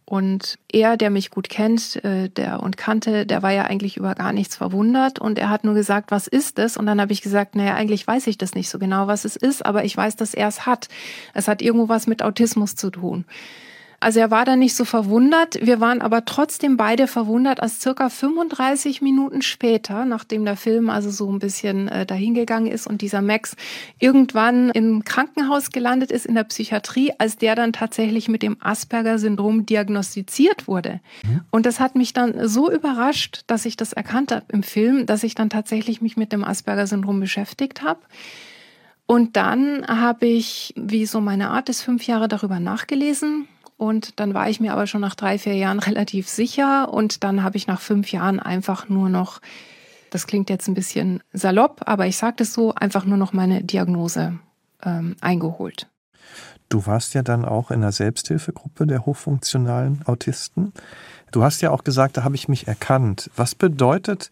Und 0.10 0.58
er, 0.72 0.96
der 0.96 1.10
mich 1.10 1.32
gut 1.32 1.50
kennt, 1.50 2.02
äh, 2.06 2.30
der 2.30 2.63
und 2.63 2.78
kannte, 2.78 3.26
der 3.26 3.43
war 3.43 3.52
ja 3.52 3.63
eigentlich 3.63 3.98
über 3.98 4.15
gar 4.15 4.32
nichts 4.32 4.56
verwundert 4.56 5.20
und 5.20 5.38
er 5.38 5.50
hat 5.50 5.65
nur 5.65 5.74
gesagt, 5.74 6.12
was 6.12 6.28
ist 6.28 6.60
es? 6.60 6.78
Und 6.78 6.86
dann 6.86 7.02
habe 7.02 7.12
ich 7.12 7.22
gesagt, 7.22 7.56
naja, 7.56 7.76
eigentlich 7.76 8.08
weiß 8.08 8.28
ich 8.28 8.38
das 8.38 8.56
nicht 8.56 8.70
so 8.70 8.80
genau, 8.80 9.08
was 9.08 9.26
es 9.26 9.36
ist, 9.36 9.65
aber 9.65 9.84
ich 9.84 9.98
weiß, 9.98 10.15
dass 10.15 10.34
er 10.34 10.48
es 10.48 10.65
hat. 10.65 10.88
Es 11.34 11.50
hat 11.50 11.62
irgendwo 11.62 11.89
was 11.89 12.08
mit 12.08 12.24
Autismus 12.24 12.78
zu 12.78 12.89
tun. 12.89 13.26
Also 14.00 14.20
er 14.20 14.30
war 14.30 14.46
da 14.46 14.56
nicht 14.56 14.76
so 14.76 14.86
verwundert. 14.86 15.58
Wir 15.66 15.80
waren 15.80 16.02
aber 16.02 16.24
trotzdem 16.26 16.78
beide 16.78 17.08
verwundert, 17.08 17.62
als 17.62 17.82
circa 17.82 18.10
35 18.10 19.02
Minuten 19.02 19.42
später, 19.42 20.06
nachdem 20.06 20.46
der 20.46 20.56
Film 20.56 20.92
also 20.92 21.10
so 21.10 21.32
ein 21.32 21.40
bisschen 21.40 21.88
äh, 21.88 22.06
dahingegangen 22.06 22.72
ist 22.72 22.86
und 22.86 23.02
dieser 23.02 23.24
Max 23.24 23.56
irgendwann 23.98 24.70
im 24.70 25.04
Krankenhaus 25.04 25.72
gelandet 25.72 26.12
ist 26.12 26.28
in 26.28 26.36
der 26.36 26.44
Psychiatrie, 26.44 27.12
als 27.17 27.38
der 27.38 27.56
dann 27.56 27.74
tatsächlich 27.74 28.30
mit 28.30 28.44
dem 28.44 28.58
Asperger-Syndrom 28.60 29.65
diagnostiziert 29.65 30.67
wurde. 30.67 31.00
Mhm. 31.24 31.42
Und 31.50 31.65
das 31.65 31.80
hat 31.80 31.96
mich 31.96 32.13
dann 32.13 32.48
so 32.48 32.71
überrascht, 32.71 33.46
dass 33.48 33.65
ich 33.65 33.78
das 33.78 33.94
erkannt 33.94 34.32
habe 34.32 34.46
im 34.50 34.62
Film, 34.62 35.08
dass 35.08 35.24
ich 35.24 35.34
dann 35.34 35.50
tatsächlich 35.50 36.02
mich 36.02 36.17
mit 36.17 36.32
dem 36.32 36.44
Asperger-Syndrom 36.44 37.19
beschäftigt 37.19 37.82
habe. 37.82 38.02
Und 39.08 39.38
dann 39.38 39.88
habe 39.88 40.26
ich, 40.26 40.74
wie 40.76 41.06
so 41.06 41.21
meine 41.21 41.50
Art 41.50 41.69
ist, 41.69 41.82
fünf 41.82 42.06
Jahre 42.06 42.28
darüber 42.28 42.60
nachgelesen, 42.60 43.48
und 43.78 44.19
dann 44.19 44.34
war 44.34 44.50
ich 44.50 44.60
mir 44.60 44.73
aber 44.73 44.88
schon 44.88 45.02
nach 45.02 45.15
drei, 45.15 45.38
vier 45.38 45.54
Jahren 45.54 45.80
relativ 45.80 46.28
sicher. 46.28 46.92
Und 46.92 47.23
dann 47.23 47.44
habe 47.44 47.58
ich 47.58 47.67
nach 47.67 47.80
fünf 47.80 48.12
Jahren 48.12 48.40
einfach 48.40 48.90
nur 48.90 49.08
noch, 49.08 49.40
das 50.10 50.25
klingt 50.25 50.50
jetzt 50.50 50.67
ein 50.67 50.73
bisschen 50.73 51.21
salopp, 51.32 51.82
aber 51.86 52.08
ich 52.08 52.17
sage 52.17 52.38
das 52.38 52.54
so, 52.54 52.73
einfach 52.73 53.06
nur 53.06 53.17
noch 53.17 53.34
meine 53.34 53.63
Diagnose 53.63 54.40
ähm, 54.84 55.15
eingeholt. 55.21 55.88
Du 56.69 56.86
warst 56.86 57.13
ja 57.13 57.21
dann 57.21 57.46
auch 57.46 57.71
in 57.71 57.82
der 57.82 57.92
Selbsthilfegruppe 57.92 58.88
der 58.88 59.06
hochfunktionalen 59.06 60.02
Autisten. 60.06 60.73
Du 61.32 61.44
hast 61.44 61.62
ja 61.62 61.71
auch 61.71 61.84
gesagt, 61.84 62.17
da 62.17 62.23
habe 62.23 62.36
ich 62.36 62.50
mich 62.50 62.67
erkannt. 62.67 63.30
Was 63.36 63.56
bedeutet 63.56 64.32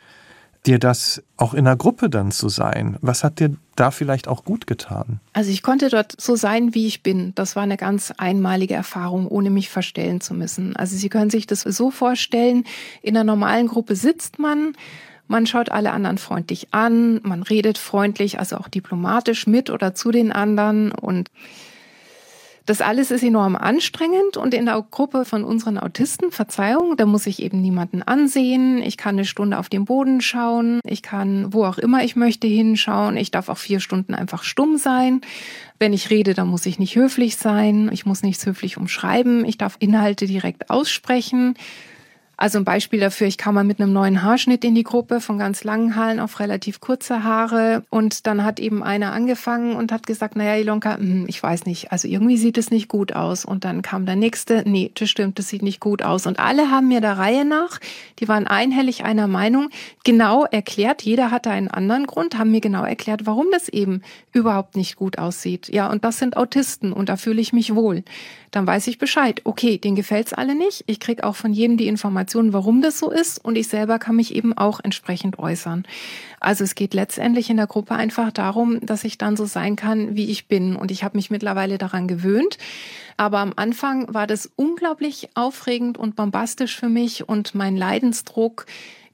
dir 0.65 0.79
das 0.79 1.23
auch 1.37 1.53
in 1.53 1.67
einer 1.67 1.75
Gruppe 1.75 2.09
dann 2.09 2.31
zu 2.31 2.49
sein? 2.49 2.97
Was 3.01 3.23
hat 3.23 3.39
dir 3.39 3.55
da 3.75 3.91
vielleicht 3.91 4.27
auch 4.27 4.43
gut 4.43 4.67
getan? 4.67 5.19
Also 5.33 5.51
ich 5.51 5.63
konnte 5.63 5.89
dort 5.89 6.19
so 6.19 6.35
sein, 6.35 6.73
wie 6.73 6.87
ich 6.87 7.03
bin. 7.03 7.33
Das 7.35 7.55
war 7.55 7.63
eine 7.63 7.77
ganz 7.77 8.11
einmalige 8.17 8.73
Erfahrung, 8.73 9.27
ohne 9.27 9.49
mich 9.49 9.69
verstellen 9.69 10.21
zu 10.21 10.33
müssen. 10.33 10.75
Also 10.75 10.95
Sie 10.95 11.09
können 11.09 11.29
sich 11.29 11.47
das 11.47 11.61
so 11.61 11.91
vorstellen, 11.91 12.63
in 13.01 13.15
einer 13.15 13.23
normalen 13.23 13.67
Gruppe 13.67 13.95
sitzt 13.95 14.39
man, 14.39 14.73
man 15.27 15.47
schaut 15.47 15.71
alle 15.71 15.91
anderen 15.91 16.19
freundlich 16.19 16.67
an, 16.71 17.19
man 17.23 17.41
redet 17.41 17.77
freundlich, 17.77 18.39
also 18.39 18.57
auch 18.57 18.67
diplomatisch 18.67 19.47
mit 19.47 19.69
oder 19.69 19.95
zu 19.95 20.11
den 20.11 20.31
anderen 20.31 20.91
und 20.91 21.31
das 22.65 22.81
alles 22.81 23.11
ist 23.11 23.23
enorm 23.23 23.55
anstrengend 23.55 24.37
und 24.37 24.53
in 24.53 24.65
der 24.65 24.83
Gruppe 24.89 25.23
von 25.23 25.43
unseren 25.43 25.77
Autisten, 25.77 26.31
Verzeihung, 26.31 26.97
da 26.97 27.05
muss 27.05 27.27
ich 27.27 27.41
eben 27.41 27.61
niemanden 27.61 28.01
ansehen. 28.01 28.81
Ich 28.81 28.97
kann 28.97 29.15
eine 29.15 29.25
Stunde 29.25 29.59
auf 29.59 29.69
den 29.69 29.85
Boden 29.85 30.19
schauen. 30.21 30.79
Ich 30.83 31.03
kann 31.03 31.53
wo 31.53 31.65
auch 31.65 31.77
immer 31.77 32.03
ich 32.03 32.15
möchte 32.15 32.47
hinschauen. 32.47 33.17
Ich 33.17 33.29
darf 33.29 33.49
auch 33.49 33.57
vier 33.57 33.79
Stunden 33.79 34.15
einfach 34.15 34.43
stumm 34.43 34.77
sein. 34.77 35.21
Wenn 35.77 35.93
ich 35.93 36.09
rede, 36.09 36.33
dann 36.33 36.47
muss 36.47 36.65
ich 36.65 36.79
nicht 36.79 36.95
höflich 36.95 37.37
sein. 37.37 37.89
Ich 37.91 38.05
muss 38.05 38.23
nichts 38.23 38.45
höflich 38.45 38.77
umschreiben. 38.77 39.45
Ich 39.45 39.57
darf 39.57 39.75
Inhalte 39.79 40.25
direkt 40.25 40.69
aussprechen. 40.71 41.55
Also 42.37 42.57
ein 42.57 42.65
Beispiel 42.65 42.99
dafür, 42.99 43.27
ich 43.27 43.37
kam 43.37 43.55
mal 43.55 43.63
mit 43.63 43.79
einem 43.79 43.93
neuen 43.93 44.21
Haarschnitt 44.21 44.65
in 44.65 44.75
die 44.75 44.83
Gruppe, 44.83 45.21
von 45.21 45.37
ganz 45.37 45.63
langen 45.63 45.95
Haaren 45.95 46.19
auf 46.19 46.39
relativ 46.39 46.81
kurze 46.81 47.23
Haare. 47.23 47.83
Und 47.89 48.27
dann 48.27 48.43
hat 48.43 48.59
eben 48.59 48.83
einer 48.83 49.13
angefangen 49.13 49.75
und 49.75 49.91
hat 49.91 50.05
gesagt, 50.05 50.35
naja, 50.35 50.55
Ilonka, 50.55 50.97
hm, 50.97 51.25
ich 51.27 51.41
weiß 51.41 51.65
nicht, 51.65 51.91
also 51.91 52.07
irgendwie 52.07 52.37
sieht 52.37 52.57
es 52.57 52.71
nicht 52.71 52.89
gut 52.89 53.13
aus. 53.13 53.45
Und 53.45 53.63
dann 53.63 53.81
kam 53.81 54.05
der 54.05 54.17
nächste, 54.17 54.63
nee, 54.65 54.91
das 54.95 55.09
stimmt, 55.09 55.39
das 55.39 55.47
sieht 55.47 55.61
nicht 55.61 55.79
gut 55.79 56.01
aus. 56.01 56.27
Und 56.27 56.39
alle 56.39 56.69
haben 56.71 56.89
mir 56.89 56.99
der 56.99 57.17
Reihe 57.17 57.45
nach, 57.45 57.79
die 58.19 58.27
waren 58.27 58.47
einhellig 58.47 59.05
einer 59.05 59.27
Meinung, 59.27 59.69
genau 60.03 60.45
erklärt, 60.45 61.03
jeder 61.03 61.31
hatte 61.31 61.51
einen 61.51 61.69
anderen 61.69 62.05
Grund, 62.05 62.37
haben 62.37 62.51
mir 62.51 62.61
genau 62.61 62.83
erklärt, 62.83 63.25
warum 63.25 63.47
das 63.51 63.69
eben 63.69 64.01
überhaupt 64.33 64.75
nicht 64.75 64.97
gut 64.97 65.17
aussieht. 65.17 65.69
Ja, 65.69 65.89
und 65.89 66.03
das 66.03 66.19
sind 66.19 66.35
Autisten 66.35 66.91
und 66.91 67.07
da 67.07 67.15
fühle 67.15 67.39
ich 67.39 67.53
mich 67.53 67.75
wohl 67.75 68.03
dann 68.55 68.65
weiß 68.65 68.87
ich 68.87 68.97
Bescheid. 68.97 69.41
Okay, 69.43 69.77
denen 69.77 69.97
gefällt's 69.97 70.31
alle 70.33 70.55
nicht. 70.55 70.85
Ich 70.87 71.01
krieg 71.01 71.23
auch 71.23 71.35
von 71.35 71.51
jedem 71.51 71.75
die 71.75 71.87
Informationen, 72.25 72.53
warum 72.53 72.81
das 72.81 72.97
so 72.97 73.11
ist 73.11 73.43
und 73.43 73.55
ich 73.55 73.67
selber 73.67 73.99
kann 73.99 74.15
mich 74.15 74.35
eben 74.35 74.57
auch 74.57 74.79
entsprechend 74.83 75.37
äußern. 75.37 75.83
Also 76.39 76.63
es 76.63 76.73
geht 76.73 76.93
letztendlich 76.93 77.49
in 77.49 77.57
der 77.57 77.67
Gruppe 77.67 77.93
einfach 77.95 78.31
darum, 78.31 78.83
dass 78.83 79.03
ich 79.03 79.17
dann 79.17 79.37
so 79.37 79.45
sein 79.45 79.75
kann, 79.75 80.15
wie 80.15 80.31
ich 80.31 80.47
bin 80.47 80.75
und 80.75 80.89
ich 80.89 81.03
habe 81.03 81.17
mich 81.17 81.29
mittlerweile 81.29 81.77
daran 81.77 82.07
gewöhnt. 82.07 82.57
Aber 83.17 83.39
am 83.39 83.53
Anfang 83.55 84.11
war 84.13 84.25
das 84.25 84.49
unglaublich 84.55 85.29
aufregend 85.35 85.97
und 85.97 86.15
bombastisch 86.15 86.75
für 86.75 86.89
mich 86.89 87.29
und 87.29 87.53
mein 87.53 87.77
Leidensdruck 87.77 88.65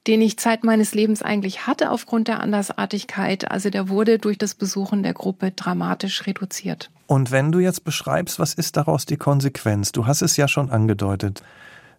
den 0.07 0.19
ich 0.23 0.39
Zeit 0.39 0.63
meines 0.63 0.95
Lebens 0.95 1.21
eigentlich 1.21 1.67
hatte 1.67 1.91
aufgrund 1.91 2.27
der 2.27 2.39
Andersartigkeit. 2.39 3.51
Also 3.51 3.69
der 3.69 3.87
wurde 3.87 4.17
durch 4.17 4.39
das 4.39 4.55
Besuchen 4.55 5.03
der 5.03 5.13
Gruppe 5.13 5.51
dramatisch 5.51 6.25
reduziert. 6.25 6.89
Und 7.05 7.29
wenn 7.29 7.51
du 7.51 7.59
jetzt 7.59 7.83
beschreibst, 7.83 8.39
was 8.39 8.55
ist 8.55 8.77
daraus 8.77 9.05
die 9.05 9.17
Konsequenz? 9.17 9.91
Du 9.91 10.07
hast 10.07 10.23
es 10.23 10.37
ja 10.37 10.47
schon 10.47 10.71
angedeutet. 10.71 11.43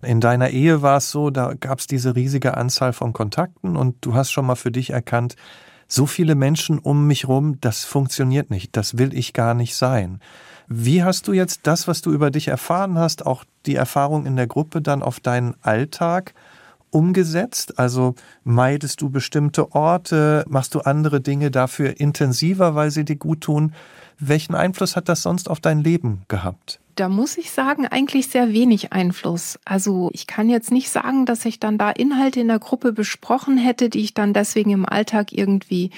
In 0.03 0.21
deiner 0.21 0.51
Ehe 0.51 0.83
war 0.83 0.97
es 0.97 1.11
so, 1.11 1.31
da 1.31 1.55
gab 1.55 1.79
es 1.79 1.87
diese 1.87 2.17
riesige 2.17 2.57
Anzahl 2.57 2.93
von 2.93 3.13
Kontakten 3.13 3.77
und 3.77 3.97
du 4.01 4.15
hast 4.15 4.33
schon 4.33 4.47
mal 4.47 4.57
für 4.57 4.73
dich 4.73 4.91
erkannt, 4.91 5.37
so 5.87 6.07
viele 6.07 6.35
Menschen 6.35 6.79
um 6.79 7.07
mich 7.07 7.29
rum, 7.29 7.61
das 7.61 7.85
funktioniert 7.85 8.51
nicht, 8.51 8.77
das 8.77 8.99
will 8.99 9.15
ich 9.15 9.33
gar 9.33 9.55
nicht 9.55 9.77
sein. 9.77 10.21
Wie 10.67 11.05
hast 11.05 11.29
du 11.29 11.33
jetzt 11.33 11.61
das, 11.67 11.87
was 11.87 12.03
du 12.03 12.13
über 12.13 12.31
dich 12.31 12.49
erfahren 12.49 12.99
hast, 12.99 13.27
auch 13.27 13.45
die 13.67 13.77
Erfahrung 13.77 14.27
in 14.27 14.37
der 14.37 14.47
Gruppe 14.47 14.83
dann 14.83 15.03
auf 15.03 15.21
deinen 15.21 15.55
Alltag 15.63 16.35
umgesetzt? 16.91 17.79
Also 17.79 18.15
meidest 18.43 19.03
du 19.03 19.11
bestimmte 19.11 19.73
Orte, 19.73 20.45
machst 20.49 20.75
du 20.75 20.81
andere 20.81 21.21
Dinge 21.21 21.51
dafür 21.51 22.01
intensiver, 22.01 22.75
weil 22.75 22.91
sie 22.91 23.05
dir 23.05 23.17
gut 23.17 23.43
tun? 23.43 23.75
Welchen 24.19 24.55
Einfluss 24.55 24.97
hat 24.97 25.09
das 25.09 25.23
sonst 25.23 25.49
auf 25.51 25.61
dein 25.61 25.81
Leben 25.81 26.23
gehabt? 26.29 26.82
Da 26.95 27.09
muss 27.09 27.39
ich 27.39 27.51
sagen, 27.51 27.87
eigentlich 27.87 28.29
sehr 28.29 28.53
wenig 28.53 28.93
Einfluss. 28.93 29.59
Also 29.65 30.11
ich 30.13 30.27
kann 30.27 30.51
jetzt 30.51 30.71
nicht 30.71 30.91
sagen, 30.91 31.25
dass 31.25 31.45
ich 31.45 31.59
dann 31.59 31.79
da 31.79 31.91
Inhalte 31.91 32.41
in 32.41 32.49
der 32.49 32.59
Gruppe 32.59 32.93
besprochen 32.93 33.57
hätte, 33.57 33.89
die 33.89 34.01
ich 34.01 34.15
dann 34.15 34.35
deswegen 34.35 34.71
im 34.71 34.87
Alltag 34.87 35.33
irgendwie 35.33 35.91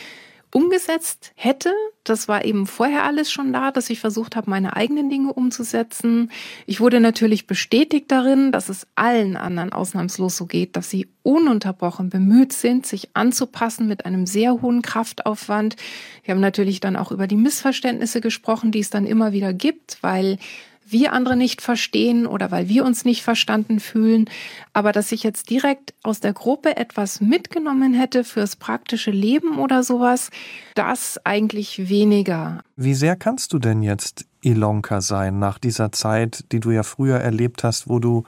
umgesetzt 0.54 1.32
hätte. 1.34 1.72
Das 2.04 2.28
war 2.28 2.44
eben 2.44 2.68
vorher 2.68 3.02
alles 3.02 3.32
schon 3.32 3.52
da, 3.52 3.72
dass 3.72 3.90
ich 3.90 3.98
versucht 3.98 4.36
habe, 4.36 4.48
meine 4.48 4.76
eigenen 4.76 5.10
Dinge 5.10 5.32
umzusetzen. 5.32 6.30
Ich 6.66 6.80
wurde 6.80 7.00
natürlich 7.00 7.48
bestätigt 7.48 8.06
darin, 8.12 8.52
dass 8.52 8.68
es 8.68 8.86
allen 8.94 9.36
anderen 9.36 9.72
ausnahmslos 9.72 10.36
so 10.36 10.46
geht, 10.46 10.76
dass 10.76 10.90
sie 10.90 11.08
ununterbrochen 11.24 12.08
bemüht 12.08 12.52
sind, 12.52 12.86
sich 12.86 13.08
anzupassen 13.14 13.88
mit 13.88 14.06
einem 14.06 14.26
sehr 14.26 14.62
hohen 14.62 14.80
Kraftaufwand. 14.80 15.74
Wir 16.22 16.34
haben 16.34 16.40
natürlich 16.40 16.78
dann 16.78 16.94
auch 16.94 17.10
über 17.10 17.26
die 17.26 17.36
Missverständnisse 17.36 18.20
gesprochen, 18.20 18.70
die 18.70 18.80
es 18.80 18.90
dann 18.90 19.06
immer 19.06 19.32
wieder 19.32 19.52
gibt, 19.52 19.98
weil 20.02 20.38
wir 20.86 21.12
andere 21.12 21.36
nicht 21.36 21.62
verstehen 21.62 22.26
oder 22.26 22.50
weil 22.50 22.68
wir 22.68 22.84
uns 22.84 23.04
nicht 23.04 23.22
verstanden 23.22 23.80
fühlen. 23.80 24.28
Aber 24.72 24.92
dass 24.92 25.12
ich 25.12 25.22
jetzt 25.22 25.50
direkt 25.50 25.94
aus 26.02 26.20
der 26.20 26.32
Gruppe 26.32 26.76
etwas 26.76 27.20
mitgenommen 27.20 27.94
hätte 27.94 28.24
fürs 28.24 28.56
praktische 28.56 29.10
Leben 29.10 29.58
oder 29.58 29.82
sowas, 29.82 30.30
das 30.74 31.20
eigentlich 31.24 31.88
weniger. 31.88 32.60
Wie 32.76 32.94
sehr 32.94 33.16
kannst 33.16 33.52
du 33.52 33.58
denn 33.58 33.82
jetzt 33.82 34.26
Ilonka 34.42 35.00
sein 35.00 35.38
nach 35.38 35.58
dieser 35.58 35.92
Zeit, 35.92 36.44
die 36.52 36.60
du 36.60 36.70
ja 36.70 36.82
früher 36.82 37.18
erlebt 37.18 37.64
hast, 37.64 37.88
wo 37.88 37.98
du 37.98 38.24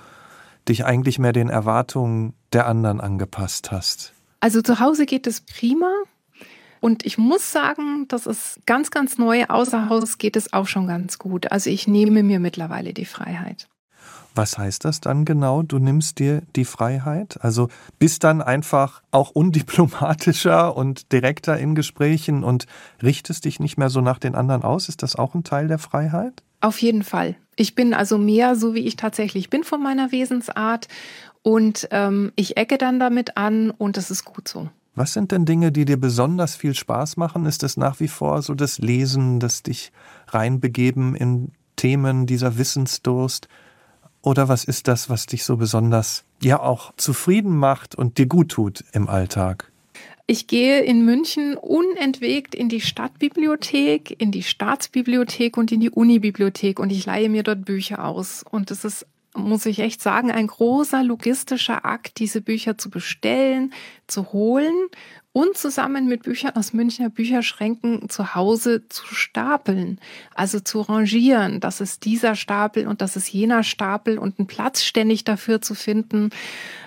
dich 0.68 0.84
eigentlich 0.84 1.18
mehr 1.18 1.32
den 1.32 1.48
Erwartungen 1.48 2.34
der 2.52 2.66
anderen 2.66 3.00
angepasst 3.00 3.70
hast? 3.70 4.12
Also 4.40 4.62
zu 4.62 4.80
Hause 4.80 5.06
geht 5.06 5.26
es 5.26 5.40
prima. 5.40 5.90
Und 6.80 7.04
ich 7.04 7.18
muss 7.18 7.52
sagen, 7.52 8.06
das 8.08 8.26
ist 8.26 8.60
ganz, 8.66 8.90
ganz 8.90 9.18
neu. 9.18 9.44
Außer 9.46 9.88
Haus 9.88 10.18
geht 10.18 10.36
es 10.36 10.52
auch 10.52 10.66
schon 10.66 10.86
ganz 10.86 11.18
gut. 11.18 11.50
Also 11.52 11.70
ich 11.70 11.88
nehme 11.88 12.22
mir 12.22 12.40
mittlerweile 12.40 12.92
die 12.92 13.04
Freiheit. 13.04 13.68
Was 14.36 14.58
heißt 14.58 14.84
das 14.84 15.00
dann 15.00 15.24
genau? 15.24 15.62
Du 15.62 15.78
nimmst 15.78 16.18
dir 16.18 16.42
die 16.56 16.66
Freiheit? 16.66 17.38
Also 17.40 17.68
bist 17.98 18.22
dann 18.22 18.42
einfach 18.42 19.02
auch 19.10 19.30
undiplomatischer 19.30 20.76
und 20.76 21.10
direkter 21.10 21.58
in 21.58 21.74
Gesprächen 21.74 22.44
und 22.44 22.66
richtest 23.02 23.46
dich 23.46 23.60
nicht 23.60 23.78
mehr 23.78 23.88
so 23.88 24.02
nach 24.02 24.18
den 24.18 24.34
anderen 24.34 24.62
aus? 24.62 24.90
Ist 24.90 25.02
das 25.02 25.16
auch 25.16 25.34
ein 25.34 25.42
Teil 25.42 25.68
der 25.68 25.78
Freiheit? 25.78 26.42
Auf 26.60 26.82
jeden 26.82 27.02
Fall. 27.02 27.36
Ich 27.56 27.74
bin 27.74 27.94
also 27.94 28.18
mehr 28.18 28.56
so, 28.56 28.74
wie 28.74 28.86
ich 28.86 28.96
tatsächlich 28.96 29.48
bin 29.48 29.64
von 29.64 29.82
meiner 29.82 30.12
Wesensart 30.12 30.88
und 31.42 31.88
ähm, 31.90 32.32
ich 32.36 32.58
ecke 32.58 32.76
dann 32.76 33.00
damit 33.00 33.38
an 33.38 33.70
und 33.70 33.96
das 33.96 34.10
ist 34.10 34.24
gut 34.24 34.48
so. 34.48 34.68
Was 34.96 35.12
sind 35.12 35.30
denn 35.30 35.44
Dinge, 35.44 35.72
die 35.72 35.84
dir 35.84 35.98
besonders 35.98 36.56
viel 36.56 36.74
Spaß 36.74 37.18
machen? 37.18 37.44
Ist 37.44 37.62
es 37.62 37.76
nach 37.76 38.00
wie 38.00 38.08
vor 38.08 38.40
so 38.40 38.54
das 38.54 38.78
Lesen, 38.78 39.40
das 39.40 39.62
dich 39.62 39.92
reinbegeben 40.28 41.14
in 41.14 41.52
Themen, 41.76 42.24
dieser 42.24 42.56
Wissensdurst? 42.56 43.46
Oder 44.22 44.48
was 44.48 44.64
ist 44.64 44.88
das, 44.88 45.10
was 45.10 45.26
dich 45.26 45.44
so 45.44 45.58
besonders 45.58 46.24
ja 46.42 46.60
auch 46.60 46.94
zufrieden 46.96 47.54
macht 47.54 47.94
und 47.94 48.16
dir 48.16 48.26
gut 48.26 48.48
tut 48.48 48.84
im 48.92 49.08
Alltag? 49.08 49.70
Ich 50.26 50.46
gehe 50.46 50.80
in 50.80 51.04
München 51.04 51.56
unentwegt 51.56 52.54
in 52.54 52.70
die 52.70 52.80
Stadtbibliothek, 52.80 54.18
in 54.18 54.32
die 54.32 54.42
Staatsbibliothek 54.42 55.58
und 55.58 55.70
in 55.70 55.80
die 55.80 55.90
Unibibliothek 55.90 56.80
und 56.80 56.90
ich 56.90 57.04
leihe 57.04 57.28
mir 57.28 57.42
dort 57.42 57.66
Bücher 57.66 58.02
aus. 58.02 58.42
Und 58.50 58.70
es 58.70 58.84
ist 58.84 59.06
muss 59.36 59.66
ich 59.66 59.80
echt 59.80 60.02
sagen, 60.02 60.30
ein 60.30 60.46
großer 60.46 61.02
logistischer 61.02 61.84
Akt, 61.84 62.18
diese 62.18 62.40
Bücher 62.40 62.78
zu 62.78 62.90
bestellen, 62.90 63.72
zu 64.06 64.32
holen 64.32 64.74
und 65.36 65.56
zusammen 65.58 66.08
mit 66.08 66.22
Büchern 66.22 66.56
aus 66.56 66.72
Münchner 66.72 67.10
Bücherschränken 67.10 68.08
zu 68.08 68.34
Hause 68.34 68.88
zu 68.88 69.04
stapeln, 69.06 69.98
also 70.34 70.60
zu 70.60 70.80
rangieren. 70.80 71.60
Das 71.60 71.82
ist 71.82 72.06
dieser 72.06 72.34
Stapel 72.36 72.86
und 72.86 73.02
das 73.02 73.16
ist 73.16 73.28
jener 73.28 73.62
Stapel 73.62 74.16
und 74.16 74.38
einen 74.38 74.46
Platz 74.46 74.82
ständig 74.82 75.24
dafür 75.24 75.60
zu 75.60 75.74
finden. 75.74 76.30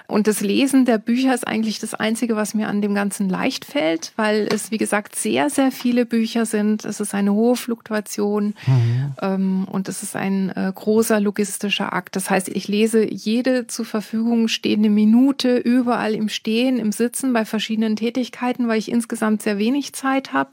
Und 0.10 0.26
das 0.26 0.42
Lesen 0.42 0.86
der 0.86 0.98
Bücher 0.98 1.36
ist 1.36 1.48
eigentlich 1.48 1.78
das 1.78 1.94
Einzige, 1.94 2.36
was 2.36 2.56
mir 2.56 2.68
an 2.68 2.82
dem 2.82 2.96
Ganzen 2.96 3.30
leicht 3.30 3.64
fällt, 3.64 4.12
weil 4.16 4.50
es, 4.52 4.72
wie 4.72 4.80
gesagt, 4.80 5.16
sehr, 5.16 5.52
sehr 5.52 5.72
viele 5.72 6.08
Bücher 6.08 6.48
sind. 6.48 6.84
Es 6.84 7.00
ist 7.00 7.14
eine 7.14 7.32
hohe 7.32 7.56
Fluktuation 7.56 8.56
mhm. 8.66 9.14
ähm, 9.22 9.68
und 9.72 9.88
es 9.88 10.02
ist 10.02 10.16
ein 10.16 10.50
äh, 10.50 10.72
großer 10.74 11.20
logistischer 11.20 11.94
Akt. 11.94 12.16
Das 12.16 12.32
heißt, 12.32 12.50
ich 12.50 12.68
lese 12.68 13.08
jede 13.08 13.68
zur 13.68 13.86
Verfügung 13.86 14.48
stehende 14.48 14.90
Minute 14.90 15.58
überall 15.58 16.16
im 16.16 16.28
Stehen, 16.28 16.80
im 16.80 16.92
Sitzen, 16.92 17.09
bei 17.34 17.46
verschiedenen 17.46 17.96
Tätigkeiten, 17.96 18.68
weil 18.68 18.80
ich 18.80 18.92
insgesamt 18.92 19.42
sehr 19.42 19.58
wenig 19.58 19.94
Zeit 19.94 20.34
habe. 20.34 20.52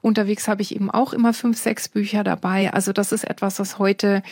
Unterwegs 0.00 0.48
habe 0.48 0.62
ich 0.62 0.74
eben 0.74 0.90
auch 0.90 1.12
immer 1.12 1.32
fünf, 1.32 1.58
sechs 1.58 1.88
Bücher 1.88 2.24
dabei. 2.24 2.72
Also 2.72 2.92
das 2.92 3.12
ist 3.12 3.24
etwas, 3.24 3.58
was 3.58 3.78
heute 3.78 4.22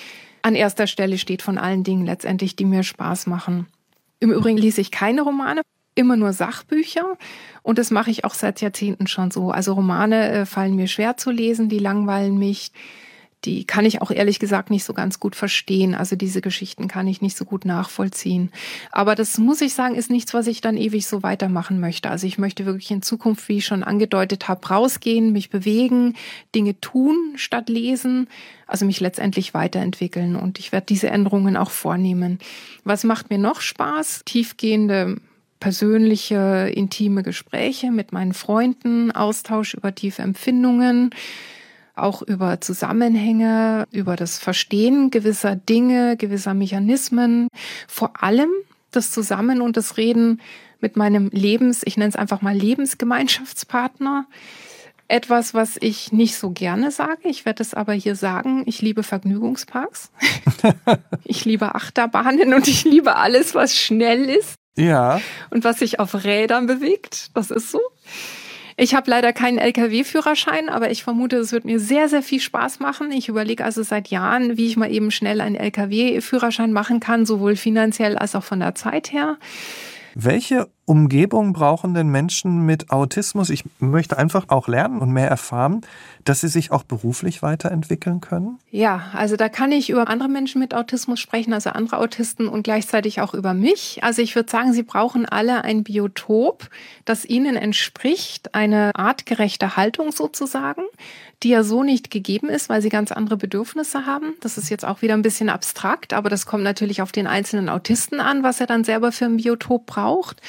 an 0.42 0.54
erster 0.54 0.86
Stelle 0.86 1.18
steht 1.18 1.42
von 1.42 1.58
allen 1.58 1.84
Dingen 1.84 2.06
letztendlich, 2.06 2.56
die 2.56 2.64
mir 2.64 2.82
Spaß 2.82 3.26
machen. 3.26 3.66
Im 4.20 4.30
Übrigen 4.30 4.58
lese 4.58 4.80
ich 4.80 4.90
keine 4.90 5.22
Romane, 5.22 5.62
immer 5.94 6.16
nur 6.16 6.32
Sachbücher 6.32 7.16
und 7.62 7.78
das 7.78 7.90
mache 7.90 8.10
ich 8.10 8.24
auch 8.24 8.34
seit 8.34 8.60
Jahrzehnten 8.60 9.06
schon 9.06 9.30
so. 9.30 9.50
Also 9.50 9.72
Romane 9.72 10.28
äh, 10.30 10.46
fallen 10.46 10.76
mir 10.76 10.86
schwer 10.86 11.16
zu 11.16 11.30
lesen, 11.30 11.68
die 11.68 11.78
langweilen 11.78 12.38
mich 12.38 12.70
die 13.46 13.64
kann 13.64 13.86
ich 13.86 14.02
auch 14.02 14.10
ehrlich 14.10 14.40
gesagt 14.40 14.70
nicht 14.70 14.84
so 14.84 14.92
ganz 14.92 15.20
gut 15.20 15.36
verstehen. 15.36 15.94
Also 15.94 16.16
diese 16.16 16.40
Geschichten 16.40 16.88
kann 16.88 17.06
ich 17.06 17.22
nicht 17.22 17.36
so 17.36 17.44
gut 17.44 17.64
nachvollziehen. 17.64 18.50
Aber 18.90 19.14
das 19.14 19.38
muss 19.38 19.60
ich 19.60 19.72
sagen, 19.72 19.94
ist 19.94 20.10
nichts, 20.10 20.34
was 20.34 20.48
ich 20.48 20.60
dann 20.60 20.76
ewig 20.76 21.06
so 21.06 21.22
weitermachen 21.22 21.80
möchte. 21.80 22.10
Also 22.10 22.26
ich 22.26 22.36
möchte 22.36 22.66
wirklich 22.66 22.90
in 22.90 23.02
Zukunft, 23.02 23.48
wie 23.48 23.58
ich 23.58 23.64
schon 23.64 23.84
angedeutet 23.84 24.48
habe, 24.48 24.66
rausgehen, 24.66 25.32
mich 25.32 25.48
bewegen, 25.48 26.14
Dinge 26.54 26.78
tun 26.80 27.16
statt 27.36 27.68
lesen, 27.68 28.28
also 28.66 28.84
mich 28.84 28.98
letztendlich 29.00 29.54
weiterentwickeln. 29.54 30.34
Und 30.34 30.58
ich 30.58 30.72
werde 30.72 30.86
diese 30.86 31.08
Änderungen 31.08 31.56
auch 31.56 31.70
vornehmen. 31.70 32.40
Was 32.84 33.04
macht 33.04 33.30
mir 33.30 33.38
noch 33.38 33.60
Spaß? 33.60 34.22
Tiefgehende 34.24 35.16
persönliche, 35.60 36.70
intime 36.74 37.22
Gespräche 37.22 37.90
mit 37.90 38.12
meinen 38.12 38.34
Freunden, 38.34 39.12
Austausch 39.12 39.74
über 39.74 39.94
tiefe 39.94 40.22
Empfindungen 40.22 41.10
auch 41.96 42.22
über 42.22 42.60
Zusammenhänge, 42.60 43.86
über 43.90 44.16
das 44.16 44.38
Verstehen 44.38 45.10
gewisser 45.10 45.56
Dinge, 45.56 46.16
gewisser 46.16 46.54
Mechanismen, 46.54 47.48
vor 47.88 48.22
allem 48.22 48.50
das 48.90 49.10
Zusammen 49.10 49.60
und 49.60 49.76
das 49.76 49.96
Reden 49.96 50.40
mit 50.80 50.96
meinem 50.96 51.28
Lebens, 51.32 51.82
ich 51.84 51.96
nenne 51.96 52.10
es 52.10 52.16
einfach 52.16 52.42
mal 52.42 52.54
Lebensgemeinschaftspartner. 52.54 54.26
Etwas, 55.08 55.54
was 55.54 55.76
ich 55.80 56.12
nicht 56.12 56.36
so 56.36 56.50
gerne 56.50 56.90
sage, 56.90 57.28
ich 57.28 57.44
werde 57.44 57.62
es 57.62 57.74
aber 57.74 57.92
hier 57.92 58.16
sagen, 58.16 58.64
ich 58.66 58.82
liebe 58.82 59.04
Vergnügungsparks. 59.04 60.10
ich 61.24 61.44
liebe 61.44 61.76
Achterbahnen 61.76 62.52
und 62.54 62.66
ich 62.66 62.84
liebe 62.84 63.14
alles, 63.16 63.54
was 63.54 63.76
schnell 63.76 64.28
ist. 64.28 64.56
Ja. 64.76 65.20
Und 65.50 65.64
was 65.64 65.78
sich 65.78 66.00
auf 66.00 66.24
Rädern 66.24 66.66
bewegt. 66.66 67.28
Das 67.34 67.50
ist 67.50 67.70
so. 67.70 67.80
Ich 68.78 68.94
habe 68.94 69.10
leider 69.10 69.32
keinen 69.32 69.56
Lkw-Führerschein, 69.56 70.68
aber 70.68 70.90
ich 70.90 71.02
vermute, 71.02 71.38
es 71.38 71.50
wird 71.50 71.64
mir 71.64 71.80
sehr, 71.80 72.10
sehr 72.10 72.22
viel 72.22 72.40
Spaß 72.40 72.78
machen. 72.78 73.10
Ich 73.10 73.28
überlege 73.28 73.64
also 73.64 73.82
seit 73.82 74.08
Jahren, 74.08 74.58
wie 74.58 74.66
ich 74.66 74.76
mal 74.76 74.92
eben 74.92 75.10
schnell 75.10 75.40
einen 75.40 75.56
Lkw-Führerschein 75.56 76.72
machen 76.72 77.00
kann, 77.00 77.24
sowohl 77.24 77.56
finanziell 77.56 78.18
als 78.18 78.34
auch 78.34 78.44
von 78.44 78.60
der 78.60 78.74
Zeit 78.74 79.12
her. 79.12 79.38
Welche 80.18 80.70
Umgebung 80.86 81.52
brauchen 81.52 81.92
denn 81.92 82.08
Menschen 82.08 82.64
mit 82.64 82.90
Autismus? 82.90 83.50
Ich 83.50 83.64
möchte 83.80 84.16
einfach 84.16 84.48
auch 84.48 84.66
lernen 84.66 85.00
und 85.00 85.10
mehr 85.10 85.28
erfahren, 85.28 85.82
dass 86.24 86.40
sie 86.40 86.48
sich 86.48 86.72
auch 86.72 86.84
beruflich 86.84 87.42
weiterentwickeln 87.42 88.22
können. 88.22 88.58
Ja, 88.70 89.10
also 89.12 89.36
da 89.36 89.50
kann 89.50 89.72
ich 89.72 89.90
über 89.90 90.08
andere 90.08 90.30
Menschen 90.30 90.58
mit 90.58 90.72
Autismus 90.72 91.20
sprechen, 91.20 91.52
also 91.52 91.68
andere 91.68 91.98
Autisten 91.98 92.48
und 92.48 92.62
gleichzeitig 92.62 93.20
auch 93.20 93.34
über 93.34 93.52
mich. 93.52 94.02
Also 94.02 94.22
ich 94.22 94.34
würde 94.34 94.50
sagen, 94.50 94.72
sie 94.72 94.84
brauchen 94.84 95.26
alle 95.26 95.64
ein 95.64 95.84
Biotop, 95.84 96.70
das 97.04 97.26
ihnen 97.26 97.54
entspricht, 97.54 98.54
eine 98.54 98.92
artgerechte 98.94 99.76
Haltung 99.76 100.12
sozusagen, 100.12 100.84
die 101.42 101.50
ja 101.50 101.62
so 101.62 101.82
nicht 101.82 102.10
gegeben 102.10 102.48
ist, 102.48 102.68
weil 102.68 102.80
sie 102.80 102.88
ganz 102.88 103.12
andere 103.12 103.36
Bedürfnisse 103.36 104.06
haben. 104.06 104.34
Das 104.40 104.56
ist 104.56 104.70
jetzt 104.70 104.84
auch 104.84 105.02
wieder 105.02 105.14
ein 105.14 105.22
bisschen 105.22 105.48
abstrakt, 105.48 106.12
aber 106.12 106.30
das 106.30 106.46
kommt 106.46 106.64
natürlich 106.64 107.02
auf 107.02 107.12
den 107.12 107.26
einzelnen 107.26 107.68
Autisten 107.68 108.20
an, 108.20 108.42
was 108.42 108.60
er 108.60 108.66
dann 108.66 108.84
selber 108.84 109.12
für 109.12 109.26
ein 109.26 109.36
Biotop 109.36 109.86
braucht. 109.86 110.40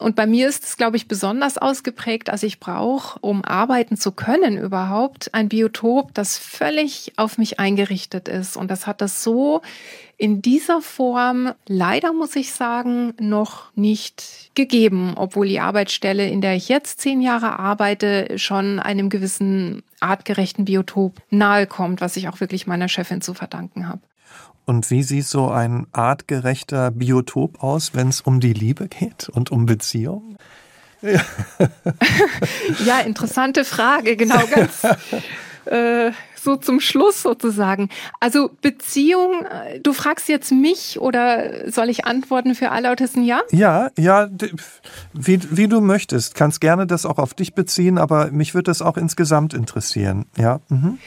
Und 0.00 0.16
bei 0.16 0.26
mir 0.26 0.48
ist 0.48 0.64
es, 0.64 0.76
glaube 0.78 0.96
ich, 0.96 1.08
besonders 1.08 1.58
ausgeprägt. 1.58 2.30
Also 2.30 2.46
ich 2.46 2.58
brauche, 2.58 3.18
um 3.20 3.44
arbeiten 3.44 3.98
zu 3.98 4.12
können 4.12 4.56
überhaupt, 4.56 5.34
ein 5.34 5.50
Biotop, 5.50 6.14
das 6.14 6.38
völlig 6.38 7.12
auf 7.16 7.36
mich 7.36 7.60
eingerichtet 7.60 8.26
ist. 8.26 8.56
Und 8.56 8.70
das 8.70 8.86
hat 8.86 9.02
das 9.02 9.22
so 9.22 9.60
in 10.16 10.40
dieser 10.42 10.80
Form, 10.80 11.52
leider 11.66 12.12
muss 12.12 12.34
ich 12.36 12.52
sagen, 12.52 13.14
noch 13.20 13.74
nicht 13.74 14.50
gegeben, 14.54 15.14
obwohl 15.16 15.48
die 15.48 15.60
Arbeitsstelle, 15.60 16.28
in 16.28 16.40
der 16.40 16.56
ich 16.56 16.68
jetzt 16.68 17.00
zehn 17.00 17.20
Jahre 17.20 17.58
arbeite, 17.58 18.38
schon 18.38 18.80
einem 18.80 19.10
gewissen 19.10 19.82
artgerechten 20.00 20.64
Biotop 20.64 21.20
nahe 21.30 21.66
kommt, 21.66 22.00
was 22.00 22.16
ich 22.16 22.28
auch 22.28 22.40
wirklich 22.40 22.66
meiner 22.66 22.88
Chefin 22.88 23.20
zu 23.20 23.34
verdanken 23.34 23.88
habe. 23.88 24.00
Und 24.70 24.88
wie 24.88 25.02
sieht 25.02 25.26
so 25.26 25.48
ein 25.48 25.88
artgerechter 25.90 26.92
Biotop 26.92 27.60
aus, 27.60 27.90
wenn 27.92 28.06
es 28.06 28.20
um 28.20 28.38
die 28.38 28.52
Liebe 28.52 28.86
geht 28.86 29.28
und 29.28 29.50
um 29.50 29.66
Beziehung? 29.66 30.36
Ja, 31.02 31.20
ja 32.86 33.00
interessante 33.00 33.64
Frage, 33.64 34.16
genau 34.16 34.46
ganz. 34.46 34.82
Äh, 35.66 36.12
so 36.34 36.56
zum 36.56 36.80
Schluss 36.80 37.20
sozusagen. 37.20 37.90
Also 38.18 38.50
Beziehung, 38.62 39.44
äh, 39.44 39.78
du 39.78 39.92
fragst 39.92 40.26
jetzt 40.30 40.50
mich 40.50 40.98
oder 40.98 41.70
soll 41.70 41.90
ich 41.90 42.06
antworten 42.06 42.54
für 42.54 42.70
alle 42.70 42.90
Autisten? 42.90 43.22
Ja? 43.24 43.42
Ja, 43.50 43.90
ja, 43.98 44.30
wie, 45.12 45.38
wie 45.50 45.68
du 45.68 45.82
möchtest. 45.82 46.34
Kannst 46.34 46.62
gerne 46.62 46.86
das 46.86 47.04
auch 47.04 47.18
auf 47.18 47.34
dich 47.34 47.54
beziehen, 47.54 47.98
aber 47.98 48.30
mich 48.30 48.54
würde 48.54 48.70
das 48.70 48.80
auch 48.80 48.96
insgesamt 48.96 49.52
interessieren. 49.52 50.24
Ja. 50.38 50.60
Mhm. 50.70 50.98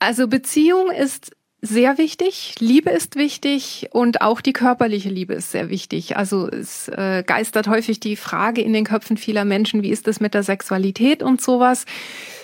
Also 0.00 0.26
Beziehung 0.26 0.90
ist 0.90 1.30
sehr 1.62 1.98
wichtig. 1.98 2.54
Liebe 2.58 2.90
ist 2.90 3.16
wichtig 3.16 3.88
und 3.92 4.22
auch 4.22 4.40
die 4.40 4.52
körperliche 4.52 5.10
Liebe 5.10 5.34
ist 5.34 5.52
sehr 5.52 5.68
wichtig. 5.68 6.16
Also 6.16 6.48
es 6.48 6.88
äh, 6.88 7.22
geistert 7.26 7.68
häufig 7.68 8.00
die 8.00 8.16
Frage 8.16 8.62
in 8.62 8.72
den 8.72 8.84
Köpfen 8.84 9.16
vieler 9.16 9.44
Menschen, 9.44 9.82
wie 9.82 9.90
ist 9.90 10.06
das 10.06 10.20
mit 10.20 10.34
der 10.34 10.42
Sexualität 10.42 11.22
und 11.22 11.40
sowas. 11.40 11.84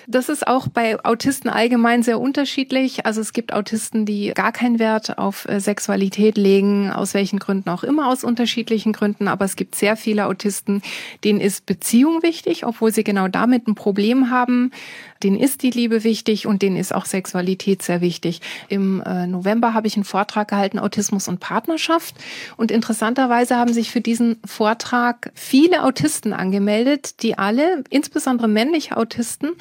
Das 0.08 0.28
ist 0.28 0.46
auch 0.46 0.68
bei 0.68 1.04
Autisten 1.04 1.48
allgemein 1.48 2.02
sehr 2.02 2.20
unterschiedlich. 2.20 3.06
Also 3.06 3.20
es 3.20 3.32
gibt 3.32 3.52
Autisten, 3.52 4.06
die 4.06 4.32
gar 4.34 4.52
keinen 4.52 4.78
Wert 4.78 5.18
auf 5.18 5.48
äh, 5.48 5.60
Sexualität 5.60 6.36
legen, 6.36 6.90
aus 6.90 7.12
welchen 7.14 7.38
Gründen 7.38 7.68
auch 7.70 7.82
immer, 7.82 8.08
aus 8.08 8.22
unterschiedlichen 8.22 8.92
Gründen. 8.92 9.26
Aber 9.26 9.44
es 9.44 9.56
gibt 9.56 9.74
sehr 9.74 9.96
viele 9.96 10.26
Autisten, 10.26 10.82
denen 11.24 11.40
ist 11.40 11.66
Beziehung 11.66 12.22
wichtig, 12.22 12.64
obwohl 12.64 12.92
sie 12.92 13.04
genau 13.04 13.26
damit 13.26 13.66
ein 13.66 13.74
Problem 13.74 14.30
haben. 14.30 14.70
Denen 15.22 15.38
ist 15.38 15.62
die 15.62 15.70
Liebe 15.70 16.04
wichtig 16.04 16.46
und 16.46 16.62
denen 16.62 16.76
ist 16.76 16.94
auch 16.94 17.06
Sexualität 17.06 17.82
sehr 17.82 18.00
wichtig. 18.00 18.40
Im 18.68 19.02
äh, 19.02 19.26
November 19.26 19.74
habe 19.74 19.86
ich 19.86 19.96
einen 19.96 20.04
Vortrag 20.04 20.48
gehalten, 20.48 20.78
Autismus 20.78 21.26
und 21.26 21.40
Partnerschaft. 21.40 22.14
Und 22.56 22.70
interessanterweise 22.70 23.56
haben 23.56 23.72
sich 23.72 23.90
für 23.90 24.00
diesen 24.00 24.38
Vortrag 24.44 25.32
viele 25.34 25.84
Autisten 25.84 26.32
angemeldet, 26.32 27.22
die 27.22 27.38
alle, 27.38 27.82
insbesondere 27.90 28.46
männliche 28.46 28.96
Autisten, 28.96 29.52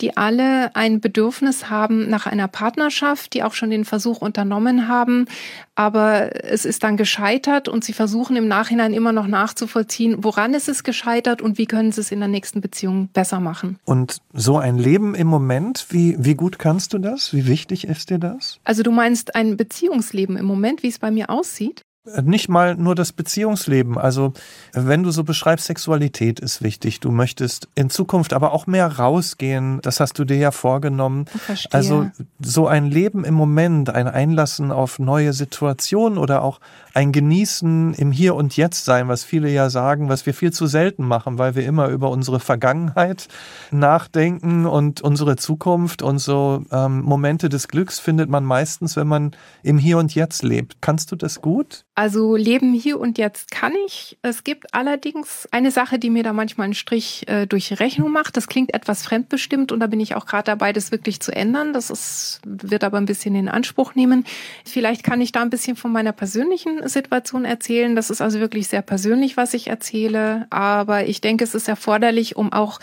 die 0.00 0.16
alle 0.16 0.74
ein 0.74 1.00
Bedürfnis 1.00 1.70
haben 1.70 2.08
nach 2.08 2.26
einer 2.26 2.48
Partnerschaft, 2.48 3.34
die 3.34 3.42
auch 3.42 3.54
schon 3.54 3.70
den 3.70 3.84
Versuch 3.84 4.20
unternommen 4.20 4.88
haben, 4.88 5.26
aber 5.74 6.44
es 6.44 6.64
ist 6.64 6.82
dann 6.82 6.96
gescheitert 6.96 7.68
und 7.68 7.84
sie 7.84 7.92
versuchen 7.92 8.36
im 8.36 8.48
Nachhinein 8.48 8.92
immer 8.92 9.12
noch 9.12 9.26
nachzuvollziehen, 9.26 10.22
woran 10.22 10.54
ist 10.54 10.68
es 10.68 10.84
gescheitert 10.84 11.40
und 11.40 11.58
wie 11.58 11.66
können 11.66 11.92
sie 11.92 12.00
es 12.00 12.12
in 12.12 12.20
der 12.20 12.28
nächsten 12.28 12.60
Beziehung 12.60 13.08
besser 13.08 13.40
machen. 13.40 13.78
Und 13.84 14.18
so 14.32 14.58
ein 14.58 14.78
Leben 14.78 15.14
im 15.14 15.26
Moment, 15.26 15.86
wie, 15.90 16.16
wie 16.18 16.34
gut 16.34 16.58
kannst 16.58 16.92
du 16.92 16.98
das? 16.98 17.32
Wie 17.32 17.46
wichtig 17.46 17.86
ist 17.86 18.10
dir 18.10 18.18
das? 18.18 18.58
Also 18.64 18.82
du 18.82 18.90
meinst 18.90 19.34
ein 19.34 19.56
Beziehungsleben 19.56 20.36
im 20.36 20.46
Moment, 20.46 20.82
wie 20.82 20.88
es 20.88 20.98
bei 20.98 21.10
mir 21.10 21.30
aussieht? 21.30 21.82
Nicht 22.04 22.48
mal 22.48 22.74
nur 22.74 22.96
das 22.96 23.12
Beziehungsleben. 23.12 23.96
Also, 23.96 24.32
wenn 24.72 25.04
du 25.04 25.12
so 25.12 25.22
beschreibst, 25.22 25.66
Sexualität 25.66 26.40
ist 26.40 26.60
wichtig. 26.60 26.98
Du 26.98 27.12
möchtest 27.12 27.68
in 27.76 27.90
Zukunft 27.90 28.32
aber 28.32 28.52
auch 28.52 28.66
mehr 28.66 28.98
rausgehen. 28.98 29.80
Das 29.82 30.00
hast 30.00 30.18
du 30.18 30.24
dir 30.24 30.36
ja 30.36 30.50
vorgenommen. 30.50 31.26
Also, 31.70 32.10
so 32.40 32.66
ein 32.66 32.86
Leben 32.86 33.24
im 33.24 33.34
Moment, 33.34 33.88
ein 33.88 34.08
Einlassen 34.08 34.72
auf 34.72 34.98
neue 34.98 35.32
Situationen 35.32 36.18
oder 36.18 36.42
auch 36.42 36.58
ein 36.92 37.12
Genießen 37.12 37.94
im 37.94 38.10
Hier 38.10 38.34
und 38.34 38.56
Jetzt 38.56 38.84
sein, 38.84 39.06
was 39.06 39.22
viele 39.22 39.48
ja 39.48 39.70
sagen, 39.70 40.08
was 40.08 40.26
wir 40.26 40.34
viel 40.34 40.52
zu 40.52 40.66
selten 40.66 41.06
machen, 41.06 41.38
weil 41.38 41.54
wir 41.54 41.64
immer 41.64 41.86
über 41.86 42.10
unsere 42.10 42.40
Vergangenheit 42.40 43.28
nachdenken 43.70 44.66
und 44.66 45.02
unsere 45.02 45.36
Zukunft 45.36 46.02
und 46.02 46.18
so 46.18 46.64
ähm, 46.72 47.02
Momente 47.02 47.48
des 47.48 47.68
Glücks 47.68 48.00
findet 48.00 48.28
man 48.28 48.44
meistens, 48.44 48.96
wenn 48.96 49.06
man 49.06 49.30
im 49.62 49.78
Hier 49.78 49.98
und 49.98 50.16
Jetzt 50.16 50.42
lebt. 50.42 50.78
Kannst 50.80 51.12
du 51.12 51.16
das 51.16 51.40
gut? 51.40 51.84
Also 51.94 52.36
Leben 52.36 52.72
hier 52.72 52.98
und 52.98 53.18
jetzt 53.18 53.50
kann 53.50 53.74
ich. 53.86 54.16
Es 54.22 54.44
gibt 54.44 54.72
allerdings 54.72 55.46
eine 55.50 55.70
Sache, 55.70 55.98
die 55.98 56.08
mir 56.08 56.22
da 56.22 56.32
manchmal 56.32 56.64
einen 56.64 56.74
Strich 56.74 57.28
äh, 57.28 57.46
durch 57.46 57.68
die 57.68 57.74
Rechnung 57.74 58.10
macht. 58.10 58.38
Das 58.38 58.46
klingt 58.46 58.72
etwas 58.72 59.02
fremdbestimmt 59.02 59.72
und 59.72 59.80
da 59.80 59.88
bin 59.88 60.00
ich 60.00 60.14
auch 60.14 60.24
gerade 60.24 60.44
dabei, 60.44 60.72
das 60.72 60.90
wirklich 60.90 61.20
zu 61.20 61.32
ändern. 61.32 61.74
Das 61.74 61.90
ist, 61.90 62.40
wird 62.46 62.82
aber 62.82 62.96
ein 62.96 63.04
bisschen 63.04 63.34
in 63.34 63.50
Anspruch 63.50 63.94
nehmen. 63.94 64.24
Vielleicht 64.64 65.04
kann 65.04 65.20
ich 65.20 65.32
da 65.32 65.42
ein 65.42 65.50
bisschen 65.50 65.76
von 65.76 65.92
meiner 65.92 66.12
persönlichen 66.12 66.88
Situation 66.88 67.44
erzählen. 67.44 67.94
Das 67.94 68.08
ist 68.08 68.22
also 68.22 68.40
wirklich 68.40 68.68
sehr 68.68 68.82
persönlich, 68.82 69.36
was 69.36 69.52
ich 69.52 69.66
erzähle. 69.66 70.46
Aber 70.48 71.04
ich 71.04 71.20
denke, 71.20 71.44
es 71.44 71.54
ist 71.54 71.68
erforderlich, 71.68 72.36
um 72.36 72.54
auch 72.54 72.80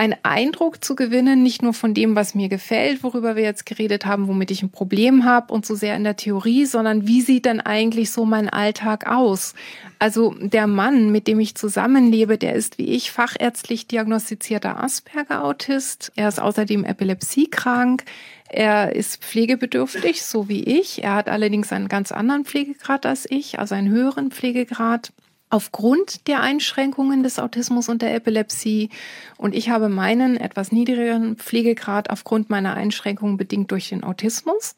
einen 0.00 0.16
Eindruck 0.22 0.82
zu 0.82 0.96
gewinnen, 0.96 1.42
nicht 1.42 1.60
nur 1.60 1.74
von 1.74 1.92
dem, 1.92 2.16
was 2.16 2.34
mir 2.34 2.48
gefällt, 2.48 3.02
worüber 3.02 3.36
wir 3.36 3.42
jetzt 3.42 3.66
geredet 3.66 4.06
haben, 4.06 4.28
womit 4.28 4.50
ich 4.50 4.62
ein 4.62 4.70
Problem 4.70 5.26
habe 5.26 5.52
und 5.52 5.66
so 5.66 5.74
sehr 5.74 5.94
in 5.94 6.04
der 6.04 6.16
Theorie, 6.16 6.64
sondern 6.64 7.06
wie 7.06 7.20
sieht 7.20 7.44
denn 7.44 7.60
eigentlich 7.60 8.10
so 8.10 8.24
mein 8.24 8.48
Alltag 8.48 9.06
aus? 9.06 9.54
Also 9.98 10.34
der 10.40 10.66
Mann, 10.66 11.12
mit 11.12 11.26
dem 11.26 11.38
ich 11.38 11.54
zusammenlebe, 11.54 12.38
der 12.38 12.54
ist 12.54 12.78
wie 12.78 12.86
ich 12.86 13.10
fachärztlich 13.10 13.88
diagnostizierter 13.88 14.82
Asperger-Autist. 14.82 16.12
Er 16.16 16.28
ist 16.28 16.40
außerdem 16.40 16.86
epilepsiekrank. 16.86 18.04
Er 18.48 18.96
ist 18.96 19.22
pflegebedürftig, 19.22 20.22
so 20.22 20.48
wie 20.48 20.64
ich. 20.64 21.04
Er 21.04 21.14
hat 21.14 21.28
allerdings 21.28 21.74
einen 21.74 21.88
ganz 21.88 22.10
anderen 22.10 22.46
Pflegegrad 22.46 23.04
als 23.04 23.26
ich, 23.30 23.58
also 23.58 23.74
einen 23.74 23.90
höheren 23.90 24.30
Pflegegrad 24.30 25.12
aufgrund 25.50 26.28
der 26.28 26.40
Einschränkungen 26.40 27.22
des 27.22 27.38
Autismus 27.38 27.88
und 27.88 28.02
der 28.02 28.14
Epilepsie. 28.14 28.88
Und 29.36 29.54
ich 29.54 29.68
habe 29.68 29.88
meinen 29.88 30.36
etwas 30.36 30.72
niedrigeren 30.72 31.36
Pflegegrad 31.36 32.08
aufgrund 32.08 32.48
meiner 32.48 32.74
Einschränkungen 32.74 33.36
bedingt 33.36 33.70
durch 33.72 33.88
den 33.88 34.04
Autismus. 34.04 34.76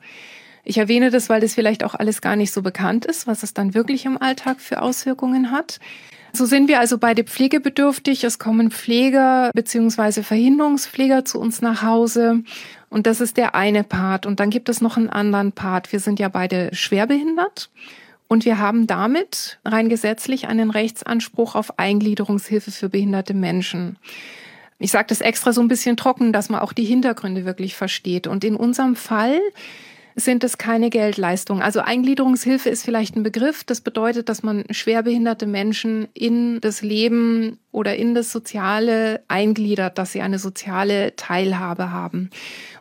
Ich 0.64 0.79
erwähne 0.79 1.11
das, 1.11 1.29
weil 1.29 1.41
das 1.41 1.55
vielleicht 1.55 1.85
auch 1.85 1.95
alles 1.95 2.20
gar 2.20 2.37
nicht 2.37 2.53
so 2.53 2.62
bekannt 2.62 3.05
ist, 3.05 3.27
was 3.27 3.43
es 3.43 3.53
dann 3.53 3.75
wirklich 3.75 4.05
im 4.05 4.20
Alltag 4.20 4.61
für 4.61 4.81
Auswirkungen 4.81 5.51
hat. 5.51 5.79
So 6.33 6.47
sind 6.47 6.68
wir 6.68 6.81
also 6.81 6.97
beide 6.97 7.25
pflegebedürftig. 7.25 8.25
Es 8.25 8.39
kommen 8.39 8.70
Pfleger 8.70 9.51
beziehungsweise 9.55 10.23
Verhinderungspfleger 10.23 11.27
zu 11.27 11.39
uns 11.39 11.61
nach 11.61 11.83
Hause. 11.83 12.43
Und 12.89 13.07
das 13.07 13.20
ist 13.20 13.37
der 13.37 13.55
eine 13.55 13.85
Part. 13.85 14.25
Und 14.25 14.41
dann 14.41 14.49
gibt 14.49 14.70
es 14.70 14.81
noch 14.81 14.97
einen 14.97 15.11
anderen 15.11 15.53
Part. 15.53 15.93
Wir 15.93 16.01
sind 16.01 16.18
ja 16.18 16.29
beide 16.29 16.70
schwerbehindert. 16.73 17.68
Und 18.33 18.47
wir 18.47 18.59
haben 18.59 18.87
damit 18.87 19.59
rein 19.62 19.91
gesetzlich 19.91 20.49
einen 20.49 20.70
Rechtsanspruch 20.70 21.55
auf 21.55 21.78
Eingliederungshilfe 21.78 22.70
für 22.70 22.89
behinderte 22.89 23.35
Menschen. 23.35 23.99
Ich 24.78 24.91
sage 24.91 25.09
das 25.09 25.20
extra 25.20 25.53
so 25.53 25.61
ein 25.61 25.68
bisschen 25.68 25.99
trocken, 25.99 26.33
dass 26.33 26.49
man 26.49 26.61
auch 26.61 26.72
die 26.72 26.87
Hintergründe 26.87 27.45
wirklich 27.45 27.76
versteht. 27.76 28.26
Und 28.26 28.43
in 28.43 28.57
unserem 28.57 28.97
Fall 28.97 29.39
sind 30.14 30.45
es 30.45 30.57
keine 30.57 30.89
Geldleistungen. 30.89 31.62
Also 31.62 31.80
Eingliederungshilfe 31.80 32.70
ist 32.70 32.85
vielleicht 32.85 33.16
ein 33.16 33.22
Begriff. 33.22 33.64
Das 33.64 33.83
bedeutet, 33.83 34.30
dass 34.30 34.43
man 34.43 34.64
schwerbehinderte 34.70 35.47
Menschen 35.47 36.09
in 36.14 36.59
das 36.61 36.80
Leben 36.80 37.59
oder 37.70 37.97
in 37.97 38.14
das 38.14 38.33
Soziale 38.33 39.22
eingliedert, 39.28 39.99
dass 39.99 40.12
sie 40.12 40.22
eine 40.22 40.39
soziale 40.39 41.16
Teilhabe 41.16 41.91
haben. 41.91 42.30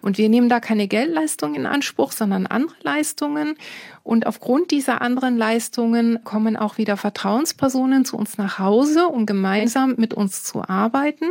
Und 0.02 0.18
wir 0.18 0.30
nehmen 0.30 0.48
da 0.50 0.60
keine 0.60 0.88
Geldleistungen 0.88 1.56
in 1.56 1.66
Anspruch, 1.66 2.12
sondern 2.12 2.48
andere 2.48 2.76
Leistungen. 2.84 3.56
Und 4.04 4.28
aufgrund 4.28 4.72
dieser 4.72 5.02
anderen 5.02 5.38
Leistungen 5.38 6.24
kommen 6.24 6.58
auch 6.58 6.78
wieder 6.78 6.98
Vertrauenspersonen 6.98 8.06
zu 8.06 8.18
uns 8.18 8.38
nach 8.38 8.60
Hause, 8.60 9.08
um 9.08 9.26
gemeinsam 9.26 9.96
mit 9.98 10.14
uns 10.14 10.44
zu 10.44 10.68
arbeiten. 10.68 11.26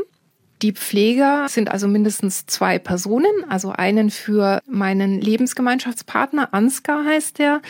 Die 0.62 0.72
Pfleger 0.72 1.46
sind 1.48 1.70
also 1.70 1.88
mindestens 1.88 2.44
zwei 2.44 2.78
Personen, 2.78 3.32
also 3.48 3.70
einen 3.70 4.10
für 4.10 4.60
meinen 4.66 5.18
Lebensgemeinschaftspartner, 5.18 6.52
Ansgar 6.52 7.06
heißt 7.06 7.38
der, 7.38 7.62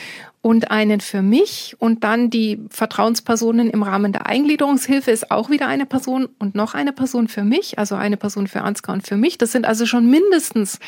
und 0.42 0.72
einen 0.72 1.00
für 1.00 1.22
mich. 1.22 1.76
Und 1.78 2.02
dann 2.02 2.30
die 2.30 2.58
Vertrauenspersonen 2.70 3.70
im 3.70 3.84
Rahmen 3.84 4.12
der 4.12 4.26
Eingliederungshilfe 4.26 5.12
ist 5.12 5.30
auch 5.30 5.50
wieder 5.50 5.68
eine 5.68 5.86
Person 5.86 6.28
und 6.40 6.56
noch 6.56 6.74
eine 6.74 6.92
Person 6.92 7.28
für 7.28 7.44
mich, 7.44 7.78
also 7.78 7.94
eine 7.94 8.16
Person 8.16 8.48
für 8.48 8.62
Ansgar 8.62 8.94
und 8.94 9.06
für 9.06 9.16
mich. 9.16 9.38
Das 9.38 9.52
sind 9.52 9.66
also 9.66 9.86
schon 9.86 10.10
mindestens 10.10 10.80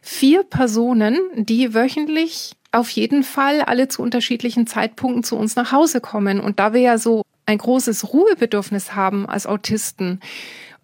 vier 0.00 0.44
Personen, 0.44 1.18
die 1.36 1.74
wöchentlich 1.74 2.52
auf 2.72 2.90
jeden 2.90 3.22
Fall 3.22 3.60
alle 3.60 3.88
zu 3.88 4.02
unterschiedlichen 4.02 4.66
Zeitpunkten 4.66 5.22
zu 5.22 5.36
uns 5.36 5.56
nach 5.56 5.72
Hause 5.72 6.00
kommen. 6.00 6.40
Und 6.40 6.58
da 6.58 6.72
wir 6.72 6.80
ja 6.80 6.98
so 6.98 7.22
ein 7.46 7.58
großes 7.58 8.12
Ruhebedürfnis 8.12 8.94
haben 8.94 9.28
als 9.28 9.46
Autisten, 9.46 10.20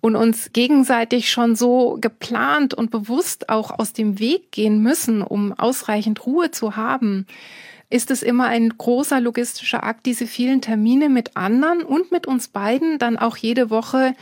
und 0.00 0.16
uns 0.16 0.52
gegenseitig 0.52 1.30
schon 1.30 1.56
so 1.56 1.98
geplant 2.00 2.74
und 2.74 2.90
bewusst 2.90 3.48
auch 3.48 3.78
aus 3.78 3.92
dem 3.92 4.18
Weg 4.18 4.52
gehen 4.52 4.82
müssen, 4.82 5.22
um 5.22 5.52
ausreichend 5.52 6.24
Ruhe 6.24 6.50
zu 6.50 6.76
haben, 6.76 7.26
ist 7.90 8.10
es 8.10 8.22
immer 8.22 8.46
ein 8.46 8.68
großer 8.76 9.20
logistischer 9.20 9.82
Akt, 9.82 10.06
diese 10.06 10.26
vielen 10.26 10.60
Termine 10.60 11.08
mit 11.08 11.36
anderen 11.36 11.82
und 11.82 12.12
mit 12.12 12.26
uns 12.26 12.48
beiden 12.48 12.98
dann 12.98 13.16
auch 13.16 13.36
jede 13.36 13.70
Woche 13.70 14.14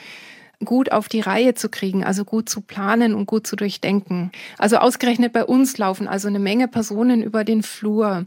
gut 0.64 0.90
auf 0.90 1.08
die 1.08 1.20
Reihe 1.20 1.54
zu 1.54 1.68
kriegen, 1.68 2.04
also 2.04 2.24
gut 2.24 2.48
zu 2.48 2.60
planen 2.60 3.14
und 3.14 3.26
gut 3.26 3.46
zu 3.46 3.56
durchdenken. 3.56 4.32
Also 4.58 4.78
ausgerechnet 4.78 5.32
bei 5.32 5.44
uns 5.44 5.76
laufen 5.76 6.08
also 6.08 6.28
eine 6.28 6.38
Menge 6.38 6.68
Personen 6.68 7.22
über 7.22 7.44
den 7.44 7.62
Flur. 7.62 8.26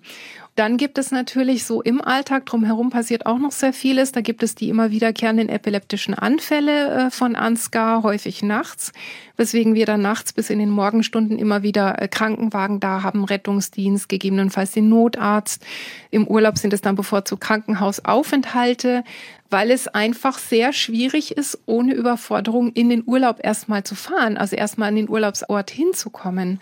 Dann 0.59 0.75
gibt 0.75 0.97
es 0.97 1.11
natürlich 1.11 1.63
so 1.63 1.81
im 1.81 2.01
Alltag 2.01 2.45
drumherum 2.45 2.89
passiert 2.89 3.25
auch 3.25 3.37
noch 3.37 3.53
sehr 3.53 3.71
vieles. 3.71 4.11
Da 4.11 4.19
gibt 4.19 4.43
es 4.43 4.55
die 4.55 4.67
immer 4.67 4.91
wiederkehrenden 4.91 5.47
epileptischen 5.47 6.13
Anfälle 6.13 6.89
äh, 6.89 7.11
von 7.11 7.37
Ansgar, 7.37 8.03
häufig 8.03 8.43
nachts, 8.43 8.91
weswegen 9.37 9.73
wir 9.73 9.85
dann 9.85 10.01
nachts 10.01 10.33
bis 10.33 10.49
in 10.49 10.59
den 10.59 10.69
Morgenstunden 10.69 11.39
immer 11.39 11.63
wieder 11.63 12.01
äh, 12.01 12.09
Krankenwagen 12.09 12.81
da 12.81 13.03
haben, 13.03 13.23
Rettungsdienst, 13.23 14.09
gegebenenfalls 14.09 14.71
den 14.71 14.89
Notarzt. 14.89 15.65
Im 16.11 16.27
Urlaub 16.27 16.57
sind 16.57 16.73
es 16.73 16.81
dann 16.81 16.97
bevorzugt 16.97 17.41
Krankenhausaufenthalte, 17.41 19.05
weil 19.49 19.71
es 19.71 19.87
einfach 19.87 20.37
sehr 20.37 20.73
schwierig 20.73 21.35
ist, 21.35 21.59
ohne 21.65 21.93
Überforderung 21.93 22.71
in 22.73 22.89
den 22.89 23.03
Urlaub 23.05 23.39
erstmal 23.43 23.83
zu 23.83 23.95
fahren, 23.95 24.37
also 24.37 24.55
erstmal 24.55 24.89
an 24.89 24.95
den 24.95 25.09
Urlaubsort 25.09 25.71
hinzukommen. 25.71 26.59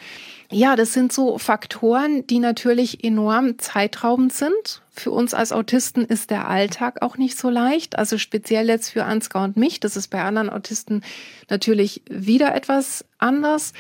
Ja, 0.50 0.78
das 0.78 0.94
sind 0.94 1.12
so 1.12 1.38
Faktoren, 1.38 2.26
die 2.28 2.40
natürlich 2.40 3.04
enorm 3.04 3.60
zeitraubend 3.60 4.32
sind. 4.32 4.82
Für 4.90 5.12
uns 5.12 5.34
als 5.34 5.52
Autisten 5.52 6.06
ist 6.06 6.32
der 6.32 6.48
Alltag 6.48 7.02
auch 7.02 7.18
nicht 7.18 7.38
so 7.38 7.50
leicht. 7.50 7.98
Also 7.98 8.18
speziell 8.18 8.70
jetzt 8.70 8.90
für 8.90 9.04
Ansgar 9.04 9.44
und 9.44 9.58
mich. 9.58 9.82
Das 9.82 9.98
ist 9.98 10.08
bei 10.08 10.24
anderen 10.24 10.50
Autisten 10.50 11.04
natürlich 11.50 12.02
wieder 12.10 12.56
etwas 12.56 13.04
anders 13.18 13.74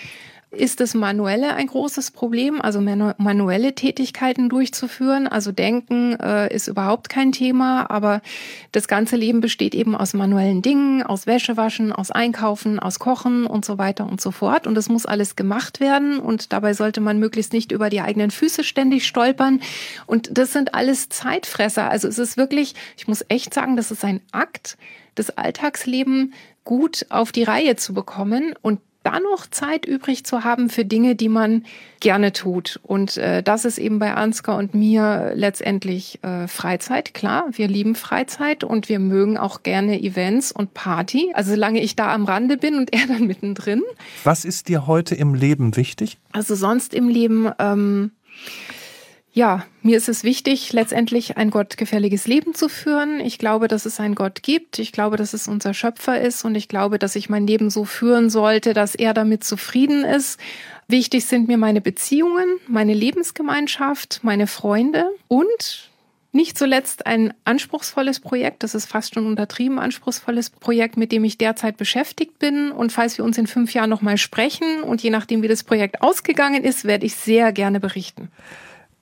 ist 0.49 0.79
das 0.79 0.93
Manuelle 0.93 1.55
ein 1.55 1.67
großes 1.67 2.11
Problem, 2.11 2.61
also 2.61 2.79
manuelle 2.79 3.75
Tätigkeiten 3.75 4.47
durchzuführen. 4.47 5.27
Also 5.27 5.51
Denken 5.51 6.13
äh, 6.19 6.53
ist 6.53 6.67
überhaupt 6.67 7.09
kein 7.09 7.33
Thema, 7.33 7.89
aber 7.91 8.21
das 8.71 8.87
ganze 8.87 9.17
Leben 9.17 9.41
besteht 9.41 9.75
eben 9.75 9.93
aus 9.93 10.13
manuellen 10.13 10.61
Dingen, 10.61 11.03
aus 11.03 11.27
Wäschewaschen, 11.27 11.91
aus 11.91 12.11
Einkaufen, 12.11 12.79
aus 12.79 12.97
Kochen 12.97 13.45
und 13.45 13.65
so 13.65 13.77
weiter 13.77 14.07
und 14.07 14.21
so 14.21 14.31
fort. 14.31 14.67
Und 14.67 14.75
das 14.75 14.87
muss 14.87 15.05
alles 15.05 15.35
gemacht 15.35 15.81
werden 15.81 16.17
und 16.19 16.53
dabei 16.53 16.73
sollte 16.73 17.01
man 17.01 17.19
möglichst 17.19 17.51
nicht 17.51 17.73
über 17.73 17.89
die 17.89 18.01
eigenen 18.01 18.31
Füße 18.31 18.63
ständig 18.63 19.05
stolpern. 19.05 19.59
Und 20.05 20.37
das 20.37 20.53
sind 20.53 20.73
alles 20.73 21.09
Zeitfresser. 21.09 21.89
Also 21.89 22.07
es 22.07 22.19
ist 22.19 22.37
wirklich, 22.37 22.73
ich 22.97 23.07
muss 23.07 23.25
echt 23.27 23.53
sagen, 23.53 23.75
das 23.75 23.91
ist 23.91 24.05
ein 24.05 24.21
Akt, 24.31 24.77
das 25.15 25.31
Alltagsleben 25.31 26.33
gut 26.63 27.05
auf 27.09 27.31
die 27.31 27.43
Reihe 27.43 27.75
zu 27.75 27.93
bekommen. 27.93 28.53
Und 28.61 28.79
da 29.07 29.19
noch 29.19 29.47
Zeit 29.47 29.85
übrig 29.85 30.25
zu 30.25 30.43
haben 30.43 30.69
für 30.69 30.83
Dinge, 30.83 31.15
die 31.15 31.29
man 31.29 31.63
gerne 32.01 32.33
tut. 32.33 32.79
Und 32.83 33.15
äh, 33.17 33.41
das 33.41 33.63
ist 33.63 33.77
eben 33.77 33.99
bei 33.99 34.13
Ansgar 34.13 34.57
und 34.57 34.75
mir 34.75 35.31
letztendlich 35.33 36.19
äh, 36.23 36.47
Freizeit. 36.47 37.13
Klar, 37.13 37.45
wir 37.51 37.69
lieben 37.69 37.95
Freizeit 37.95 38.65
und 38.65 38.89
wir 38.89 38.99
mögen 38.99 39.37
auch 39.37 39.63
gerne 39.63 40.01
Events 40.01 40.51
und 40.51 40.73
Party. 40.73 41.31
Also 41.33 41.51
solange 41.51 41.81
ich 41.81 41.95
da 41.95 42.13
am 42.13 42.25
Rande 42.25 42.57
bin 42.57 42.75
und 42.75 42.93
er 42.93 43.07
dann 43.07 43.27
mittendrin. 43.27 43.81
Was 44.25 44.43
ist 44.43 44.67
dir 44.67 44.87
heute 44.87 45.15
im 45.15 45.33
Leben 45.33 45.77
wichtig? 45.77 46.17
Also 46.33 46.55
sonst 46.55 46.93
im 46.93 47.07
Leben. 47.07 47.49
Ähm, 47.59 48.11
ja, 49.37 49.63
mir 49.83 49.97
ist 49.97 50.09
es 50.09 50.23
wichtig, 50.23 50.73
letztendlich 50.73 51.37
ein 51.37 51.51
gottgefälliges 51.51 52.25
Leben 52.25 52.55
zu 52.55 52.69
führen. 52.69 53.19
Ich 53.19 53.37
glaube, 53.37 53.67
dass 53.67 53.85
es 53.85 53.99
einen 53.99 54.15
Gott 54.15 54.41
gibt. 54.41 54.79
Ich 54.79 54.91
glaube, 54.91 55.15
dass 55.15 55.33
es 55.33 55.47
unser 55.47 55.75
Schöpfer 55.75 56.19
ist. 56.19 56.43
Und 56.43 56.55
ich 56.55 56.67
glaube, 56.67 56.97
dass 56.97 57.15
ich 57.15 57.29
mein 57.29 57.45
Leben 57.45 57.69
so 57.69 57.85
führen 57.85 58.31
sollte, 58.31 58.73
dass 58.73 58.95
er 58.95 59.13
damit 59.13 59.43
zufrieden 59.43 60.03
ist. 60.03 60.39
Wichtig 60.87 61.25
sind 61.25 61.47
mir 61.47 61.59
meine 61.59 61.81
Beziehungen, 61.81 62.47
meine 62.67 62.95
Lebensgemeinschaft, 62.95 64.21
meine 64.23 64.47
Freunde 64.47 65.05
und 65.27 65.91
nicht 66.31 66.57
zuletzt 66.57 67.05
ein 67.05 67.31
anspruchsvolles 67.45 68.19
Projekt, 68.19 68.63
das 68.63 68.73
ist 68.73 68.87
fast 68.87 69.13
schon 69.13 69.27
untertrieben 69.27 69.79
anspruchsvolles 69.79 70.49
Projekt, 70.49 70.97
mit 70.97 71.11
dem 71.11 71.23
ich 71.23 71.37
derzeit 71.37 71.77
beschäftigt 71.77 72.39
bin. 72.39 72.71
Und 72.71 72.91
falls 72.91 73.19
wir 73.19 73.25
uns 73.25 73.37
in 73.37 73.45
fünf 73.45 73.73
Jahren 73.73 73.89
nochmal 73.89 74.17
sprechen 74.17 74.81
und 74.81 75.03
je 75.03 75.11
nachdem, 75.11 75.43
wie 75.43 75.47
das 75.47 75.63
Projekt 75.63 76.01
ausgegangen 76.01 76.63
ist, 76.63 76.85
werde 76.85 77.05
ich 77.05 77.15
sehr 77.15 77.51
gerne 77.51 77.79
berichten. 77.79 78.29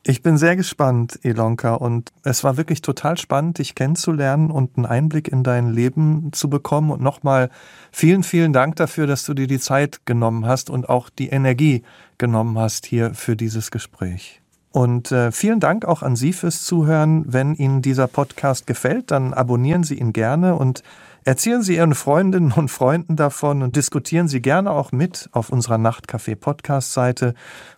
Ich 0.08 0.22
bin 0.22 0.38
sehr 0.38 0.56
gespannt, 0.56 1.20
Elonka, 1.24 1.74
und 1.74 2.14
es 2.22 2.43
war 2.43 2.58
wirklich 2.58 2.84
total 2.84 3.18
spannend, 3.18 3.58
dich 3.58 3.74
kennenzulernen 3.74 4.51
und 4.51 4.78
einen 4.78 4.86
Einblick 4.86 5.28
in 5.28 5.41
dein 5.41 5.74
Leben 5.74 6.30
zu 6.32 6.47
bekommen. 6.47 6.91
Und 6.91 7.01
nochmal 7.01 7.49
vielen, 7.91 8.22
vielen 8.22 8.53
Dank 8.53 8.76
dafür, 8.76 9.08
dass 9.08 9.26
du 9.26 9.34
dir 9.34 9.47
die 9.47 9.60
Zeit 9.60 10.06
genommen 10.06 10.45
hast 10.45 10.70
und 10.70 10.89
auch 10.89 11.10
die 11.10 11.30
Energie 11.30 11.82
genommen 12.20 12.60
hast 12.60 12.86
hier 12.86 13.16
für 13.16 13.36
dieses 13.36 13.72
Gespräch. 13.72 14.43
Und 14.72 15.12
äh, 15.12 15.32
vielen 15.32 15.60
Dank 15.60 15.86
auch 15.86 16.03
an 16.03 16.16
Sie 16.16 16.34
fürs 16.34 16.62
Zuhören. 16.64 17.26
Wenn 17.26 17.56
Ihnen 17.56 17.82
dieser 17.82 18.06
Podcast 18.06 18.68
gefällt, 18.68 19.10
dann 19.10 19.34
abonnieren 19.34 19.84
Sie 19.84 19.97
ihn 19.97 20.14
gerne 20.14 20.53
und 20.53 20.84
erzählen 21.26 21.61
Sie 21.61 21.76
Ihren 21.76 21.93
Freundinnen 21.93 22.53
und 22.53 22.69
Freunden 22.69 23.17
davon 23.17 23.61
und 23.61 23.76
diskutieren 23.76 24.30
Sie 24.30 24.41
gerne 24.41 24.71
auch 24.71 24.93
mit 24.93 25.30
auf 25.34 25.49
unserer 25.49 25.76
Nachtcafé 25.76 26.36
Podcast 26.36 26.93
Seite. 26.93 27.34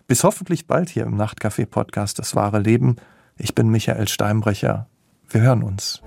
Bis 0.06 0.22
hoffentlich 0.22 0.66
bald 0.66 0.88
hier 0.88 1.02
im 1.02 1.16
Nachtcafé 1.16 1.66
Podcast 1.66 2.18
Das 2.20 2.36
wahre 2.36 2.60
Leben. 2.60 2.96
Ich 3.36 3.54
bin 3.54 3.68
Michael 3.68 4.06
Steinbrecher. 4.06 4.86
Wir 5.28 5.40
hören 5.40 5.62
uns. 5.62 6.02